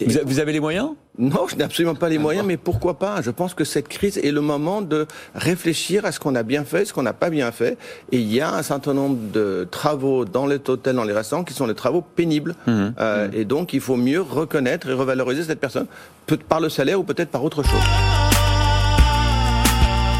Vous, 0.01 0.38
avez 0.40 0.53
les 0.53 0.61
moyens? 0.61 0.90
Non, 1.18 1.47
je 1.49 1.57
n'ai 1.57 1.64
absolument 1.64 1.95
pas 1.95 2.09
les 2.09 2.18
moyens, 2.18 2.47
mais 2.47 2.57
pourquoi 2.57 2.99
pas? 2.99 3.20
Je 3.20 3.30
pense 3.30 3.55
que 3.55 3.64
cette 3.64 3.88
crise 3.88 4.18
est 4.18 4.30
le 4.30 4.40
moment 4.40 4.80
de 4.80 5.07
réfléchir 5.34 6.05
à 6.05 6.12
ce 6.12 6.18
qu'on 6.18 6.34
a 6.34 6.43
bien 6.43 6.64
fait, 6.64 6.84
ce 6.84 6.93
qu'on 6.93 7.03
n'a 7.03 7.12
pas 7.12 7.30
bien 7.30 7.53
fait. 7.53 7.76
Et 8.11 8.18
il 8.18 8.32
y 8.32 8.40
a 8.40 8.55
un 8.55 8.62
certain 8.62 8.95
nombre 8.95 9.18
de 9.32 9.68
travaux 9.70 10.24
dans 10.24 10.47
les 10.47 10.59
hôtels, 10.66 10.97
dans 10.97 11.05
les 11.05 11.12
restaurants, 11.12 11.45
qui 11.45 11.55
sont 11.55 11.66
des 11.66 11.74
travaux 11.74 12.01
pénibles. 12.01 12.55
Mmh. 12.66 12.88
Euh, 12.99 13.28
mmh. 13.28 13.34
Et 13.34 13.45
donc, 13.45 13.72
il 13.74 13.80
faut 13.80 13.97
mieux 13.97 14.22
reconnaître 14.22 14.88
et 14.88 14.95
revaloriser 14.95 15.45
cette 15.45 15.61
personne, 15.61 15.86
peut 16.26 16.38
par 16.38 16.61
le 16.61 16.68
salaire 16.68 16.99
ou 16.99 17.05
peut-être 17.05 17.30
par 17.30 17.45
autre 17.45 17.62
chose. 17.62 17.80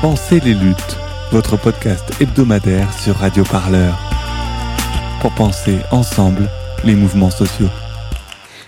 Pensez 0.02 0.40
les 0.40 0.54
luttes, 0.54 0.96
votre 1.30 1.56
podcast 1.56 2.04
hebdomadaire 2.20 2.92
sur 2.92 3.16
Radio 3.16 3.44
Parleur. 3.44 3.98
Pour 5.20 5.32
penser 5.34 5.78
ensemble 5.90 6.48
les 6.84 6.94
mouvements 6.94 7.30
sociaux. 7.30 7.68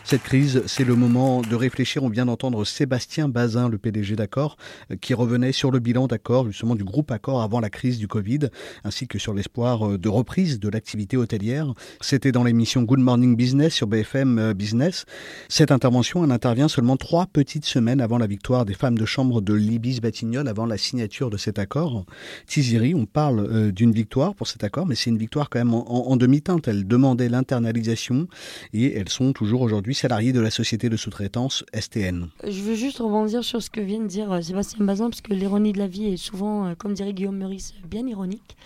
Cette 0.07 0.22
crise, 0.22 0.62
c'est 0.66 0.84
le 0.84 0.96
moment 0.96 1.40
de 1.40 1.55
réfléchir. 1.57 2.02
On 2.02 2.11
vient 2.11 2.26
d'entendre 2.26 2.66
Sébastien 2.66 3.26
Bazin, 3.26 3.70
le 3.70 3.78
PDG 3.78 4.16
d'Accord, 4.16 4.59
euh, 4.90 4.96
qui 5.00 5.14
revenait 5.14 5.50
sur 5.50 5.70
le 5.70 5.78
bilan 5.78 6.09
d'Accord, 6.09 6.44
justement 6.44 6.74
du 6.74 6.84
groupe 6.84 7.11
Accor 7.11 7.40
avant 7.40 7.59
la 7.59 7.70
crise 7.70 7.96
du 7.96 8.07
Covid, 8.07 8.50
ainsi 8.84 9.09
que 9.09 9.18
sur 9.18 9.32
l'espoir 9.32 9.88
euh, 9.88 9.96
de 9.96 10.11
reprise 10.11 10.61
de 10.61 10.68
l'activité 10.68 11.16
hôtelière. 11.16 11.72
C'était 12.02 12.32
dans 12.32 12.44
l'émission 12.44 12.82
Good 12.82 12.98
Morning 12.98 13.34
Business 13.34 13.72
sur 13.72 13.86
BFM 13.86 14.38
euh, 14.38 14.52
Business. 14.52 15.07
Cette 15.48 15.72
intervention, 15.72 16.22
elle 16.22 16.32
intervient 16.32 16.68
seulement 16.68 16.98
trois 16.98 17.24
petites 17.24 17.64
semaines 17.64 18.02
avant 18.02 18.18
la 18.18 18.26
victoire 18.26 18.66
des 18.66 18.74
femmes 18.74 18.98
de 18.98 19.07
chambre 19.07 19.40
de 19.40 19.55
l'Ibis 19.55 20.00
Batignolles, 20.02 20.48
avant 20.48 20.66
la 20.66 20.76
signature 20.76 21.30
de 21.30 21.38
cet 21.38 21.59
accord. 21.59 22.05
Tiziri, 22.46 22.94
on 22.94 23.07
parle 23.07 23.72
d'une 23.72 23.92
victoire 23.92 24.34
pour 24.34 24.48
cet 24.48 24.64
accord, 24.64 24.84
mais 24.86 24.96
c'est 24.96 25.09
une 25.09 25.16
victoire 25.16 25.48
quand 25.48 25.61
même 25.61 25.72
en, 25.72 25.86
en 25.88 26.16
demi-teinte. 26.18 26.68
Elles 26.68 26.86
demandaient 26.86 27.30
l'internalisation 27.30 28.28
et 28.74 28.94
elles 28.98 29.09
sont 29.09 29.32
toujours 29.32 29.62
aujourd'hui 29.62 29.93
salarié 29.95 30.32
de 30.32 30.40
la 30.40 30.51
société 30.51 30.88
de 30.88 30.97
sous-traitance 30.97 31.64
STN. 31.78 32.28
Je 32.47 32.61
veux 32.62 32.74
juste 32.74 32.99
rebondir 32.99 33.45
sur 33.45 33.62
ce 33.62 33.70
que 33.70 33.80
vient 33.80 34.01
de 34.01 34.07
dire 34.07 34.30
euh, 34.32 34.40
Sébastien 34.40 34.84
Bazin, 34.84 35.11
parce 35.11 35.20
que 35.20 35.32
l'ironie 35.32 35.72
de 35.72 35.78
la 35.78 35.86
vie 35.86 36.12
est 36.12 36.16
souvent, 36.16 36.66
euh, 36.66 36.74
comme 36.74 36.95
dirait 36.95 37.12
Guillaume 37.12 37.36
Meurice, 37.36 37.74
bien 37.84 38.07
ironique. 38.07 38.57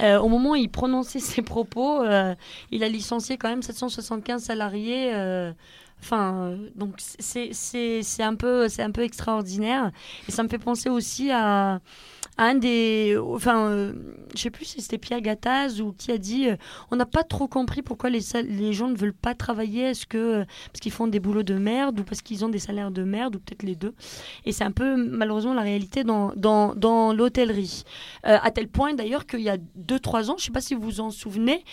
Euh, 0.00 0.18
au 0.18 0.28
moment 0.28 0.52
où 0.52 0.56
il 0.56 0.70
prononçait 0.70 1.18
ses 1.18 1.42
propos, 1.42 2.02
il 2.70 2.84
a 2.84 2.88
licencié 2.88 3.36
quand 3.36 3.48
même 3.48 3.62
775 3.62 4.42
salariés. 4.42 5.12
Enfin, 6.02 6.56
donc 6.76 6.94
c'est 6.98 8.22
un 8.22 8.34
peu 8.34 8.66
un 8.78 8.90
peu 8.90 9.02
extraordinaire 9.02 9.90
et 10.28 10.32
ça 10.32 10.42
me 10.42 10.48
fait 10.48 10.58
penser 10.58 10.88
aussi 10.88 11.30
à 11.30 11.80
un 12.38 12.54
des. 12.54 13.16
Enfin, 13.18 13.68
euh, 13.68 13.92
je 14.34 14.40
sais 14.40 14.50
plus 14.50 14.64
si 14.64 14.80
c'était 14.80 14.98
Pierre 14.98 15.20
Gattaz 15.20 15.80
ou 15.80 15.92
qui 15.92 16.10
a 16.10 16.18
dit 16.18 16.48
euh, 16.48 16.56
on 16.90 16.96
n'a 16.96 17.06
pas 17.06 17.22
trop 17.22 17.48
compris 17.48 17.82
pourquoi 17.82 18.10
les, 18.10 18.20
gens 18.72 18.88
ne 18.88 18.96
veulent 18.96 19.12
pas 19.12 19.34
travailler. 19.34 19.82
Est-ce 19.82 20.06
que 20.06 20.18
euh, 20.18 20.44
parce 20.72 20.80
qu'ils 20.80 20.92
font 20.92 21.06
des 21.06 21.20
boulots 21.20 21.42
de 21.42 21.54
merde 21.54 22.00
ou 22.00 22.04
parce 22.04 22.22
qu'ils 22.22 22.44
ont 22.44 22.48
des 22.48 22.58
salaires 22.58 22.90
de 22.90 23.02
merde 23.02 23.36
ou 23.36 23.40
peut-être 23.40 23.62
les 23.62 23.74
deux 23.74 23.94
Et 24.46 24.52
c'est 24.52 24.64
un 24.64 24.70
peu 24.70 24.96
malheureusement 24.96 25.54
la 25.54 25.62
réalité 25.62 26.04
dans, 26.04 26.32
dans, 26.34 27.12
l'hôtellerie. 27.12 27.84
à 28.22 28.50
tel 28.50 28.68
point 28.68 28.94
d'ailleurs 28.94 29.26
qu'il 29.26 29.40
y 29.40 29.50
a 29.50 29.56
2-3 29.56 30.30
ans, 30.30 30.36
je 30.38 30.44
sais 30.44 30.50
pas 30.50 30.60
si 30.60 30.74
vous 30.74 30.82
vous 30.82 31.00
en 31.00 31.10
souvenez, 31.10 31.64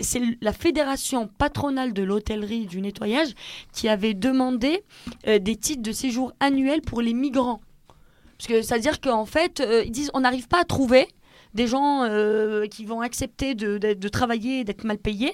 c'est 0.00 0.20
la 0.40 0.52
fédération 0.52 1.28
patronale 1.38 1.92
de 1.92 2.02
l'hôtellerie 2.02 2.66
du 2.66 2.80
nettoyage 2.80 3.34
qui 3.72 3.88
avait 3.88 4.14
demandé 4.14 4.82
des 5.26 5.56
titres 5.56 5.82
de 5.82 5.92
séjour 5.92 6.32
annuels 6.40 6.82
pour 6.82 7.00
les 7.00 7.14
migrants. 7.14 7.60
Parce 8.38 8.48
que 8.48 8.62
c'est-à-dire 8.62 9.00
qu'en 9.00 9.26
fait, 9.26 9.60
euh, 9.60 9.82
ils 9.84 9.90
disent 9.90 10.10
on 10.14 10.20
n'arrive 10.20 10.48
pas 10.48 10.60
à 10.60 10.64
trouver 10.64 11.08
des 11.54 11.66
gens 11.66 12.04
euh, 12.04 12.66
qui 12.66 12.84
vont 12.84 13.00
accepter 13.00 13.54
de, 13.54 14.08
travailler 14.08 14.60
et 14.60 14.64
d'être 14.64 14.84
mal 14.84 14.98
payés. 14.98 15.32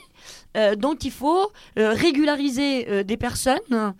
Euh, 0.57 0.77
donc 0.77 1.05
il 1.05 1.11
faut 1.11 1.51
régulariser 1.77 3.03
des 3.05 3.17
personnes 3.17 3.95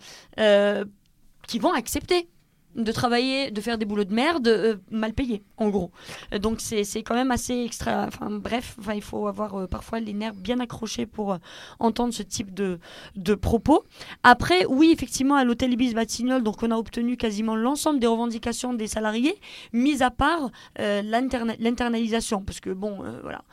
qui 1.47 1.59
vont 1.59 1.73
accepter 1.73 2.29
de 2.75 2.91
travailler, 2.91 3.51
de 3.51 3.61
faire 3.61 3.77
des 3.77 3.85
boulots 3.85 4.03
de 4.03 4.13
merde 4.13 4.47
euh, 4.47 4.75
mal 4.91 5.13
payés, 5.13 5.43
en 5.57 5.69
gros. 5.69 5.91
Euh, 6.33 6.39
donc 6.39 6.59
c'est 6.59 7.03
quand 7.03 7.15
même 7.15 7.31
assez 7.31 7.63
extra. 7.63 8.05
Enfin 8.07 8.29
bref, 8.29 8.75
enfin, 8.79 8.93
il 8.93 9.01
faut 9.01 9.27
avoir 9.27 9.55
euh, 9.55 9.67
parfois 9.67 9.99
les 9.99 10.13
nerfs 10.13 10.33
bien 10.33 10.59
accrochés 10.59 11.05
pour 11.05 11.37
entendre 11.79 12.13
ce 12.13 12.23
type 12.23 12.53
de, 12.53 12.79
de 13.15 13.35
propos. 13.35 13.83
Après, 14.23 14.65
oui, 14.65 14.91
effectivement, 14.91 15.35
à 15.35 15.43
l'hôtel 15.43 15.73
Ibis 15.73 15.93
Batignolles, 15.93 16.43
donc 16.43 16.63
on 16.63 16.71
a 16.71 16.77
obtenu 16.77 17.17
quasiment 17.17 17.55
l'ensemble 17.55 17.99
des 17.99 18.07
revendications 18.07 18.73
des 18.73 18.87
salariés, 18.87 19.35
mis 19.71 20.01
à 20.03 20.11
part 20.11 20.51
l'internalisation, 20.77 22.41
parce 22.41 22.59
que 22.59 22.71
bon, 22.71 23.03
voilà 23.21 23.43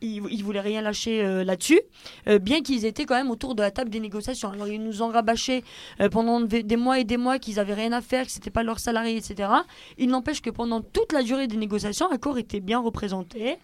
ils, 0.00 0.22
ils 0.30 0.44
voulaient 0.44 0.60
rien 0.60 0.82
lâcher 0.82 1.24
euh, 1.24 1.44
là-dessus, 1.44 1.80
euh, 2.28 2.38
bien 2.38 2.60
qu'ils 2.62 2.84
étaient 2.84 3.04
quand 3.04 3.14
même 3.14 3.30
autour 3.30 3.54
de 3.54 3.62
la 3.62 3.70
table 3.70 3.90
des 3.90 4.00
négociations. 4.00 4.50
Alors 4.50 4.68
ils 4.68 4.82
nous 4.82 5.02
ont 5.02 5.08
rabâché 5.08 5.64
euh, 6.00 6.08
pendant 6.08 6.40
des 6.40 6.76
mois 6.76 6.98
et 6.98 7.04
des 7.04 7.16
mois 7.16 7.38
qu'ils 7.38 7.58
avaient 7.58 7.74
rien 7.74 7.92
à 7.92 8.00
faire, 8.00 8.26
que 8.26 8.32
c'était 8.32 8.50
pas 8.50 8.62
leurs 8.62 8.78
salariés, 8.78 9.16
etc. 9.16 9.50
Il 9.98 10.08
n'empêche 10.08 10.42
que 10.42 10.50
pendant 10.50 10.80
toute 10.80 11.12
la 11.12 11.22
durée 11.22 11.46
des 11.46 11.56
négociations, 11.56 12.10
Accor 12.10 12.38
était 12.38 12.60
bien 12.60 12.78
représenté. 12.78 13.58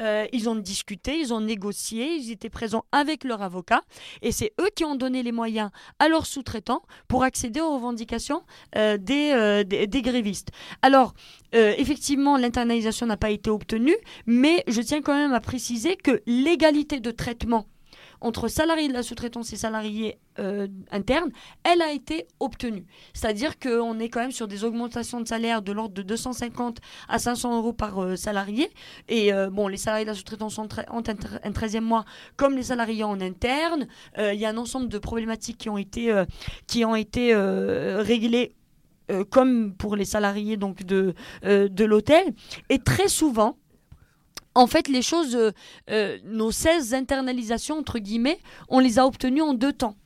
Euh, 0.00 0.26
ils 0.32 0.48
ont 0.48 0.54
discuté, 0.54 1.18
ils 1.18 1.32
ont 1.32 1.40
négocié, 1.40 2.16
ils 2.16 2.30
étaient 2.30 2.50
présents 2.50 2.84
avec 2.92 3.24
leur 3.24 3.42
avocat 3.42 3.82
et 4.22 4.32
c'est 4.32 4.52
eux 4.60 4.70
qui 4.74 4.84
ont 4.84 4.94
donné 4.94 5.22
les 5.22 5.32
moyens 5.32 5.70
à 5.98 6.08
leurs 6.08 6.26
sous-traitants 6.26 6.82
pour 7.08 7.24
accéder 7.24 7.60
aux 7.60 7.74
revendications 7.74 8.42
euh, 8.76 8.96
des, 8.96 9.32
euh, 9.34 9.64
des, 9.64 9.86
des 9.86 10.02
grévistes. 10.02 10.50
Alors, 10.82 11.14
effectivement, 11.54 12.38
l'internalisation 12.38 13.04
n'a 13.04 13.18
pas 13.18 13.28
été 13.28 13.50
obtenue, 13.50 13.96
mais 14.24 14.64
je 14.68 14.80
tiens 14.80 15.02
quand 15.02 15.14
même 15.14 15.34
à 15.34 15.40
préciser 15.40 15.96
que 15.96 16.22
l'égalité 16.26 16.98
de 16.98 17.10
traitement 17.10 17.66
entre 18.22 18.48
salariés 18.48 18.88
de 18.88 18.92
la 18.92 19.02
sous-traitance 19.02 19.52
et 19.52 19.56
salariés 19.56 20.18
euh, 20.38 20.66
internes, 20.90 21.30
elle 21.64 21.82
a 21.82 21.92
été 21.92 22.26
obtenue. 22.40 22.86
C'est-à-dire 23.12 23.58
qu'on 23.58 23.98
est 23.98 24.08
quand 24.08 24.20
même 24.20 24.32
sur 24.32 24.48
des 24.48 24.64
augmentations 24.64 25.20
de 25.20 25.28
salaire 25.28 25.60
de 25.60 25.72
l'ordre 25.72 25.94
de 25.94 26.02
250 26.02 26.78
à 27.08 27.18
500 27.18 27.56
euros 27.58 27.72
par 27.72 28.02
euh, 28.02 28.16
salarié. 28.16 28.70
Et 29.08 29.32
euh, 29.32 29.50
bon, 29.50 29.68
les 29.68 29.76
salariés 29.76 30.04
de 30.04 30.10
la 30.10 30.16
sous-traitance 30.16 30.56
ont, 30.58 30.64
un, 30.64 30.66
tr- 30.66 31.38
un 31.42 31.50
13e 31.50 31.80
mois 31.80 32.04
comme 32.36 32.56
les 32.56 32.62
salariés 32.62 33.04
en 33.04 33.20
interne. 33.20 33.86
Il 34.18 34.38
y 34.38 34.46
a 34.46 34.50
un 34.50 34.56
ensemble 34.56 34.88
de 34.88 34.98
problématiques 34.98 35.58
qui 35.58 35.68
ont 35.68 35.76
été, 36.96 37.34
réglées 37.34 38.54
comme 39.30 39.74
pour 39.74 39.96
les 39.96 40.04
salariés 40.04 40.56
donc 40.56 40.84
de, 40.84 41.14
de 41.42 41.84
l'hôtel. 41.84 42.32
Et 42.68 42.78
très 42.78 43.08
souvent, 43.08 43.58
en 44.54 44.66
fait, 44.66 44.88
les 44.88 45.02
choses, 45.02 45.34
euh, 45.36 45.50
euh, 45.90 46.18
nos 46.24 46.50
16 46.50 46.94
internalisations, 46.94 47.78
entre 47.78 47.98
guillemets, 47.98 48.38
on 48.68 48.78
les 48.78 48.98
a 48.98 49.06
obtenues 49.06 49.42
en 49.42 49.54
deux 49.54 49.72
temps. 49.72 49.96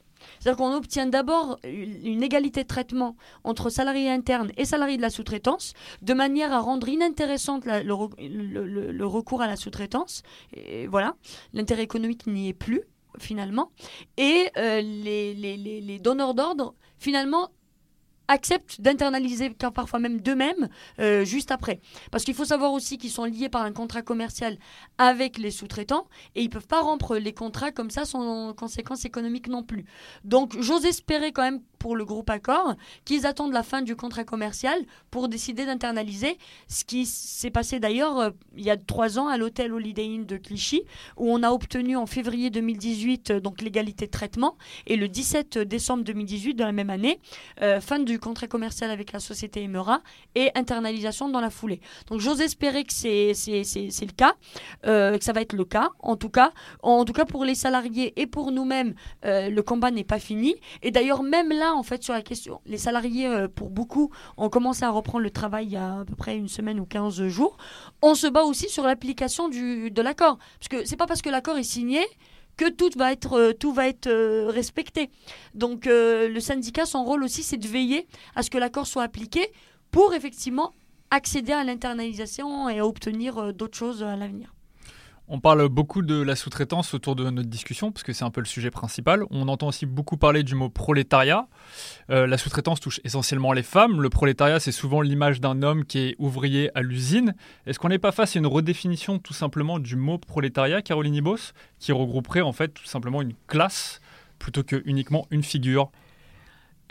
C'est-à-dire 0.41 0.59
qu'on 0.59 0.75
obtient 0.75 1.07
d'abord 1.07 1.59
une 1.65 2.23
égalité 2.23 2.63
de 2.63 2.69
traitement 2.69 3.17
entre 3.45 3.71
salariés 3.71 4.11
internes 4.11 4.51
et 4.57 4.65
salariés 4.65 4.97
de 4.97 5.03
la 5.03 5.11
sous-traitance, 5.11 5.73
de 6.03 6.15
manière 6.15 6.53
à 6.53 6.61
rendre 6.61 6.89
inintéressante 6.89 7.65
le, 7.65 7.93
re- 7.93 8.13
le- 8.19 8.67
le- 8.67 8.93
le 8.93 9.07
recours 9.07 9.41
à 9.43 9.47
la 9.47 9.57
sous-traitance. 9.57 10.23
Et 10.55 10.87
voilà, 10.89 11.15
l'intérêt 11.53 11.83
économique 11.83 12.27
n'y 12.27 12.49
est 12.49 12.55
plus, 12.55 12.83
finalement. 13.19 13.71
Et 14.17 14.49
euh, 14.57 14.81
les 14.83 15.99
donneurs 16.01 16.35
d'ordre, 16.35 16.75
finalement, 16.99 17.51
acceptent 18.29 18.81
d'internaliser, 18.81 19.51
parfois 19.51 19.99
même 19.99 20.21
d'eux-mêmes, 20.21 20.69
euh, 21.01 21.25
juste 21.25 21.51
après. 21.51 21.81
Parce 22.11 22.25
qu'il 22.25 22.35
faut 22.35 22.45
savoir 22.45 22.73
aussi 22.73 22.99
qu'ils 22.99 23.11
sont 23.11 23.25
liés 23.25 23.49
par 23.49 23.63
un 23.63 23.73
contrat 23.73 24.03
commercial 24.03 24.59
avec 24.99 25.39
les 25.39 25.51
sous-traitants 25.51 26.07
et 26.35 26.43
ils 26.43 26.51
peuvent 26.51 26.67
pas 26.67 26.81
rompre 26.81 27.17
les 27.17 27.33
contrats 27.33 27.73
comme 27.73 27.91
ça 27.91 28.05
sans 28.05 28.53
conséquences 28.55 29.05
économiques 29.05 29.49
non 29.49 29.63
plus. 29.63 29.85
Donc 30.25 30.61
j'ose 30.61 30.85
espérer 30.85 31.33
quand 31.33 31.43
même 31.43 31.61
pour 31.79 31.97
le 31.97 32.05
groupe 32.05 32.31
Accor 32.31 32.75
qu'ils 33.05 33.27
attendent 33.27 33.53
la 33.53 33.63
fin 33.63 33.83
du 33.83 33.97
contrat 33.97 34.25
commercial 34.25 34.81
pour 35.11 35.29
décider 35.29 35.67
d'internaliser, 35.67 36.39
ce 36.69 36.85
qui 36.85 37.07
s'est 37.07 37.51
passé 37.51 37.81
d'ailleurs 37.81 38.19
euh, 38.19 38.31
il 38.57 38.65
y 38.65 38.71
a 38.71 38.77
trois 38.77 39.19
ans 39.19 39.29
à 39.29 39.37
l'hôtel 39.37 39.73
Holiday 39.73 40.05
Inn 40.05 40.27
de 40.27 40.37
Clichy, 40.37 40.83
où 41.17 41.31
on 41.31 41.43
a 41.43 41.51
obtenu 41.51 41.97
en 41.97 42.07
février 42.07 42.51
2018 42.51 43.31
euh, 43.31 43.41
donc 43.41 43.61
l'égalité 43.61 44.07
de 44.07 44.11
traitement 44.11 44.57
et 44.87 44.97
le 44.97 45.09
17 45.09 45.59
décembre 45.59 46.05
2018 46.05 46.55
de 46.55 46.65
la 46.65 46.73
même 46.73 46.91
année, 46.91 47.21
euh, 47.63 47.81
fin 47.81 47.99
du 47.99 48.19
contrat 48.19 48.47
commercial 48.47 48.91
avec 48.91 49.13
la 49.13 49.21
société 49.21 49.63
Emera 49.63 50.03
et 50.35 50.51
internalisation 50.55 51.29
dans 51.29 51.41
la 51.41 51.51
foulée. 51.51 51.81
Donc 52.09 52.21
j'ose 52.21 52.41
espérer 52.41 52.85
que 52.85 52.93
c'est 52.93 53.33
le 53.33 54.13
cas, 54.13 54.35
que 54.83 55.25
ça 55.25 55.33
va 55.33 55.41
être 55.41 55.53
le 55.53 55.65
cas. 55.65 55.91
En 56.01 56.17
tout 56.17 56.29
cas, 56.29 56.53
en 56.83 57.05
tout 57.05 57.13
cas 57.13 57.25
pour 57.25 57.45
les 57.45 57.55
salariés 57.55 58.13
et 58.21 58.27
pour 58.27 58.53
nous-mêmes, 58.53 58.95
le 59.23 59.61
combat 59.61 59.91
n'est 59.91 60.05
pas 60.05 60.19
fini. 60.19 60.55
Et 60.83 60.91
d'ailleurs 60.91 61.23
même 61.23 61.51
là, 61.51 61.66
en 61.75 61.83
fait, 61.83 62.03
sur 62.03 62.15
la 62.15 62.23
question, 62.23 62.61
les 62.67 62.79
salariés, 62.79 63.27
euh, 63.27 63.49
pour 63.49 63.71
beaucoup, 63.71 64.11
ont 64.37 64.49
commencé 64.49 64.85
à 64.85 64.91
reprendre 64.91 65.23
le 65.23 65.31
travail 65.31 65.67
il 65.67 65.73
y 65.73 65.77
a 65.77 66.01
à 66.01 66.05
peu 66.05 66.15
près 66.15 66.37
une 66.37 66.49
semaine 66.49 66.81
ou 66.81 66.87
15 66.87 67.27
jours. 67.29 67.57
On 68.03 68.15
se 68.15 68.27
bat 68.27 68.43
aussi 68.43 68.69
sur 68.69 68.85
l'application 68.85 69.49
de 69.49 70.03
l'accord. 70.03 70.39
Parce 70.59 70.69
que 70.69 70.85
c'est 70.85 70.97
pas 70.97 71.07
parce 71.07 71.23
que 71.23 71.31
l'accord 71.31 71.57
est 71.59 71.63
signé 71.63 72.01
que 72.57 72.71
tout 72.71 72.91
va 72.97 73.13
être, 73.13 73.35
euh, 73.35 74.07
euh, 74.07 74.47
respecté. 74.49 75.11
Donc 75.55 75.87
le 75.87 76.39
syndicat, 76.41 76.87
son 76.87 77.05
rôle 77.05 77.23
aussi, 77.23 77.43
c'est 77.43 77.59
de 77.59 77.69
veiller 77.69 78.07
à 78.35 78.43
ce 78.43 78.51
que 78.51 78.59
l'accord 78.59 78.87
soit 78.87 79.03
appliqué 79.03 79.53
pour 79.91 80.15
effectivement 80.15 80.73
accéder 81.11 81.53
à 81.53 81.65
l'internalisation 81.65 82.69
et 82.69 82.81
obtenir 82.81 83.53
d'autres 83.53 83.79
choses 83.79 84.03
à 84.03 84.17
l'avenir. 84.17 84.56
On 85.29 85.41
parle 85.41 85.69
beaucoup 85.69 86.03
de 86.03 86.23
la 86.23 86.37
sous-traitance 86.37 86.95
autour 86.95 87.17
de 87.17 87.29
notre 87.29 87.49
discussion, 87.49 87.91
parce 87.91 88.05
que 88.05 88.13
c'est 88.13 88.23
un 88.23 88.31
peu 88.31 88.41
le 88.41 88.47
sujet 88.47 88.71
principal. 88.71 89.25
On 89.31 89.49
entend 89.49 89.67
aussi 89.67 89.85
beaucoup 89.85 90.17
parler 90.17 90.45
du 90.45 90.55
mot 90.55 90.69
prolétariat. 90.69 91.49
Euh, 92.11 92.29
la 92.29 92.39
sous-traitance 92.39 92.79
touche 92.79 93.01
essentiellement 93.03 93.53
les 93.53 93.65
femmes. 93.65 94.01
Le 94.01 94.09
prolétariat, 94.09 94.61
c'est 94.61 94.71
souvent 94.71 95.01
l'image 95.01 95.41
d'un 95.41 95.63
homme 95.63 95.85
qui 95.85 95.99
est 95.99 96.17
ouvrier 96.19 96.71
à 96.77 96.83
l'usine. 96.83 97.35
Est-ce 97.67 97.81
qu'on 97.81 97.89
n'est 97.89 97.99
pas 97.99 98.13
face 98.13 98.37
à 98.37 98.39
une 98.39 98.47
redéfinition 98.47 99.19
tout 99.19 99.35
simplement 99.35 99.81
du 99.81 99.97
mot 99.97 100.19
prolétariat, 100.19 100.81
Caroline 100.81 101.17
Ibos, 101.17 101.53
qui 101.81 101.91
regrouperait 101.91 102.43
en 102.43 102.53
fait 102.53 102.69
tout 102.69 102.87
simplement 102.87 103.21
une 103.21 103.35
classe 103.49 104.01
plutôt 104.39 104.63
que 104.63 104.81
uniquement 104.85 105.27
une 105.33 105.43
figure? 105.43 105.91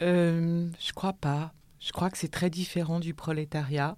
Euh, 0.01 0.67
je 0.85 0.91
crois 0.91 1.13
pas. 1.13 1.53
Je 1.79 1.93
crois 1.93 2.09
que 2.09 2.17
c'est 2.17 2.31
très 2.31 2.49
différent 2.49 2.99
du 2.99 3.13
prolétariat 3.13 3.95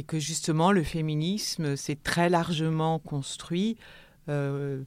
et 0.00 0.02
que 0.02 0.18
justement 0.18 0.72
le 0.72 0.82
féminisme 0.82 1.76
s'est 1.76 1.98
très 2.02 2.30
largement 2.30 2.98
construit 2.98 3.76
euh, 4.30 4.82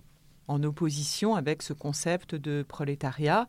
en 0.48 0.64
opposition 0.64 1.36
avec 1.36 1.62
ce 1.62 1.72
concept 1.72 2.34
de 2.34 2.66
prolétariat 2.68 3.48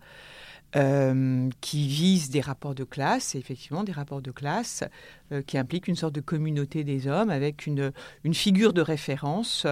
euh, 0.77 1.49
qui 1.63 1.89
vise 1.89 2.29
des 2.29 2.43
rapports 2.43 2.75
de 2.75 2.85
classe, 2.85 3.35
et 3.35 3.39
effectivement 3.39 3.83
des 3.83 3.93
rapports 3.93 4.21
de 4.21 4.31
classe 4.31 4.85
euh, 5.33 5.41
qui 5.41 5.57
impliquent 5.57 5.89
une 5.89 5.97
sorte 5.97 6.15
de 6.15 6.21
communauté 6.21 6.85
des 6.85 7.09
hommes 7.09 7.31
avec 7.31 7.67
une, 7.67 7.93
une 8.25 8.35
figure 8.35 8.75
de 8.75 8.83
référence 8.83 9.67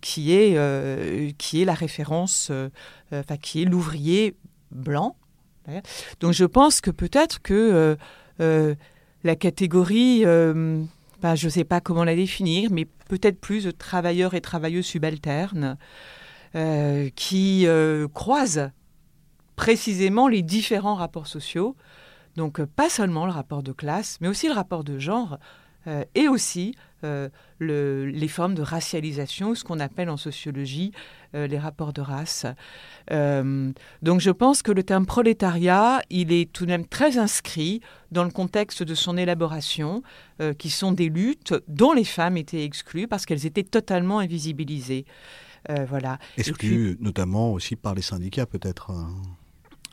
qui, 0.00 0.32
est, 0.32 1.36
qui 1.38 1.60
est 1.60 1.64
la 1.64 1.74
référence, 1.74 2.52
enfin 3.10 3.36
qui 3.36 3.62
est 3.62 3.64
l'ouvrier 3.64 4.36
blanc. 4.70 5.16
Donc 6.20 6.34
je 6.34 6.44
pense 6.44 6.80
que 6.80 6.92
peut-être 6.92 7.42
que 7.42 7.96
la 8.38 9.36
catégorie, 9.36 10.24
je 11.22 11.46
ne 11.46 11.50
sais 11.50 11.64
pas 11.64 11.80
comment 11.80 12.04
la 12.04 12.14
définir, 12.14 12.70
mais 12.70 12.86
peut-être 13.08 13.40
plus 13.40 13.64
de 13.64 13.70
travailleurs 13.70 14.34
et 14.34 14.40
travailleuses 14.40 14.86
subalternes 14.86 15.76
euh, 16.54 17.10
qui 17.14 17.66
euh, 17.66 18.08
croisent 18.08 18.70
précisément 19.56 20.28
les 20.28 20.42
différents 20.42 20.94
rapports 20.94 21.26
sociaux. 21.26 21.76
Donc 22.36 22.60
euh, 22.60 22.66
pas 22.66 22.88
seulement 22.88 23.26
le 23.26 23.32
rapport 23.32 23.62
de 23.62 23.72
classe, 23.72 24.18
mais 24.20 24.28
aussi 24.28 24.46
le 24.46 24.54
rapport 24.54 24.84
de 24.84 24.98
genre 24.98 25.38
et 26.16 26.26
aussi 26.26 26.74
euh, 27.06 27.28
le, 27.58 28.04
les 28.06 28.28
formes 28.28 28.54
de 28.54 28.60
racialisation, 28.60 29.54
ce 29.54 29.64
qu'on 29.64 29.80
appelle 29.80 30.10
en 30.10 30.18
sociologie 30.18 30.92
euh, 31.34 31.46
les 31.46 31.58
rapports 31.58 31.94
de 31.94 32.02
race. 32.02 32.44
Euh, 33.10 33.72
donc 34.02 34.20
je 34.20 34.30
pense 34.30 34.62
que 34.62 34.72
le 34.72 34.82
terme 34.82 35.06
prolétariat, 35.06 36.02
il 36.10 36.32
est 36.32 36.52
tout 36.52 36.66
de 36.66 36.70
même 36.70 36.86
très 36.86 37.16
inscrit 37.16 37.80
dans 38.10 38.24
le 38.24 38.30
contexte 38.30 38.82
de 38.82 38.94
son 38.94 39.16
élaboration, 39.16 40.02
qui 40.58 40.68
sont 40.68 40.92
des 40.92 41.08
luttes 41.08 41.54
dont 41.66 41.94
les 41.94 42.04
femmes 42.04 42.36
étaient 42.36 42.62
exclues 42.62 43.08
parce 43.08 43.24
qu'elles 43.24 43.46
étaient 43.46 43.62
totalement 43.62 44.18
invisibilisées. 44.18 45.06
Voilà. 45.88 46.18
Exclu 46.36 46.98
notamment 47.00 47.52
aussi 47.54 47.74
par 47.74 47.94
les 47.94 48.02
syndicats 48.02 48.46
peut-être. 48.46 48.92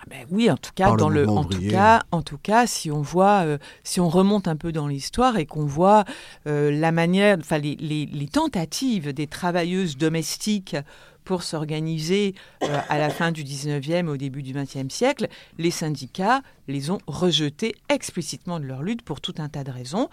Hein. 0.04 0.08
Ben 0.10 0.28
oui, 0.32 0.50
en 0.52 0.58
tout 0.58 0.72
cas, 0.76 0.86
Par 0.86 0.96
le 0.96 1.00
dans 1.00 1.10
le, 1.10 1.26
mouvement 1.26 1.42
en 1.42 1.44
tout 1.46 1.54
ouvrier. 1.56 1.72
cas, 1.72 2.04
en 2.12 2.22
tout 2.22 2.38
cas, 2.38 2.68
si 2.68 2.92
on 2.92 3.02
voit, 3.02 3.44
euh, 3.46 3.58
si 3.84 4.00
on 4.00 4.10
remonte 4.10 4.48
un 4.48 4.56
peu 4.56 4.72
dans 4.72 4.88
l'histoire 4.88 5.38
et 5.38 5.46
qu'on 5.46 5.66
voit 5.66 6.06
euh, 6.48 6.72
la 6.72 6.92
manière, 6.92 7.38
enfin 7.40 7.58
les, 7.58 7.76
les- 7.76 8.06
les 8.06 8.28
tentatives 8.28 9.14
des 9.14 9.28
travailleuses 9.28 9.98
domestiques 9.98 10.76
pour 11.24 11.44
s'organiser 11.44 12.36
euh, 12.64 12.80
à 12.90 12.98
la 12.98 13.10
fin 13.10 13.32
du 13.32 13.44
19e, 13.46 14.08
au 14.08 14.18
début 14.18 14.44
du 14.44 14.54
20e 14.54 14.90
siècle, 14.90 15.28
les 15.58 15.72
syndicats 15.72 16.42
les 16.68 16.90
ont 16.92 16.98
rejetées 17.08 17.76
explicitement 17.90 18.60
de 18.60 18.66
leur 18.66 18.84
lutte 18.84 19.04
pour 19.04 19.22
tout 19.22 19.36
un 19.38 19.48
tas 19.48 19.64
de 19.64 19.72
raisons. 19.72 20.10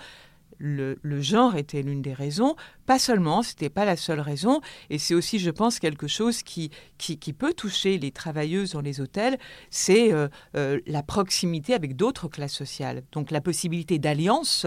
Le, 0.63 0.99
genre 1.21 1.57
était 1.57 1.81
l'une 1.81 2.03
des 2.03 2.13
raisons, 2.13 2.55
pas 2.85 2.99
seulement, 2.99 3.43
c'était 3.43 3.71
pas 3.71 3.87
la 3.87 3.97
seule 3.97 4.21
raison, 4.21 4.61
et 4.91 4.99
c'est 4.99 5.15
aussi, 5.15 5.39
je 5.39 5.51
pense, 5.51 5.79
quelque 5.79 6.07
chose 6.07 6.43
qui, 6.43 6.71
qui, 6.99 7.33
peut 7.33 7.55
toucher 7.55 7.97
les 7.97 8.11
travailleuses 8.11 8.73
dans 8.73 8.83
les 8.83 9.01
hôtels, 9.01 9.39
c'est 9.71 10.13
euh, 10.13 10.29
euh, 10.57 10.79
la 10.87 11.03
proximité 11.03 11.73
avec 11.73 11.97
d'autres 11.97 12.29
classes 12.29 12.53
sociales, 12.53 13.03
donc 13.13 13.31
la 13.31 13.41
possibilité 13.41 13.99
d'alliance 13.99 14.67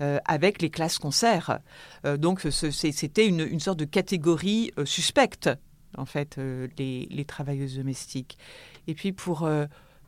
euh, 0.00 0.18
avec 0.26 0.62
les 0.62 0.70
classes 0.70 0.98
concerts. 0.98 1.58
Donc 2.18 2.40
c'était 2.40 3.26
une, 3.26 3.40
une 3.40 3.60
sorte 3.60 3.78
de 3.78 3.84
catégorie 3.84 4.70
suspecte, 4.84 5.50
en 5.98 6.06
fait, 6.06 6.38
les, 6.78 7.08
les 7.10 7.24
travailleuses 7.24 7.76
domestiques. 7.76 8.38
Et 8.86 8.94
puis 8.94 9.12
pour... 9.12 9.48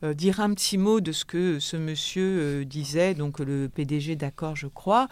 euh, 0.03 0.15
dire 0.15 0.41
un 0.41 0.53
petit 0.55 0.79
mot 0.79 1.01
de 1.01 1.13
ce 1.13 1.25
que 1.25 1.59
ce 1.59 1.77
monsieur 1.77 2.65
disait, 2.65 3.15
donc 3.15 3.39
le 3.39 3.69
PDG 3.69 4.17
d'accord, 4.17 4.57
je 4.57 4.67
crois. 4.67 5.09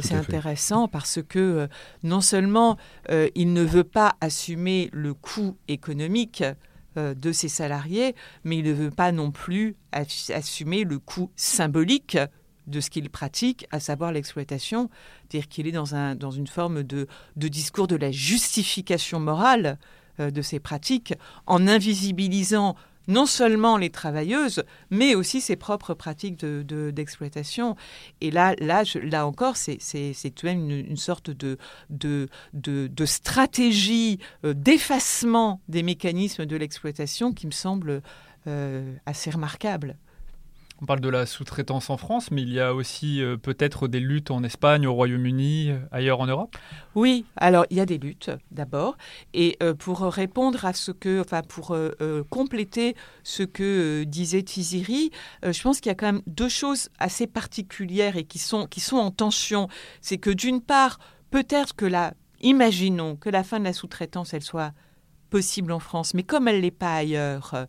C'est 0.00 0.14
intéressant 0.14 0.88
parce 0.88 1.20
que 1.22 1.68
non 2.02 2.20
seulement 2.20 2.76
il 3.10 3.52
ne 3.52 3.62
veut 3.62 3.84
pas 3.84 4.16
assumer 4.20 4.88
le 4.92 5.14
coût 5.14 5.56
économique, 5.68 6.42
de 6.96 7.32
ses 7.32 7.48
salariés, 7.48 8.14
mais 8.44 8.58
il 8.58 8.64
ne 8.64 8.72
veut 8.72 8.92
pas 8.92 9.10
non 9.10 9.32
plus 9.32 9.74
assumer 9.92 10.84
le 10.84 11.00
coût 11.00 11.30
symbolique 11.34 12.16
de 12.66 12.80
ce 12.80 12.90
qu'il 12.90 13.10
pratique, 13.10 13.66
à 13.70 13.80
savoir 13.80 14.12
l'exploitation, 14.12 14.90
c'est-à-dire 15.22 15.48
qu'il 15.48 15.66
est 15.66 15.72
dans, 15.72 15.94
un, 15.94 16.14
dans 16.14 16.30
une 16.30 16.46
forme 16.46 16.82
de, 16.82 17.06
de 17.36 17.48
discours 17.48 17.86
de 17.86 17.96
la 17.96 18.10
justification 18.10 19.20
morale 19.20 19.78
euh, 20.20 20.30
de 20.30 20.42
ces 20.42 20.60
pratiques, 20.60 21.14
en 21.46 21.66
invisibilisant 21.66 22.76
non 23.08 23.26
seulement 23.26 23.76
les 23.76 23.90
travailleuses, 23.90 24.64
mais 24.90 25.14
aussi 25.14 25.40
ses 25.40 25.56
propres 25.56 25.94
pratiques 25.94 26.44
d'exploitation. 26.44 27.70
De, 27.70 27.76
Et 28.20 28.30
là, 28.30 28.54
là, 28.58 28.82
là 29.02 29.26
encore, 29.26 29.56
c'est 29.56 29.78
même 30.42 30.70
une, 30.70 30.86
une, 30.90 30.96
sorte 30.96 31.30
de, 31.30 31.58
de, 31.90 32.28
de 32.52 33.06
stratégie 33.06 34.18
euh, 34.44 34.54
d'effacement 34.54 35.60
des 35.68 35.82
mécanismes 35.82 36.46
de 36.46 36.56
l'exploitation 36.56 37.32
qui 37.32 37.46
me 37.46 37.52
semble 37.52 38.02
euh, 38.46 38.94
assez 39.06 39.30
remarquable. 39.30 39.96
On 40.82 40.86
parle 40.86 41.00
de 41.00 41.08
la 41.08 41.24
sous-traitance 41.24 41.88
en 41.88 41.96
France, 41.96 42.32
mais 42.32 42.42
il 42.42 42.52
y 42.52 42.58
a 42.58 42.74
aussi 42.74 43.22
euh, 43.22 43.36
peut-être 43.36 43.86
des 43.86 44.00
luttes 44.00 44.32
en 44.32 44.42
Espagne, 44.42 44.88
au 44.88 44.94
Royaume-Uni, 44.94 45.70
euh, 45.70 45.78
ailleurs 45.92 46.18
en 46.18 46.26
Europe? 46.26 46.56
Oui, 46.96 47.24
alors 47.36 47.64
il 47.70 47.76
y 47.76 47.80
a 47.80 47.86
des 47.86 47.96
luttes 47.96 48.30
d'abord. 48.50 48.96
Et 49.34 49.56
euh, 49.62 49.72
pour 49.74 50.00
répondre 50.00 50.64
à 50.64 50.72
ce 50.72 50.90
que, 50.90 51.20
enfin 51.20 51.42
pour 51.42 51.76
compléter 52.28 52.96
ce 53.22 53.44
que 53.44 54.04
disait 54.04 54.42
Tiziri, 54.42 55.10
je 55.42 55.62
pense 55.62 55.80
qu'il 55.80 55.90
y 55.90 55.92
a 55.92 55.94
quand 55.94 56.06
même 56.06 56.22
deux 56.26 56.48
choses 56.48 56.88
assez 56.98 57.26
particulières 57.26 58.16
et 58.16 58.24
qui 58.24 58.38
sont, 58.38 58.66
qui 58.66 58.80
sont 58.80 58.96
en 58.96 59.10
tension. 59.10 59.68
C'est 60.00 60.18
que 60.18 60.30
d'une 60.30 60.60
part, 60.60 60.98
peut-être 61.30 61.76
que 61.76 61.86
la, 61.86 62.14
imaginons 62.40 63.16
que 63.16 63.30
la 63.30 63.44
fin 63.44 63.58
de 63.58 63.64
la 63.64 63.72
sous-traitance, 63.72 64.34
elle 64.34 64.42
soit 64.42 64.72
possible 65.30 65.72
en 65.72 65.80
France, 65.80 66.14
mais 66.14 66.22
comme 66.22 66.48
elle 66.48 66.60
l'est 66.60 66.70
pas 66.70 66.94
ailleurs 66.94 67.66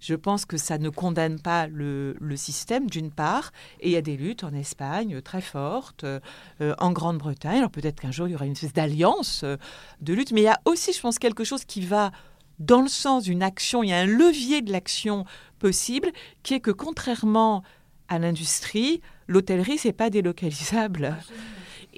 je 0.00 0.14
pense 0.14 0.44
que 0.44 0.56
ça 0.56 0.78
ne 0.78 0.88
condamne 0.88 1.40
pas 1.40 1.66
le, 1.66 2.14
système, 2.36 2.88
d'une 2.88 3.10
part, 3.10 3.52
et 3.80 3.88
il 3.88 3.92
y 3.92 3.96
a 3.96 4.02
des 4.02 4.16
luttes 4.16 4.44
en 4.44 4.52
Espagne 4.52 5.20
très 5.22 5.40
fortes, 5.40 6.04
euh, 6.04 6.20
en 6.60 6.92
Grande-Bretagne. 6.92 7.58
Alors 7.58 7.70
peut-être 7.70 8.00
qu'un 8.00 8.12
jour, 8.12 8.28
il 8.28 8.32
y 8.32 8.34
aura 8.34 8.46
une 8.46 8.52
espèce 8.52 8.74
d'alliance 8.74 9.42
euh, 9.44 9.56
de 10.00 10.12
lutte, 10.12 10.32
mais 10.32 10.42
il 10.42 10.44
y 10.44 10.48
a 10.48 10.60
aussi, 10.64 10.92
je 10.92 11.00
pense, 11.00 11.18
quelque 11.18 11.44
chose 11.44 11.64
qui 11.64 11.80
va 11.80 12.12
dans 12.58 12.80
le 12.80 12.88
sens 12.88 13.24
d'une 13.24 13.42
action, 13.42 13.82
il 13.82 13.90
y 13.90 13.92
a 13.92 13.98
un 13.98 14.06
levier 14.06 14.62
de 14.62 14.72
l'action 14.72 15.24
possible, 15.58 16.10
qui 16.42 16.54
est 16.54 16.60
que 16.60 16.70
contrairement 16.70 17.62
à 18.08 18.18
l'industrie, 18.18 19.00
l'hôtellerie, 19.26 19.78
c'est 19.78 19.92
pas 19.92 20.10
délocalisable. 20.10 21.16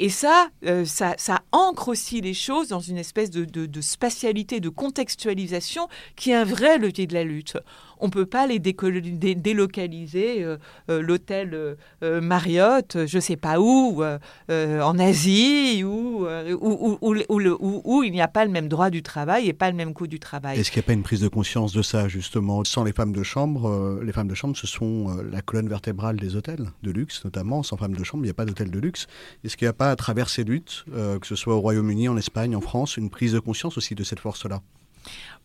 Et 0.01 0.11
ça, 0.11 0.49
euh, 0.65 0.85
ça, 0.85 1.17
ça, 1.19 1.41
ancre 1.51 1.89
aussi 1.89 2.21
les 2.21 2.33
choses 2.33 2.69
dans 2.69 2.79
une 2.79 2.99
espèce 2.99 3.31
de, 3.31 3.45
de, 3.45 3.67
de, 3.67 3.81
spatialité, 3.81 4.61
de 4.61 4.69
contextualisation 4.69 5.89
qui 6.15 6.31
est 6.31 6.35
un 6.35 6.45
vrai 6.45 6.79
levier 6.79 7.09
de 7.09 7.15
la 7.15 7.25
lutte 7.25 7.59
on 8.01 8.07
ne 8.07 8.11
peut 8.11 8.27
pas 8.27 8.47
les 8.47 8.59
délocaliser. 8.59 10.43
Euh, 10.43 10.57
euh, 10.91 11.03
l'hôtel 11.03 11.77
euh, 12.03 12.21
Marriott, 12.21 13.07
je 13.07 13.17
ne 13.17 13.21
sais 13.21 13.37
pas 13.37 13.61
où, 13.61 14.03
en 14.49 14.99
Asie, 14.99 15.83
où, 15.85 16.27
où, 16.27 18.03
il 18.03 18.13
n'y 18.13 18.21
a 18.21 18.29
pas 18.29 18.45
le 18.45 18.51
même 18.51 18.69
droit 18.69 18.91
du 18.91 19.03
travail 19.03 19.49
et 19.49 19.53
pas 19.53 19.71
le 19.71 19.77
même 19.77 19.95
coût 19.95 20.07
du 20.07 20.19
travail. 20.19 20.59
Est-ce 20.59 20.71
qu'il 20.71 20.81
n'y 20.81 20.85
a 20.85 20.89
pas 20.89 20.93
une 20.93 21.03
prise 21.03 21.21
de 21.21 21.29
conscience 21.29 21.73
de 21.73 21.83
ça, 21.83 22.09
justement? 22.09 22.65
Sans 22.65 22.85
les 22.85 22.93
femmes 22.93 23.13
de 23.13 23.23
chambre, 23.23 24.01
les 24.03 24.13
femmes 24.13 24.29
de 24.29 24.35
chambre, 24.35 24.57
ce 24.57 24.67
sont 24.67 25.17
la 25.31 25.43
colonne 25.43 25.69
vertébrale 25.69 26.17
des 26.17 26.37
hôtels 26.37 26.67
de 26.83 26.91
luxe, 26.91 27.25
notamment. 27.25 27.63
Sans 27.63 27.77
femmes 27.77 27.97
de 27.97 28.05
chambre, 28.05 28.25
il 28.25 28.27
n'y 28.27 28.31
a 28.31 28.35
pas 28.35 28.45
d'hôtel 28.45 28.71
de 28.71 28.79
luxe. 28.79 29.07
Est-ce 29.45 29.57
qu'il 29.57 29.67
n'y 29.67 29.71
a 29.71 29.75
pas, 29.75 29.91
à 29.91 29.97
travers 29.97 30.29
ces 30.29 30.45
luttes, 30.45 30.85
que 30.93 31.27
ce 31.27 31.37
soit 31.37 31.55
au 31.55 31.61
Royaume-Uni, 31.61 32.09
en 32.09 32.17
Espagne, 32.17 32.57
en 32.57 32.61
France, 32.61 32.97
une 32.97 33.11
prise 33.11 33.33
de 33.33 33.41
conscience 33.41 33.77
aussi 33.77 33.95
de 33.95 34.05
cette 34.05 34.21
force-là? 34.21 34.61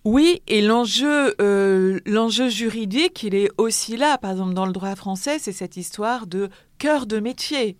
Oui, 0.05 0.41
et 0.47 0.61
l'enjeu, 0.61 1.33
euh, 1.39 1.99
l'enjeu 2.05 2.49
juridique, 2.49 3.23
il 3.23 3.35
est 3.35 3.49
aussi 3.57 3.95
là. 3.95 4.17
Par 4.17 4.31
exemple, 4.31 4.53
dans 4.53 4.65
le 4.65 4.73
droit 4.73 4.95
français, 4.95 5.39
c'est 5.39 5.53
cette 5.53 5.77
histoire 5.77 6.27
de 6.27 6.49
cœur 6.77 7.05
de 7.05 7.19
métier. 7.19 7.77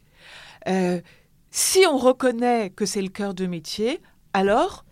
Euh, 0.70 1.02
si 1.52 1.86
on 1.86 1.98
reconnaît 1.98 2.70
que 2.70 2.86
c'est 2.86 3.02
le 3.02 3.10
cœur 3.10 3.34
de 3.34 3.46
métier, 3.46 4.00
alors 4.34 4.86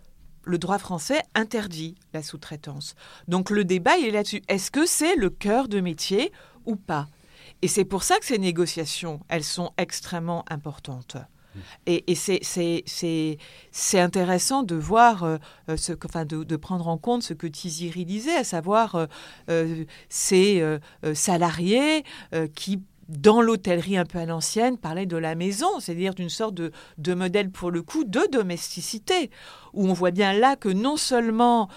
le 0.44 0.58
droit 0.58 0.78
français 0.78 1.22
interdit 1.34 1.94
la 2.12 2.22
sous-traitance. 2.22 2.94
Donc 3.28 3.48
le 3.48 3.64
débat 3.64 3.96
il 3.96 4.06
est 4.06 4.10
là-dessus. 4.10 4.42
Est-ce 4.48 4.70
que 4.70 4.84
c'est 4.84 5.16
le 5.16 5.30
cœur 5.30 5.68
de 5.68 5.80
métier 5.80 6.32
ou 6.66 6.76
pas? 6.76 7.08
Et 7.62 7.68
c'est 7.68 7.84
pour 7.84 8.02
ça 8.02 8.18
que 8.18 8.26
ces 8.26 8.38
négociations, 8.38 9.20
elles 9.28 9.44
sont 9.44 9.72
extrêmement 9.78 10.44
importantes. 10.50 11.16
Et, 11.86 12.14
c'est 12.14 14.00
intéressant 14.00 14.62
de 14.62 14.74
voir, 14.74 15.24
euh, 15.24 15.36
euh, 15.68 15.76
ce, 15.76 15.92
enfin 16.04 16.24
de, 16.24 16.56
prendre 16.56 16.88
en 16.88 16.98
compte 16.98 17.22
ce 17.22 17.34
que 17.34 17.46
Tiziri 17.46 18.04
disait, 18.04 18.36
à 18.36 18.44
savoir 18.44 19.08
euh, 19.48 19.84
ces 20.08 20.62
salariés 21.14 22.04
qui 22.54 22.82
dans 23.08 23.42
l'hôtellerie 23.42 23.98
un 23.98 24.06
peu 24.06 24.18
à 24.18 24.24
l'ancienne, 24.24 24.78
parlaient 24.78 25.06
de 25.06 25.16
la 25.18 25.34
maison, 25.34 25.80
c'est-à-dire 25.80 26.14
d'une 26.14 26.30
sorte 26.30 26.54
de, 26.54 27.14
modèle 27.14 27.50
pour 27.50 27.70
le 27.70 27.82
coup 27.82 28.04
de 28.04 28.20
domesticité, 28.30 29.30
où 29.74 29.86
on 29.86 29.92
voit 29.92 30.12
bien 30.12 30.32
là 30.32 30.56
que 30.56 30.70
non 30.70 30.96
seulement 30.96 31.68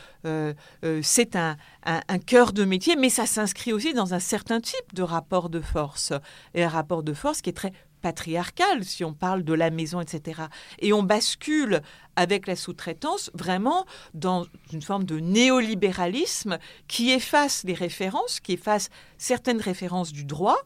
c'est 1.01 1.35
un, 1.35 1.57
un, 1.83 2.19
cœur 2.19 2.53
de 2.53 2.63
métier, 2.63 2.95
mais 2.95 3.09
ça 3.09 3.25
s'inscrit 3.25 3.73
aussi 3.73 3.93
dans 3.93 4.13
un 4.13 4.19
certain 4.19 4.61
type 4.61 4.93
de 4.93 5.01
rapport 5.01 5.49
de 5.49 5.59
force, 5.59 6.13
et 6.53 6.63
un 6.63 6.69
rapport 6.69 7.03
de 7.03 7.13
force 7.13 7.41
qui 7.41 7.49
est 7.49 7.53
très 7.53 7.73
patriarcale, 8.01 8.83
si 8.83 9.03
on 9.03 9.13
parle 9.13 9.43
de 9.43 9.53
la 9.53 9.69
maison, 9.69 10.01
etc. 10.01 10.43
Et 10.79 10.93
on 10.93 11.03
bascule 11.03 11.81
avec 12.15 12.47
la 12.47 12.55
sous-traitance 12.55 13.31
vraiment 13.33 13.85
dans 14.13 14.45
une 14.71 14.81
forme 14.81 15.03
de 15.03 15.19
néolibéralisme 15.19 16.57
qui 16.87 17.11
efface 17.11 17.63
les 17.63 17.73
références, 17.73 18.39
qui 18.39 18.53
efface 18.53 18.89
certaines 19.17 19.61
références 19.61 20.11
du 20.11 20.25
droit 20.25 20.57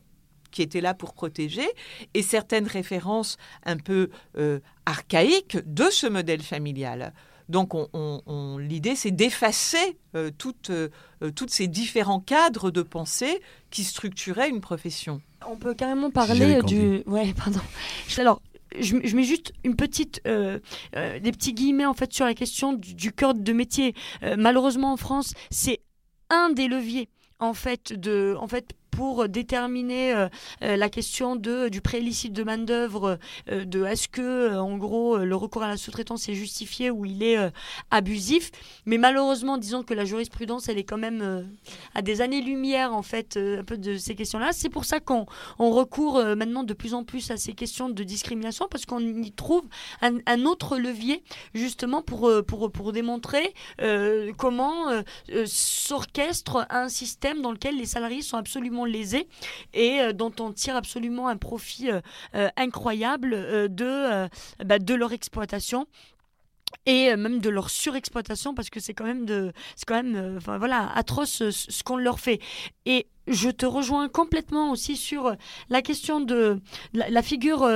qui 0.52 0.62
étaient 0.62 0.82
là 0.82 0.94
pour 0.94 1.14
protéger, 1.14 1.68
et 2.14 2.24
certaines 2.24 2.68
références 2.68 3.38
un 3.64 3.78
peu 3.78 4.10
euh, 4.38 4.60
archaïques 4.86 5.58
de 5.66 5.90
ce 5.92 6.08
modèle 6.08 6.42
familial. 6.42 7.14
Donc 7.50 7.74
on, 7.74 8.58
l'idée, 8.60 8.96
c'est 8.96 9.12
d'effacer 9.12 9.98
euh, 10.16 10.32
toutes, 10.38 10.70
euh, 10.70 10.90
toutes 11.36 11.50
ces 11.50 11.68
différents 11.68 12.20
cadres 12.20 12.72
de 12.72 12.82
pensée 12.82 13.42
qui 13.72 13.84
structuraient 13.84 14.50
une 14.50 14.62
profession. 14.62 15.22
On 15.48 15.56
peut 15.56 15.74
carrément 15.74 16.12
parler 16.12 16.62
du. 16.64 17.04
Ouais, 17.08 17.34
pardon. 17.38 17.60
Alors, 18.18 18.42
je, 18.78 19.16
mets 19.16 19.24
juste 19.24 19.54
une 19.64 19.76
petite, 19.76 20.22
euh, 20.28 20.60
euh, 20.96 21.20
des 21.20 21.32
petits 21.32 21.54
guillemets 21.54 21.86
en 21.86 21.94
fait 21.94 22.14
sur 22.14 22.26
la 22.26 22.34
question 22.34 22.74
du, 22.74 23.12
cœur 23.12 23.34
de 23.34 23.54
métier. 23.54 23.94
Euh, 24.24 24.36
malheureusement 24.38 24.94
en 24.94 24.98
France, 24.98 25.34
c'est 25.50 25.80
un 26.30 26.50
des 26.50 26.68
leviers 26.68 27.10
en 27.40 27.54
fait 27.54 27.94
de, 27.94 28.36
en 28.40 28.48
fait 28.48 28.74
pour 28.92 29.30
déterminer 29.30 30.14
euh, 30.14 30.28
euh, 30.64 30.76
la 30.76 30.90
question 30.90 31.36
de, 31.36 31.70
du 31.70 31.82
prélicite 31.82 32.34
de 32.34 32.44
main-d'œuvre, 32.44 33.18
euh, 33.50 33.66
de 33.66 33.84
est-ce 33.86 34.08
que, 34.08 34.58
en 34.58 34.78
gros, 34.78 35.18
le 35.18 35.36
recours 35.36 35.64
à 35.64 35.68
la 35.68 35.78
sous-traitance 35.78 36.30
est 36.30 36.34
justifié 36.34 36.92
ou 36.92 37.06
il 37.06 37.24
est 37.24 37.38
abusif. 37.92 38.52
Mais 38.86 38.98
malheureusement, 38.98 39.58
disons 39.58 39.84
que 39.84 39.94
la 39.94 40.06
jurisprudence, 40.06 40.70
elle 40.70 40.78
est 40.78 40.84
quand 40.84 40.98
même 40.98 41.50
à 41.96 42.02
des 42.02 42.22
années-lumière, 42.22 42.94
en 42.94 43.02
fait, 43.02 43.38
un 43.38 43.64
peu 43.64 43.78
de 43.78 43.98
ces 43.98 44.16
questions-là. 44.16 44.52
C'est 44.52 44.70
pour 44.70 44.86
ça 44.86 45.00
qu'on 45.00 45.26
on 45.58 45.72
recourt 45.72 46.24
maintenant 46.36 46.64
de 46.64 46.74
plus 46.74 46.94
en 46.94 47.04
plus 47.04 47.32
à 47.32 47.38
ces 47.38 47.54
questions 47.54 47.90
de 47.90 48.04
discrimination, 48.04 48.68
parce 48.70 48.86
qu'on 48.86 49.00
y 49.00 49.32
trouve 49.32 49.64
un, 50.02 50.18
un, 50.26 50.46
autre 50.46 50.78
levier, 50.78 51.24
justement, 51.54 52.02
pour, 52.02 52.32
pour, 52.46 52.72
pour 52.72 52.92
démontrer 52.92 53.54
comment 54.38 54.88
s'orchestre 55.46 56.68
un 56.70 56.90
système 56.90 57.42
dans 57.42 57.52
lequel 57.52 57.78
les 57.78 57.86
salariés 57.86 58.22
sont 58.22 58.38
absolument 58.38 58.86
lésés 58.90 59.28
et 59.74 60.02
euh, 60.02 60.14
dont 60.14 60.34
on 60.40 60.52
tire 60.52 60.76
absolument 60.76 61.28
un 61.28 61.38
profit 61.38 61.90
euh, 61.90 62.02
euh, 62.36 62.50
incroyable 62.58 63.32
de, 63.70 64.28
bah, 64.64 64.80
de 64.80 64.94
leur 64.94 65.14
exploitation 65.14 65.88
et 66.86 67.16
même 67.16 67.40
de 67.40 67.50
leur 67.50 67.70
surexploitation 67.70 68.54
parce 68.54 68.70
que 68.70 68.80
c'est 68.80 68.94
quand 68.94 69.06
même 69.06 69.26
de 69.26 69.52
c'est 69.76 69.86
quand 69.86 70.02
même 70.04 70.38
voilà 70.38 70.92
atroce 70.94 71.50
ce, 71.50 71.84
qu'on 71.84 71.98
leur 71.98 72.20
fait. 72.20 72.40
Et 72.86 73.08
je 73.28 73.50
te 73.50 73.66
rejoins 73.66 74.08
complètement 74.08 74.72
aussi 74.72 74.96
sur 74.96 75.36
la 75.70 75.82
question 75.82 76.22
de 76.22 76.62
la, 76.94 77.22
figure 77.24 77.68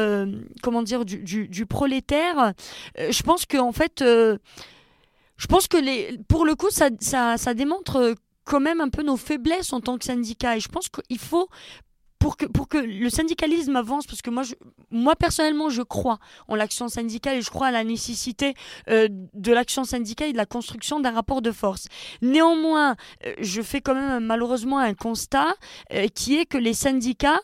comment 0.62 0.84
dire 0.84 1.06
du, 1.06 1.66
prolétaire. 1.66 2.54
Je 2.98 3.24
pense 3.24 3.48
que 3.48 3.58
en 3.58 3.72
fait 3.72 4.04
je 4.04 5.48
pense 5.50 5.68
que 5.68 5.78
les 5.78 6.20
pour 6.28 6.46
le 6.46 6.54
coup 6.54 6.70
ça, 6.70 6.90
ça 7.00 7.54
démontre 7.56 8.16
quand 8.44 8.60
même 8.60 8.82
un 8.82 8.90
peu 8.90 9.04
nos 9.04 9.18
faiblesses 9.18 9.74
en 9.74 9.82
tant 9.82 9.98
que 9.98 10.06
syndicat. 10.06 10.58
Et 10.58 10.60
je 10.60 10.70
pense 10.70 10.90
qu'il 10.90 11.20
faut 11.20 11.50
pour 12.24 12.38
que, 12.38 12.46
pour 12.46 12.70
que 12.70 12.78
le 12.78 13.10
syndicalisme 13.10 13.76
avance, 13.76 14.08
parce 14.08 14.22
que 14.22 14.30
moi, 14.30 14.44
moi 14.92 15.14
personnellement, 15.14 15.70
je 15.70 15.82
crois 15.82 16.20
en 16.48 16.56
l'action 16.56 16.88
syndicale 16.88 17.36
et 17.36 17.42
je 17.42 17.50
crois 17.50 17.68
à 17.68 17.72
la 17.72 17.84
nécessité 17.84 18.54
euh, 18.90 19.10
de 19.10 19.52
l'action 19.52 19.84
syndicale 19.84 20.30
et 20.30 20.32
de 20.32 20.38
la 20.38 20.46
construction 20.46 21.02
d'un 21.02 21.12
rapport 21.12 21.42
de 21.42 21.52
force. 21.52 21.90
Néanmoins, 22.22 22.96
euh, 23.26 23.34
je 23.40 23.62
fais 23.62 23.82
quand 23.82 23.94
même 23.94 24.24
malheureusement 24.24 24.78
un 24.78 24.94
constat 24.94 25.54
euh, 25.92 26.08
qui 26.08 26.38
est 26.38 26.46
que 26.46 26.58
les 26.58 26.74
syndicats 26.74 27.42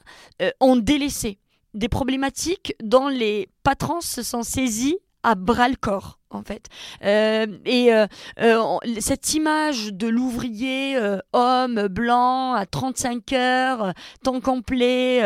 ont 0.62 0.78
délaissé 0.78 1.40
des 1.74 1.90
problématiques 1.90 2.74
dont 2.82 3.10
les 3.10 3.50
patrons 3.64 4.00
se 4.00 4.24
sont 4.24 4.44
saisis 4.44 4.98
à 5.24 5.36
bras 5.36 5.70
le 5.70 5.76
corps 5.76 6.20
en 6.32 6.44
fait. 6.44 6.68
Euh, 7.04 7.48
et 7.66 7.94
euh, 7.94 8.06
euh, 8.40 8.78
cette 9.00 9.34
image 9.34 9.94
de 9.94 10.08
l'ouvrier 10.08 10.98
homme 11.34 11.88
blanc 11.88 12.54
à 12.54 12.66
35 12.66 13.34
heures, 13.34 13.94
temps 14.24 14.40
complet, 14.40 15.20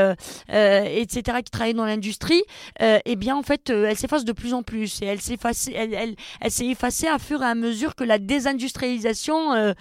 etc., 0.50 1.40
qui 1.44 1.52
travaille 1.52 1.74
dans 1.74 1.86
l'industrie, 1.86 2.44
eh 2.80 3.16
bien 3.16 3.36
en 3.36 3.44
fait, 3.44 3.70
elle 3.70 3.98
s'efface 3.98 4.26
de 4.26 4.32
plus 4.32 4.54
en 4.54 4.64
plus 4.64 5.02
et 5.02 5.06
elle 5.06 5.22
s'efface, 5.22 5.70
elle, 5.74 5.94
elle, 5.94 6.16
elle 6.42 6.52
s'est 6.52 6.68
effacée 6.68 7.08
à 7.08 7.20
fur 7.20 7.42
et 7.42 7.46
à 7.46 7.56
mesure 7.56 7.96
que 7.96 8.04
la 8.04 8.20
désindustrialisation 8.20 9.74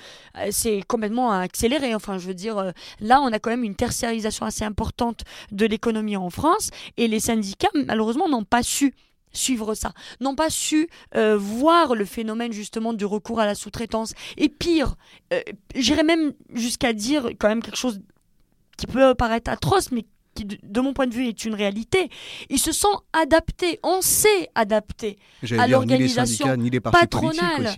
s'est 0.51 0.83
complètement 0.87 1.33
accélérée. 1.33 1.95
Enfin, 1.95 2.19
je 2.19 2.27
veux 2.27 2.35
dire, 2.35 2.73
là, 3.01 3.21
on 3.21 3.33
a 3.33 3.39
quand 3.39 3.51
même 3.51 3.65
une 3.65 3.77
tertiarisation 3.77 4.47
assez 4.47 4.65
importante 4.65 5.23
de 5.51 5.67
l'économie 5.67 6.17
en 6.17 6.31
France 6.31 6.71
et 6.97 7.09
les 7.09 7.21
syndicats, 7.21 7.69
malheureusement, 7.87 8.29
n'ont 8.29 8.45
pas 8.45 8.63
su 8.63 8.95
suivre 9.33 9.75
ça, 9.75 9.93
n'ont 10.21 10.35
pas 10.35 10.51
su 10.51 10.89
euh, 11.17 11.37
voir 11.37 11.95
le 11.95 12.05
phénomène 12.05 12.53
justement 12.53 12.93
du 12.93 13.05
recours 13.05 13.41
à 13.41 13.47
la 13.47 13.55
sous-traitance. 13.55 14.15
Et 14.37 14.49
pire, 14.49 14.97
euh, 15.33 15.41
j'irais 15.75 16.05
même 16.05 16.33
jusqu'à 16.53 16.93
dire 16.93 17.31
quand 17.39 17.49
même 17.49 17.63
quelque 17.63 17.79
chose 17.79 18.01
qui 18.77 18.87
peut 18.87 19.15
paraître 19.15 19.51
atroce, 19.51 19.93
mais 19.93 20.05
qui, 20.35 20.45
de 20.45 20.81
mon 20.81 20.93
point 20.95 21.07
de 21.07 21.15
vue, 21.15 21.29
est 21.29 21.45
une 21.45 21.55
réalité. 21.55 22.09
Ils 22.49 22.59
se 22.59 22.73
sont 22.73 23.01
adaptés, 23.13 23.79
on 23.83 24.01
s'est 24.01 24.49
adapté 24.55 25.19
à 25.59 25.67
l'organisation 25.67 26.47
patronale. 26.83 27.75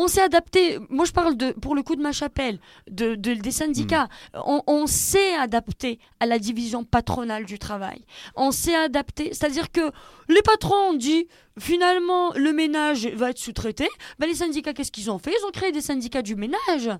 On 0.00 0.06
s'est 0.06 0.22
adapté. 0.22 0.78
Moi, 0.90 1.04
je 1.04 1.10
parle 1.10 1.36
de, 1.36 1.50
pour 1.50 1.74
le 1.74 1.82
coup 1.82 1.96
de 1.96 2.00
ma 2.00 2.12
chapelle, 2.12 2.60
de, 2.88 3.16
des 3.16 3.50
syndicats. 3.50 4.08
Hmm. 4.32 4.60
On, 4.66 4.86
s'est 4.86 5.34
adapté 5.34 5.98
à 6.20 6.26
la 6.26 6.38
division 6.38 6.84
patronale 6.84 7.44
du 7.44 7.58
travail. 7.58 8.04
On 8.36 8.52
s'est 8.52 8.76
adapté. 8.76 9.34
C'est-à-dire 9.34 9.72
que 9.72 9.90
les 10.28 10.40
patrons 10.42 10.90
ont 10.90 10.94
dit 10.94 11.26
finalement 11.58 12.32
le 12.34 12.52
ménage 12.52 13.08
va 13.08 13.30
être 13.30 13.38
sous-traité. 13.38 13.88
Ben, 14.20 14.28
les 14.28 14.36
syndicats, 14.36 14.72
qu'est-ce 14.72 14.92
qu'ils 14.92 15.10
ont 15.10 15.18
fait? 15.18 15.32
Ils 15.32 15.46
ont 15.46 15.50
créé 15.50 15.72
des 15.72 15.80
syndicats 15.80 16.22
du 16.22 16.36
ménage. 16.36 16.90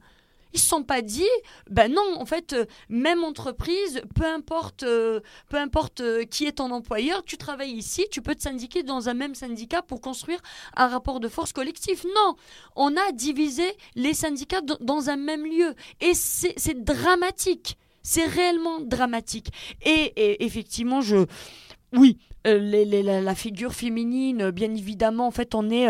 Ils 0.53 0.61
se 0.61 0.69
sont 0.69 0.83
pas 0.83 1.03
dit, 1.03 1.29
ben 1.71 1.93
non, 1.93 2.17
en 2.17 2.25
fait, 2.25 2.53
euh, 2.53 2.65
même 2.89 3.23
entreprise, 3.23 4.03
peu 4.15 4.25
importe, 4.25 4.83
euh, 4.83 5.21
peu 5.49 5.57
importe 5.57 6.01
euh, 6.01 6.25
qui 6.25 6.47
est 6.47 6.53
ton 6.53 6.71
employeur, 6.71 7.23
tu 7.25 7.37
travailles 7.37 7.73
ici, 7.73 8.07
tu 8.11 8.23
peux 8.23 8.35
te 8.35 8.43
syndiquer 8.43 8.83
dans 8.83 9.09
un 9.09 9.15
même 9.15 9.35
syndicat 9.35 9.83
pour 9.83 10.01
construire 10.01 10.41
un 10.77 10.89
rapport 10.89 11.21
de 11.21 11.29
force 11.29 11.53
collectif. 11.53 12.05
Non, 12.15 12.35
on 12.77 12.97
a 12.97 13.13
divisé 13.13 13.65
les 13.95 14.15
syndicats 14.15 14.63
dans 14.81 15.11
un 15.11 15.17
même 15.17 15.45
lieu. 15.45 15.75
Et 16.01 16.15
c'est 16.15 16.83
dramatique. 16.83 17.77
C'est 18.03 18.25
réellement 18.25 18.81
dramatique. 18.81 19.49
Et, 19.85 20.45
effectivement, 20.45 21.03
je... 21.03 21.27
Oui, 21.93 22.19
la, 22.45 23.35
figure 23.35 23.75
féminine, 23.75 24.51
bien 24.51 24.75
évidemment, 24.75 25.27
en 25.27 25.31
fait, 25.31 25.55
on 25.55 25.69
est, 25.71 25.89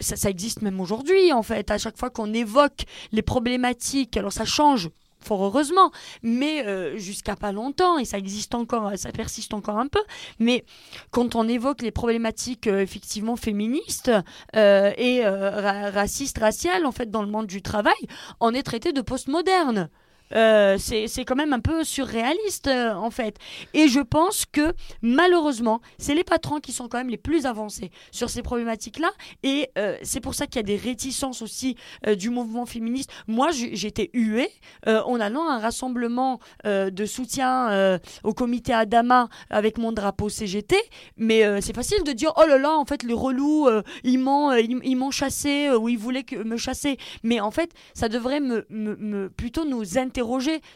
ça, 0.00 0.30
existe 0.30 0.62
même 0.62 0.80
aujourd'hui, 0.80 1.32
en 1.32 1.42
fait. 1.42 1.70
À 1.70 1.78
chaque 1.78 1.98
fois 1.98 2.10
qu'on 2.10 2.32
évoque 2.32 2.84
les 3.12 3.22
problématiques, 3.22 4.16
alors 4.16 4.32
ça 4.32 4.44
change 4.44 4.90
fort 5.20 5.44
heureusement, 5.44 5.90
mais 6.22 6.64
euh, 6.66 6.96
jusqu'à 6.98 7.36
pas 7.36 7.52
longtemps, 7.52 7.98
et 7.98 8.04
ça 8.04 8.16
existe 8.16 8.54
encore, 8.54 8.92
ça 8.96 9.10
persiste 9.10 9.54
encore 9.54 9.78
un 9.78 9.88
peu, 9.88 10.02
mais 10.38 10.64
quand 11.10 11.34
on 11.34 11.48
évoque 11.48 11.82
les 11.82 11.90
problématiques 11.90 12.68
euh, 12.68 12.80
effectivement 12.80 13.36
féministes 13.36 14.12
euh, 14.54 14.92
et 14.96 15.26
racistes, 15.26 16.38
raciales, 16.38 16.86
en 16.86 16.92
fait, 16.92 17.10
dans 17.10 17.22
le 17.22 17.28
monde 17.28 17.46
du 17.46 17.60
travail, 17.60 17.94
on 18.40 18.54
est 18.54 18.62
traité 18.62 18.92
de 18.92 19.00
postmoderne. 19.00 19.90
Euh, 20.34 20.76
c'est 20.78 21.24
quand 21.24 21.36
même 21.36 21.52
un 21.52 21.60
peu 21.60 21.84
surréaliste 21.84 22.66
euh, 22.66 22.94
en 22.94 23.10
fait. 23.10 23.36
Et 23.74 23.88
je 23.88 24.00
pense 24.00 24.44
que 24.46 24.74
malheureusement, 25.02 25.80
c'est 25.98 26.14
les 26.14 26.24
patrons 26.24 26.58
qui 26.58 26.72
sont 26.72 26.88
quand 26.88 26.98
même 26.98 27.08
les 27.08 27.16
plus 27.16 27.46
avancés 27.46 27.90
sur 28.10 28.30
ces 28.30 28.42
problématiques-là. 28.42 29.10
Et 29.42 29.70
euh, 29.78 29.96
c'est 30.02 30.20
pour 30.20 30.34
ça 30.34 30.46
qu'il 30.46 30.56
y 30.56 30.60
a 30.60 30.62
des 30.62 30.76
réticences 30.76 31.42
aussi 31.42 31.76
du 32.18 32.30
mouvement 32.30 32.66
féministe. 32.66 33.10
Moi, 33.26 33.50
j'étais 33.52 34.10
huée 34.12 34.50
en 34.86 35.20
allant 35.20 35.48
à 35.48 35.54
un 35.54 35.58
rassemblement 35.58 36.40
de 36.64 37.06
soutien 37.06 37.98
au 38.22 38.32
comité 38.32 38.72
Adama 38.72 39.28
avec 39.50 39.78
mon 39.78 39.92
drapeau 39.92 40.28
CGT. 40.28 40.76
Mais 41.16 41.60
c'est 41.60 41.74
facile 41.74 42.02
de 42.04 42.12
dire 42.12 42.32
oh 42.36 42.46
là 42.46 42.58
là, 42.58 42.76
en 42.76 42.84
fait, 42.84 43.02
les 43.02 43.14
relous, 43.14 43.68
ils 44.04 44.18
m'ont 44.18 44.52
ils, 44.52 44.96
chassé 45.10 45.70
ou 45.70 45.88
ils 45.88 45.98
voulaient 45.98 46.26
me 46.44 46.56
chasser. 46.56 46.96
Mais 47.22 47.40
en 47.40 47.50
fait, 47.50 47.70
ça 47.94 48.08
devrait 48.08 48.40
me, 48.40 48.66
me, 48.70 48.96
me 48.96 49.28
plutôt 49.28 49.64
nous 49.64 49.98
intéresser 49.98 50.15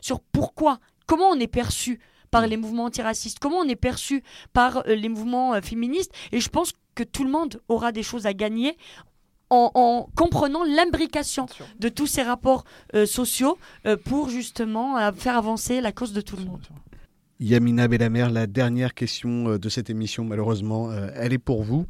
sur 0.01 0.21
pourquoi, 0.21 0.79
comment 1.07 1.29
on 1.31 1.41
est 1.41 1.47
perçu 1.47 2.01
par 2.31 2.47
les 2.47 2.57
mouvements 2.57 2.85
antiracistes, 2.85 3.39
comment 3.39 3.59
on 3.59 3.69
est 3.69 3.77
perçu 3.77 4.23
par 4.53 4.79
euh, 4.87 4.95
les 4.95 5.09
mouvements 5.09 5.55
euh, 5.55 5.61
féministes? 5.61 6.13
Et 6.33 6.41
je 6.41 6.49
pense 6.49 6.73
que 6.95 7.03
tout 7.03 7.25
le 7.25 7.31
monde 7.31 7.61
aura 7.69 7.93
des 7.93 8.03
choses 8.03 8.27
à 8.27 8.35
gagner 8.35 8.77
en, 9.53 10.09
comprenant 10.15 10.63
l'imbrication 10.63 11.47
de 11.81 11.89
tous 11.89 12.07
ces 12.07 12.23
rapports 12.23 12.63
euh, 12.95 13.05
sociaux 13.05 13.59
pour 14.05 14.29
justement 14.29 15.13
faire 15.13 15.37
avancer 15.37 15.81
la 15.81 15.91
cause 15.91 16.13
de 16.13 16.21
tout 16.21 16.37
le 16.37 16.45
monde. 16.45 16.63
Yamina 17.41 17.89
Bellamer, 17.89 18.29
la 18.31 18.47
dernière 18.47 18.93
question 18.93 19.49
euh, 19.49 19.59
de 19.59 19.71
cette 19.71 19.89
émission, 19.89 20.27
malheureusement, 20.27 20.91
euh, 20.91 21.09
elle 21.15 21.33
est 21.33 21.39
pour 21.39 21.63
vous. 21.63 21.87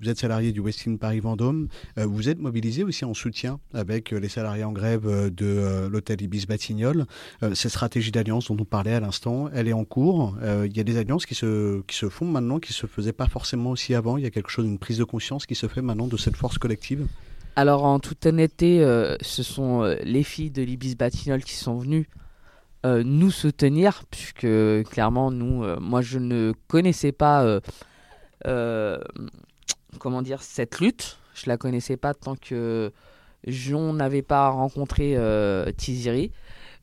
Vous 0.00 0.08
êtes 0.08 0.18
salarié 0.18 0.52
du 0.52 0.60
Westin 0.60 0.94
Paris-Vendôme. 0.94 1.66
Euh, 1.98 2.06
vous 2.06 2.28
êtes 2.28 2.38
mobilisé 2.38 2.84
aussi 2.84 3.04
en 3.04 3.12
soutien 3.12 3.58
avec 3.74 4.12
les 4.12 4.28
salariés 4.28 4.62
en 4.62 4.70
grève 4.70 5.32
de 5.34 5.88
l'hôtel 5.90 6.22
Ibis 6.22 6.46
Batignolles. 6.46 7.06
Cette 7.54 7.72
stratégie 7.72 8.12
d'alliance 8.12 8.46
dont 8.46 8.56
on 8.60 8.64
parlait 8.64 8.94
à 8.94 9.00
l'instant, 9.00 9.48
elle 9.52 9.66
est 9.66 9.72
en 9.72 9.84
cours. 9.84 10.36
Il 10.42 10.76
y 10.76 10.80
a 10.80 10.84
des 10.84 10.96
alliances 10.96 11.26
qui 11.26 11.34
se, 11.34 11.82
font 12.08 12.26
maintenant, 12.26 12.60
qui 12.60 12.70
ne 12.70 12.74
se 12.74 12.86
faisaient 12.86 13.12
pas 13.12 13.26
forcément 13.26 13.70
aussi 13.70 13.94
avant. 13.94 14.16
Il 14.16 14.22
y 14.22 14.26
a 14.26 14.30
quelque 14.30 14.50
chose, 14.50 14.66
une 14.66 14.78
prise 14.78 14.98
de 14.98 15.04
conscience 15.04 15.46
qui 15.46 15.54
se 15.54 15.66
fait 15.66 15.82
maintenant 15.82 16.06
de 16.06 16.16
cette 16.16 16.36
force 16.36 16.58
collective 16.58 17.06
alors 17.54 17.84
en 17.84 18.00
toute 18.00 18.24
honnêteté, 18.24 18.78
ce 19.20 19.42
sont 19.42 19.82
les 20.04 20.22
filles 20.22 20.50
de 20.50 20.62
l'Ibis 20.62 20.94
Batignolles 20.96 21.44
qui 21.44 21.52
sont 21.52 21.76
venues 21.76 22.08
euh, 22.84 23.04
nous 23.04 23.30
soutenir, 23.30 24.02
puisque 24.10 24.48
clairement, 24.90 25.30
nous, 25.30 25.62
euh, 25.62 25.78
moi, 25.80 26.00
je 26.00 26.18
ne 26.18 26.52
connaissais 26.66 27.12
pas, 27.12 27.60
euh, 28.46 28.98
comment 30.00 30.20
dire, 30.20 30.42
cette 30.42 30.80
lutte. 30.80 31.18
Je 31.34 31.48
la 31.48 31.56
connaissais 31.56 31.96
pas 31.96 32.12
tant 32.12 32.34
que 32.34 32.92
je 33.46 33.76
n'avais 33.76 34.22
pas 34.22 34.48
rencontré 34.48 35.16
Tiziri. 35.76 36.32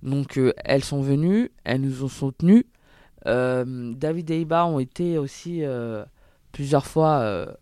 Donc, 0.01 0.39
elles 0.63 0.83
sont 0.83 1.01
venues, 1.01 1.51
elles 1.65 1.81
nous 1.81 2.03
ont 2.03 2.07
soutenus. 2.07 2.63
David 3.25 4.31
et 4.31 4.41
Iba 4.41 4.65
ont 4.65 4.79
été 4.79 5.17
aussi 5.17 5.63
plusieurs 6.51 6.85
fois 6.87 7.55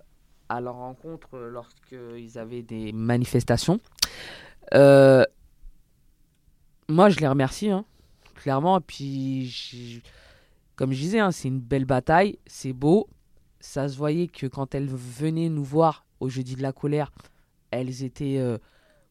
à 0.50 0.62
leur 0.62 0.76
rencontre 0.76 1.38
lorsqu'ils 1.38 2.38
avaient 2.38 2.62
des 2.62 2.94
manifestations. 2.94 3.80
moi, 4.74 5.26
je 6.88 7.20
les 7.20 7.28
remercie. 7.28 7.70
Hein 7.70 7.84
clairement. 8.38 8.80
Puis, 8.82 10.02
comme 10.76 10.94
je 10.94 11.00
disais, 11.00 11.20
hein, 11.20 11.32
c'est 11.32 11.48
une 11.48 11.60
belle 11.60 11.86
bataille, 11.86 12.40
c'est 12.46 12.74
beau. 12.74 13.10
Ça 13.60 13.90
se 13.90 13.98
voyait 13.98 14.28
que 14.28 14.48
quand 14.48 14.76
elles 14.76 14.88
venaient 14.88 15.50
nous 15.50 15.64
voir 15.64 16.06
au 16.20 16.30
jeudi 16.30 16.56
de 16.56 16.62
la 16.62 16.72
colère, 16.72 17.12
elles 17.72 18.04
étaient. 18.04 18.38
Euh, 18.38 18.58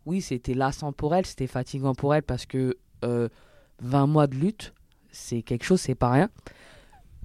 oui, 0.07 0.23
c'était 0.23 0.55
lassant 0.55 0.93
pour 0.93 1.15
elles, 1.15 1.27
c'était 1.27 1.49
fatigant 1.49 1.95
pour 1.95 2.15
elles 2.15 2.23
parce 2.23 2.47
que 2.47 2.77
20 3.03 3.09
euh, 3.09 4.07
mois 4.07 4.27
de 4.29 4.37
lutte, 4.37 4.73
c'est 5.11 5.43
quelque 5.43 5.65
chose, 5.65 5.81
c'est 5.81 5.97
pas 5.97 6.11
rien. 6.11 6.31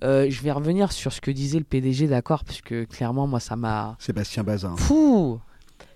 Euh, 0.04 0.28
je 0.30 0.42
vais 0.42 0.52
revenir 0.52 0.92
sur 0.92 1.14
ce 1.14 1.22
que 1.22 1.30
disait 1.30 1.60
le 1.60 1.64
PDG, 1.64 2.08
d'accord, 2.08 2.44
parce 2.44 2.62
que 2.62 2.86
clairement, 2.86 3.28
moi, 3.28 3.40
ça 3.40 3.56
m'a. 3.56 3.96
Sébastien 4.00 4.44
Bazin. 4.44 4.76
Fou 4.76 5.40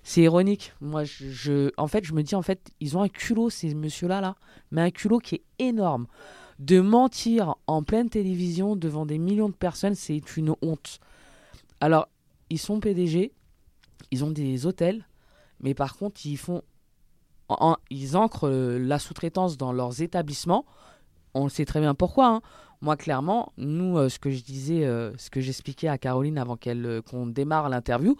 c'est 0.05 0.21
ironique. 0.21 0.71
Moi, 0.81 1.03
je, 1.03 1.71
en 1.77 1.87
fait, 1.87 2.05
je 2.05 2.13
me 2.13 2.21
dis, 2.21 2.35
en 2.35 2.43
fait, 2.43 2.71
ils 2.79 2.95
ont 2.95 3.01
un 3.01 3.09
culot, 3.09 3.49
ces 3.49 3.73
messieurs-là, 3.73 4.21
là, 4.21 4.35
mais 4.69 4.81
un 4.81 4.91
culot 4.91 5.17
qui 5.17 5.35
est 5.35 5.43
énorme. 5.57 6.05
De 6.59 6.79
mentir 6.79 7.55
en 7.65 7.81
pleine 7.81 8.09
télévision 8.09 8.75
devant 8.75 9.07
des 9.07 9.17
millions 9.17 9.49
de 9.49 9.55
personnes, 9.55 9.95
c'est 9.95 10.37
une 10.37 10.53
honte. 10.61 10.99
Alors, 11.81 12.07
ils 12.51 12.59
sont 12.59 12.79
PDG, 12.79 13.33
ils 14.11 14.23
ont 14.23 14.29
des 14.29 14.67
hôtels, 14.67 15.07
mais 15.59 15.73
par 15.73 15.97
contre, 15.97 16.23
ils 16.23 16.37
font, 16.37 16.61
ils 17.89 18.15
ancrent 18.15 18.47
la 18.47 18.99
sous-traitance 18.99 19.57
dans 19.57 19.73
leurs 19.73 20.03
établissements. 20.03 20.65
On 21.33 21.49
sait 21.49 21.65
très 21.65 21.79
bien 21.79 21.95
pourquoi. 21.95 22.27
Hein. 22.27 22.41
Moi, 22.81 22.97
clairement, 22.97 23.53
nous, 23.57 23.97
euh, 23.97 24.09
ce 24.09 24.19
que 24.19 24.29
je 24.29 24.43
disais, 24.43 24.85
euh, 24.85 25.11
ce 25.17 25.29
que 25.29 25.41
j'expliquais 25.41 25.87
à 25.87 25.97
Caroline 25.97 26.37
avant 26.37 26.55
qu'elle 26.57 26.85
euh, 26.85 27.01
qu'on 27.01 27.25
démarre 27.25 27.69
l'interview, 27.69 28.15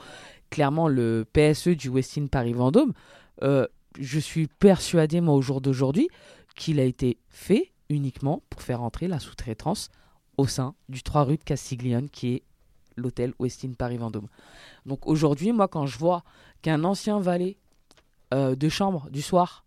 clairement, 0.49 0.87
le 0.87 1.25
PSE 1.31 1.69
du 1.69 1.89
Westin 1.89 2.27
Paris-Vendôme, 2.27 2.93
je 3.41 4.19
suis 4.19 4.47
persuadé, 4.47 5.21
moi, 5.21 5.35
au 5.35 5.41
jour 5.41 5.61
d'aujourd'hui, 5.61 6.09
qu'il 6.55 6.79
a 6.79 6.83
été 6.83 7.17
fait 7.29 7.71
uniquement 7.89 8.41
pour 8.49 8.61
faire 8.61 8.81
entrer 8.81 9.07
la 9.07 9.19
sous-traitance 9.19 9.89
au 10.37 10.47
sein 10.47 10.75
du 10.89 11.03
3 11.03 11.23
rue 11.23 11.37
de 11.37 11.43
Castiglione 11.43 12.09
qui 12.09 12.35
est 12.35 12.43
l'hôtel 12.97 13.33
Westin 13.39 13.73
Paris 13.73 13.97
Vendôme. 13.97 14.27
Donc 14.85 15.05
aujourd'hui, 15.07 15.51
moi, 15.51 15.67
quand 15.67 15.85
je 15.85 15.97
vois 15.97 16.23
qu'un 16.61 16.83
ancien 16.83 17.19
valet 17.19 17.57
euh, 18.33 18.55
de 18.55 18.69
chambre 18.69 19.09
du 19.09 19.21
soir, 19.21 19.65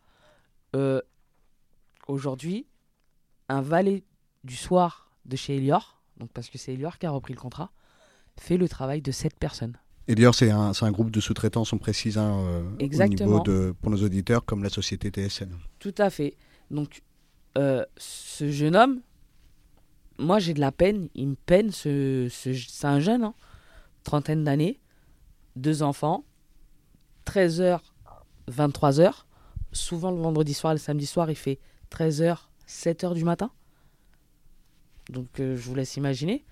euh, 0.74 1.00
aujourd'hui, 2.06 2.66
un 3.48 3.60
valet 3.60 4.04
du 4.44 4.56
soir 4.56 5.10
de 5.26 5.36
chez 5.36 5.56
Elior, 5.56 6.00
donc 6.16 6.30
parce 6.32 6.48
que 6.48 6.58
c'est 6.58 6.74
Elior 6.74 6.98
qui 6.98 7.06
a 7.06 7.10
repris 7.10 7.34
le 7.34 7.40
contrat, 7.40 7.70
fait 8.38 8.56
le 8.56 8.68
travail 8.68 9.02
de 9.02 9.12
cette 9.12 9.38
personnes. 10.08 10.18
Elior, 10.18 10.34
c'est 10.34 10.50
un, 10.50 10.72
un, 10.80 10.90
groupe 10.92 11.10
de 11.10 11.20
sous-traitants, 11.20 11.64
on 11.72 11.78
précise, 11.78 12.18
hein, 12.18 12.38
euh, 12.38 12.62
au 12.80 13.04
niveau 13.08 13.40
de, 13.40 13.74
pour 13.80 13.90
nos 13.90 14.02
auditeurs, 14.02 14.44
comme 14.44 14.62
la 14.62 14.70
société 14.70 15.10
TSN. 15.10 15.50
Tout 15.78 15.94
à 15.98 16.10
fait. 16.10 16.36
Donc, 16.70 17.02
euh, 17.56 17.84
ce 17.96 18.50
jeune 18.50 18.76
homme, 18.76 19.00
moi 20.18 20.38
j'ai 20.38 20.54
de 20.54 20.60
la 20.60 20.72
peine, 20.72 21.08
il 21.14 21.28
me 21.28 21.34
peine, 21.34 21.70
ce, 21.70 22.28
ce, 22.30 22.52
c'est 22.52 22.86
un 22.86 23.00
jeune, 23.00 23.24
hein, 23.24 23.34
trentaine 24.04 24.44
d'années, 24.44 24.80
deux 25.56 25.82
enfants, 25.82 26.24
13h, 27.26 27.80
23h, 28.50 29.24
souvent 29.72 30.10
le 30.10 30.20
vendredi 30.20 30.54
soir 30.54 30.72
et 30.72 30.76
le 30.76 30.80
samedi 30.80 31.06
soir, 31.06 31.30
il 31.30 31.36
fait 31.36 31.58
13h, 31.90 32.36
7h 32.68 33.14
du 33.14 33.24
matin. 33.24 33.50
Donc 35.10 35.40
euh, 35.40 35.56
je 35.56 35.62
vous 35.62 35.74
laisse 35.74 35.96
imaginer. 35.96 36.44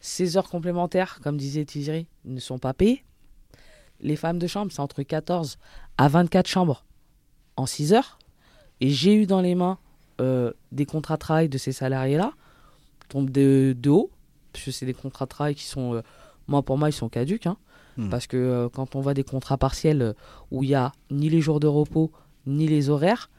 16 0.00 0.36
heures 0.36 0.48
complémentaires, 0.48 1.20
comme 1.22 1.36
disait 1.36 1.64
Thierry, 1.64 2.06
ne 2.24 2.40
sont 2.40 2.58
pas 2.58 2.74
payées. 2.74 3.04
Les 4.00 4.16
femmes 4.16 4.38
de 4.38 4.46
chambre, 4.46 4.70
c'est 4.70 4.80
entre 4.80 5.02
14 5.02 5.58
à 5.96 6.08
24 6.08 6.46
chambres 6.46 6.84
en 7.56 7.66
6 7.66 7.92
heures. 7.92 8.18
Et 8.80 8.90
j'ai 8.90 9.14
eu 9.14 9.26
dans 9.26 9.40
les 9.40 9.54
mains 9.54 9.78
euh, 10.20 10.52
des 10.72 10.86
contrats 10.86 11.14
de 11.14 11.20
travail 11.20 11.48
de 11.48 11.58
ces 11.58 11.72
salariés-là, 11.72 12.32
tombent 13.08 13.30
de, 13.30 13.74
de 13.76 13.90
haut, 13.90 14.10
parce 14.52 14.64
que 14.66 14.70
c'est 14.70 14.86
des 14.86 14.94
contrats 14.94 15.24
de 15.24 15.30
travail 15.30 15.54
qui 15.54 15.64
sont, 15.64 15.94
euh, 15.94 16.02
moi 16.46 16.62
pour 16.62 16.78
moi, 16.78 16.88
ils 16.88 16.92
sont 16.92 17.08
caduques. 17.08 17.46
Hein, 17.46 17.56
mmh. 17.96 18.08
Parce 18.08 18.26
que 18.26 18.36
euh, 18.36 18.68
quand 18.68 18.94
on 18.94 19.00
voit 19.00 19.14
des 19.14 19.24
contrats 19.24 19.58
partiels 19.58 20.14
où 20.52 20.62
il 20.62 20.68
n'y 20.68 20.74
a 20.74 20.92
ni 21.10 21.28
les 21.28 21.40
jours 21.40 21.58
de 21.58 21.66
repos, 21.66 22.12
ni 22.46 22.68
les 22.68 22.88
horaires, 22.88 23.30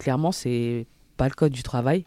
clairement, 0.00 0.32
c'est 0.32 0.88
pas 1.16 1.28
le 1.28 1.34
code 1.34 1.52
du 1.52 1.62
travail. 1.62 2.04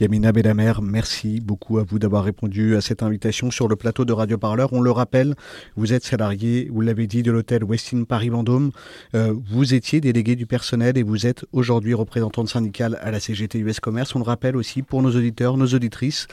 Yamina 0.00 0.32
Bellamer, 0.32 0.72
merci 0.82 1.38
beaucoup 1.40 1.78
à 1.78 1.84
vous 1.84 2.00
d'avoir 2.00 2.24
répondu 2.24 2.74
à 2.74 2.80
cette 2.80 3.04
invitation 3.04 3.52
sur 3.52 3.68
le 3.68 3.76
plateau 3.76 4.04
de 4.04 4.12
Radio 4.12 4.36
Parleur. 4.36 4.72
On 4.72 4.80
le 4.80 4.90
rappelle, 4.90 5.36
vous 5.76 5.92
êtes 5.92 6.02
salarié, 6.02 6.68
vous 6.72 6.80
l'avez 6.80 7.06
dit, 7.06 7.22
de 7.22 7.30
l'hôtel 7.30 7.62
Westin 7.62 8.02
Paris 8.02 8.28
Vendôme. 8.28 8.72
Euh, 9.14 9.32
vous 9.48 9.72
étiez 9.72 10.00
délégué 10.00 10.34
du 10.34 10.46
personnel 10.46 10.98
et 10.98 11.04
vous 11.04 11.28
êtes 11.28 11.44
aujourd'hui 11.52 11.94
représentante 11.94 12.48
syndicale 12.48 12.98
à 13.02 13.12
la 13.12 13.20
CGT 13.20 13.60
US 13.60 13.78
Commerce. 13.78 14.16
On 14.16 14.18
le 14.18 14.24
rappelle 14.24 14.56
aussi 14.56 14.82
pour 14.82 15.00
nos 15.00 15.14
auditeurs, 15.14 15.56
nos 15.56 15.68
auditrices. 15.68 16.26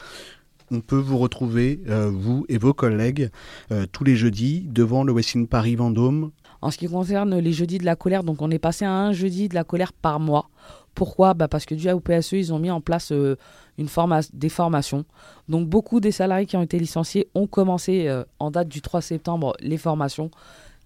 On 0.72 0.80
peut 0.80 0.96
vous 0.96 1.18
retrouver, 1.18 1.80
euh, 1.88 2.10
vous 2.12 2.44
et 2.48 2.58
vos 2.58 2.74
collègues, 2.74 3.30
euh, 3.70 3.86
tous 3.92 4.02
les 4.02 4.16
jeudis 4.16 4.66
devant 4.68 5.04
le 5.04 5.12
Westin 5.12 5.44
Paris 5.44 5.76
Vendôme. 5.76 6.32
En 6.62 6.70
ce 6.70 6.78
qui 6.78 6.88
concerne 6.88 7.38
les 7.38 7.52
jeudis 7.52 7.78
de 7.78 7.84
la 7.84 7.94
colère, 7.94 8.24
donc 8.24 8.40
on 8.40 8.50
est 8.50 8.58
passé 8.58 8.84
à 8.84 8.92
un 8.92 9.12
jeudi 9.12 9.48
de 9.48 9.54
la 9.54 9.64
colère 9.64 9.92
par 9.92 10.18
mois. 10.18 10.48
Pourquoi 10.94 11.34
bah 11.34 11.48
Parce 11.48 11.64
que 11.64 11.74
dû 11.74 11.90
au 11.90 12.00
PSE, 12.00 12.32
ils 12.32 12.52
ont 12.52 12.58
mis 12.58 12.70
en 12.70 12.80
place 12.80 13.12
euh, 13.12 13.36
une 13.78 13.88
des 14.34 14.48
formations. 14.48 15.04
Donc 15.48 15.68
beaucoup 15.68 16.00
des 16.00 16.12
salariés 16.12 16.46
qui 16.46 16.56
ont 16.56 16.62
été 16.62 16.78
licenciés 16.78 17.28
ont 17.34 17.46
commencé 17.46 18.08
euh, 18.08 18.24
en 18.38 18.50
date 18.50 18.68
du 18.68 18.82
3 18.82 19.00
septembre 19.00 19.54
les 19.60 19.78
formations. 19.78 20.30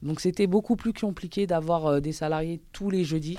Donc 0.02 0.20
c'était 0.20 0.46
beaucoup 0.46 0.76
plus 0.76 0.92
compliqué 0.92 1.46
d'avoir 1.46 1.86
euh, 1.86 2.00
des 2.00 2.12
salariés 2.12 2.60
tous 2.72 2.90
les 2.90 3.02
jeudis. 3.02 3.38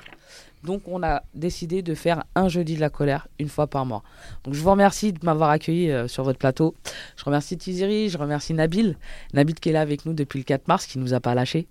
Donc 0.64 0.82
on 0.88 1.04
a 1.04 1.24
décidé 1.36 1.82
de 1.82 1.94
faire 1.94 2.24
un 2.36 2.50
jeudi 2.50 2.76
de 2.76 2.82
la 2.82 2.90
colère 2.90 3.28
une 3.40 3.48
fois 3.48 3.68
par 3.68 3.86
mois. 3.86 4.04
Donc 4.44 4.54
je 4.54 4.62
vous 4.62 4.72
remercie 4.72 5.14
de 5.14 5.20
m'avoir 5.24 5.52
accueilli 5.52 6.10
sur 6.10 6.24
votre 6.24 6.40
plateau. 6.40 6.76
Je 7.16 7.24
remercie 7.24 7.58
Tiziri, 7.58 8.10
je 8.10 8.18
remercie 8.18 8.54
Nabil. 8.54 8.98
Nabil 9.34 9.56
qui 9.56 9.70
est 9.70 9.74
là 9.74 9.82
avec 9.82 10.06
nous 10.06 10.14
depuis 10.14 10.40
le 10.40 10.44
4 10.44 10.68
mars, 10.68 10.88
qui 10.88 10.98
ne 10.98 11.04
nous 11.04 11.14
a 11.14 11.20
pas 11.20 11.36
lâchés. 11.36 11.68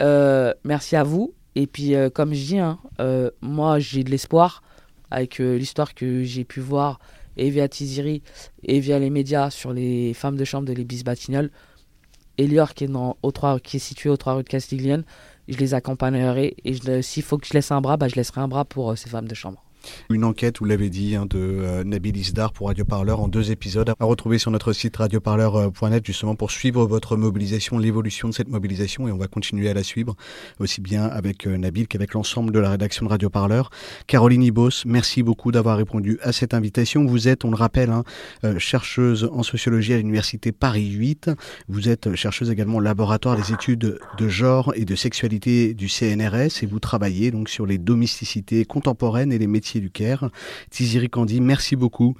merci 0.00 0.96
à 0.96 1.02
vous. 1.02 1.34
Et 1.56 1.66
puis, 1.66 1.94
euh, 1.94 2.10
comme 2.10 2.34
je 2.34 2.44
dis, 2.44 2.58
hein, 2.58 2.78
euh, 3.00 3.30
moi, 3.40 3.78
j'ai 3.78 4.04
de 4.04 4.10
l'espoir 4.10 4.62
avec 5.10 5.40
euh, 5.40 5.56
l'histoire 5.56 5.94
que 5.94 6.24
j'ai 6.24 6.44
pu 6.44 6.60
voir 6.60 6.98
et 7.36 7.50
via 7.50 7.68
Tiziri 7.68 8.22
et 8.64 8.80
via 8.80 8.98
les 8.98 9.10
médias 9.10 9.50
sur 9.50 9.72
les 9.72 10.14
femmes 10.14 10.36
de 10.36 10.44
chambre 10.44 10.66
de 10.66 10.72
l'Ébis 10.72 11.04
Batignolles. 11.04 11.50
Elior, 12.36 12.74
qui 12.74 12.84
est, 12.84 12.88
dans, 12.88 13.16
au 13.22 13.30
3, 13.30 13.60
qui 13.60 13.76
est 13.76 13.80
situé 13.80 14.10
au 14.10 14.16
3 14.16 14.34
rue 14.34 14.42
de 14.42 14.48
Castiglione, 14.48 15.04
je 15.46 15.56
les 15.56 15.74
accompagnerai. 15.74 16.56
Et 16.64 17.02
s'il 17.02 17.22
faut 17.22 17.38
que 17.38 17.46
je 17.46 17.52
laisse 17.52 17.70
un 17.70 17.80
bras, 17.80 17.96
bah, 17.96 18.08
je 18.08 18.16
laisserai 18.16 18.40
un 18.40 18.48
bras 18.48 18.64
pour 18.64 18.98
ces 18.98 19.08
femmes 19.08 19.28
de 19.28 19.34
chambre. 19.34 19.62
Une 20.10 20.24
enquête, 20.24 20.58
vous 20.58 20.64
l'avez 20.64 20.90
dit, 20.90 21.16
hein, 21.16 21.26
de 21.26 21.38
euh, 21.38 21.84
Nabil 21.84 22.16
Isdar 22.16 22.52
pour 22.52 22.68
Radio 22.68 22.84
Parleur 22.84 23.20
en 23.20 23.28
deux 23.28 23.50
épisodes 23.50 23.92
à 23.98 24.04
retrouver 24.04 24.38
sur 24.38 24.50
notre 24.50 24.72
site 24.72 24.96
radioparleur.net 24.96 26.04
justement 26.06 26.34
pour 26.34 26.50
suivre 26.50 26.86
votre 26.86 27.16
mobilisation, 27.16 27.78
l'évolution 27.78 28.28
de 28.28 28.34
cette 28.34 28.48
mobilisation 28.48 29.08
et 29.08 29.12
on 29.12 29.16
va 29.16 29.26
continuer 29.26 29.68
à 29.68 29.74
la 29.74 29.82
suivre 29.82 30.14
aussi 30.58 30.80
bien 30.80 31.04
avec 31.04 31.46
euh, 31.46 31.56
Nabil 31.56 31.88
qu'avec 31.88 32.14
l'ensemble 32.14 32.52
de 32.52 32.58
la 32.58 32.70
rédaction 32.70 33.06
de 33.06 33.10
Radio 33.10 33.30
Parleur. 33.30 33.70
Caroline 34.06 34.42
Ibos, 34.42 34.84
merci 34.86 35.22
beaucoup 35.22 35.52
d'avoir 35.52 35.76
répondu 35.76 36.18
à 36.22 36.32
cette 36.32 36.54
invitation. 36.54 37.04
Vous 37.04 37.28
êtes, 37.28 37.44
on 37.44 37.50
le 37.50 37.56
rappelle, 37.56 37.90
hein, 37.90 38.04
euh, 38.44 38.58
chercheuse 38.58 39.28
en 39.32 39.42
sociologie 39.42 39.92
à 39.92 39.96
l'université 39.96 40.52
Paris 40.52 40.90
8. 40.90 41.30
Vous 41.68 41.88
êtes 41.88 42.14
chercheuse 42.14 42.50
également 42.50 42.78
au 42.78 42.80
laboratoire 42.80 43.36
des 43.36 43.52
études 43.52 43.98
de 44.18 44.28
genre 44.28 44.72
et 44.76 44.84
de 44.84 44.94
sexualité 44.94 45.74
du 45.74 45.88
CNRS 45.88 46.62
et 46.62 46.66
vous 46.66 46.80
travaillez 46.80 47.30
donc 47.30 47.48
sur 47.48 47.66
les 47.66 47.78
domesticités 47.78 48.64
contemporaines 48.64 49.32
et 49.32 49.38
les 49.38 49.46
métiers 49.46 49.73
du 49.80 49.90
Caire. 49.90 50.30
Tiziri 50.70 51.08
Kandi, 51.08 51.40
merci 51.40 51.76
beaucoup. 51.76 52.16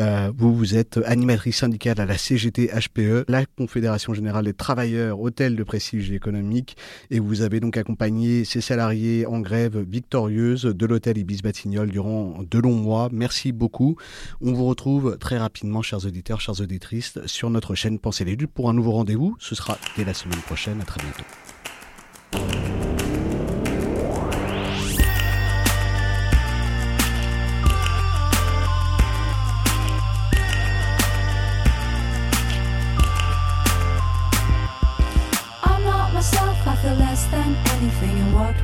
Euh, 0.00 0.32
vous, 0.36 0.54
vous 0.54 0.74
êtes 0.74 0.98
animatrice 1.06 1.58
syndicale 1.58 2.00
à 2.00 2.06
la 2.06 2.18
CGT 2.18 2.68
HPE, 2.68 3.26
la 3.28 3.46
Confédération 3.46 4.12
Générale 4.12 4.44
des 4.44 4.52
Travailleurs 4.52 5.20
Hôtels 5.20 5.54
de 5.54 5.62
Prestige 5.62 6.10
Économique, 6.10 6.76
et 7.10 7.20
vous 7.20 7.42
avez 7.42 7.60
donc 7.60 7.76
accompagné 7.76 8.44
ces 8.44 8.60
salariés 8.60 9.24
en 9.26 9.40
grève 9.40 9.78
victorieuse 9.78 10.64
de 10.64 10.86
l'hôtel 10.86 11.18
Ibis 11.18 11.42
Batignolles 11.42 11.90
durant 11.90 12.40
de 12.48 12.58
longs 12.58 12.74
mois. 12.74 13.08
Merci 13.12 13.52
beaucoup. 13.52 13.96
On 14.40 14.52
vous 14.52 14.66
retrouve 14.66 15.16
très 15.18 15.38
rapidement, 15.38 15.82
chers 15.82 16.04
auditeurs, 16.04 16.40
chers 16.40 16.60
auditrices, 16.60 17.18
sur 17.26 17.50
notre 17.50 17.74
chaîne 17.74 17.98
Pensez 17.98 18.24
les 18.24 18.36
luttes 18.36 18.52
pour 18.52 18.68
un 18.68 18.74
nouveau 18.74 18.92
rendez-vous. 18.92 19.36
Ce 19.38 19.54
sera 19.54 19.78
dès 19.96 20.04
la 20.04 20.14
semaine 20.14 20.40
prochaine. 20.40 20.80
À 20.80 20.84
très 20.84 21.00
bientôt. 21.00 22.73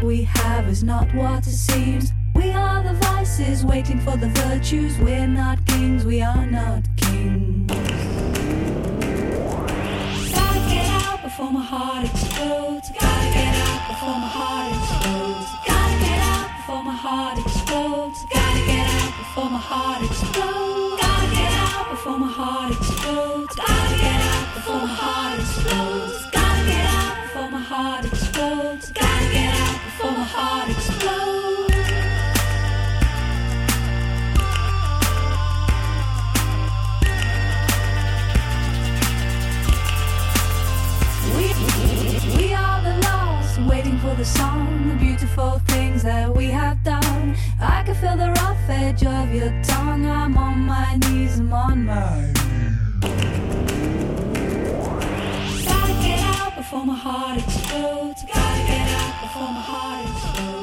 We 0.02 0.22
have 0.22 0.68
is 0.68 0.82
not 0.82 1.12
what 1.14 1.46
it 1.46 1.50
seems. 1.50 2.12
We 2.34 2.50
are 2.52 2.82
the 2.82 2.94
vices 2.94 3.64
waiting 3.64 4.00
for 4.00 4.16
the 4.16 4.28
virtues. 4.28 4.96
We're 4.98 5.26
not 5.26 5.64
kings, 5.66 6.04
we 6.04 6.22
are 6.22 6.46
not 6.46 6.84
kings. 6.96 7.70
Gotta 10.32 10.60
get 10.70 10.86
out 11.02 11.22
before 11.22 11.52
my 11.52 11.62
heart 11.62 12.04
explodes. 12.06 12.88
Gotta 12.98 13.30
get 13.34 13.54
out 13.68 13.88
before 13.88 14.18
my 14.24 14.30
heart 14.38 14.72
explodes. 14.72 15.46
Gotta 15.66 15.98
get 16.04 16.20
out 16.34 16.48
before 16.56 16.82
my 16.84 16.94
heart 16.94 17.38
explodes. 17.38 18.18
Gotta 18.32 18.60
get 18.66 18.86
out 18.88 19.12
before 19.18 19.50
my 19.50 19.58
heart 19.58 20.02
explodes. 20.02 21.00
Gotta 21.02 21.36
get 21.36 21.52
out 21.52 21.90
before 21.90 22.18
my 22.18 22.28
heart 22.28 22.72
explodes. 22.72 23.54
Gotta 23.56 23.96
get 24.00 24.20
out 24.32 24.54
before 24.54 24.80
my 24.80 24.94
heart 25.00 25.40
explodes. 25.40 26.30
Gotta 26.32 26.64
get 26.72 26.86
out 26.86 27.16
before 27.22 27.50
my 27.50 27.60
heart 27.60 28.04
explodes. 28.06 28.92
Gotta 28.92 29.32
get 29.32 29.54
out 29.54 29.59
waiting 43.68 43.98
for 43.98 44.14
the 44.14 44.24
song, 44.24 44.88
the 44.88 44.94
beautiful 44.96 45.60
things 45.68 46.02
that 46.02 46.34
we 46.34 46.46
have 46.46 46.82
done. 46.82 47.36
I 47.60 47.82
can 47.82 47.94
feel 47.94 48.16
the 48.16 48.30
rough 48.42 48.68
edge 48.68 49.04
of 49.04 49.32
your 49.32 49.52
tongue. 49.62 50.06
I'm 50.06 50.36
on 50.36 50.58
my 50.60 50.96
knees, 50.96 51.38
I'm 51.38 51.52
on 51.52 51.84
my 51.84 53.49
before 56.70 56.86
my 56.86 56.94
heart 56.94 57.36
explodes. 57.36 58.22
Gotta 58.22 58.62
get 58.62 58.88
out 58.90 59.20
before 59.22 59.42
my 59.42 59.60
heart 59.60 60.06
explodes. 60.06 60.59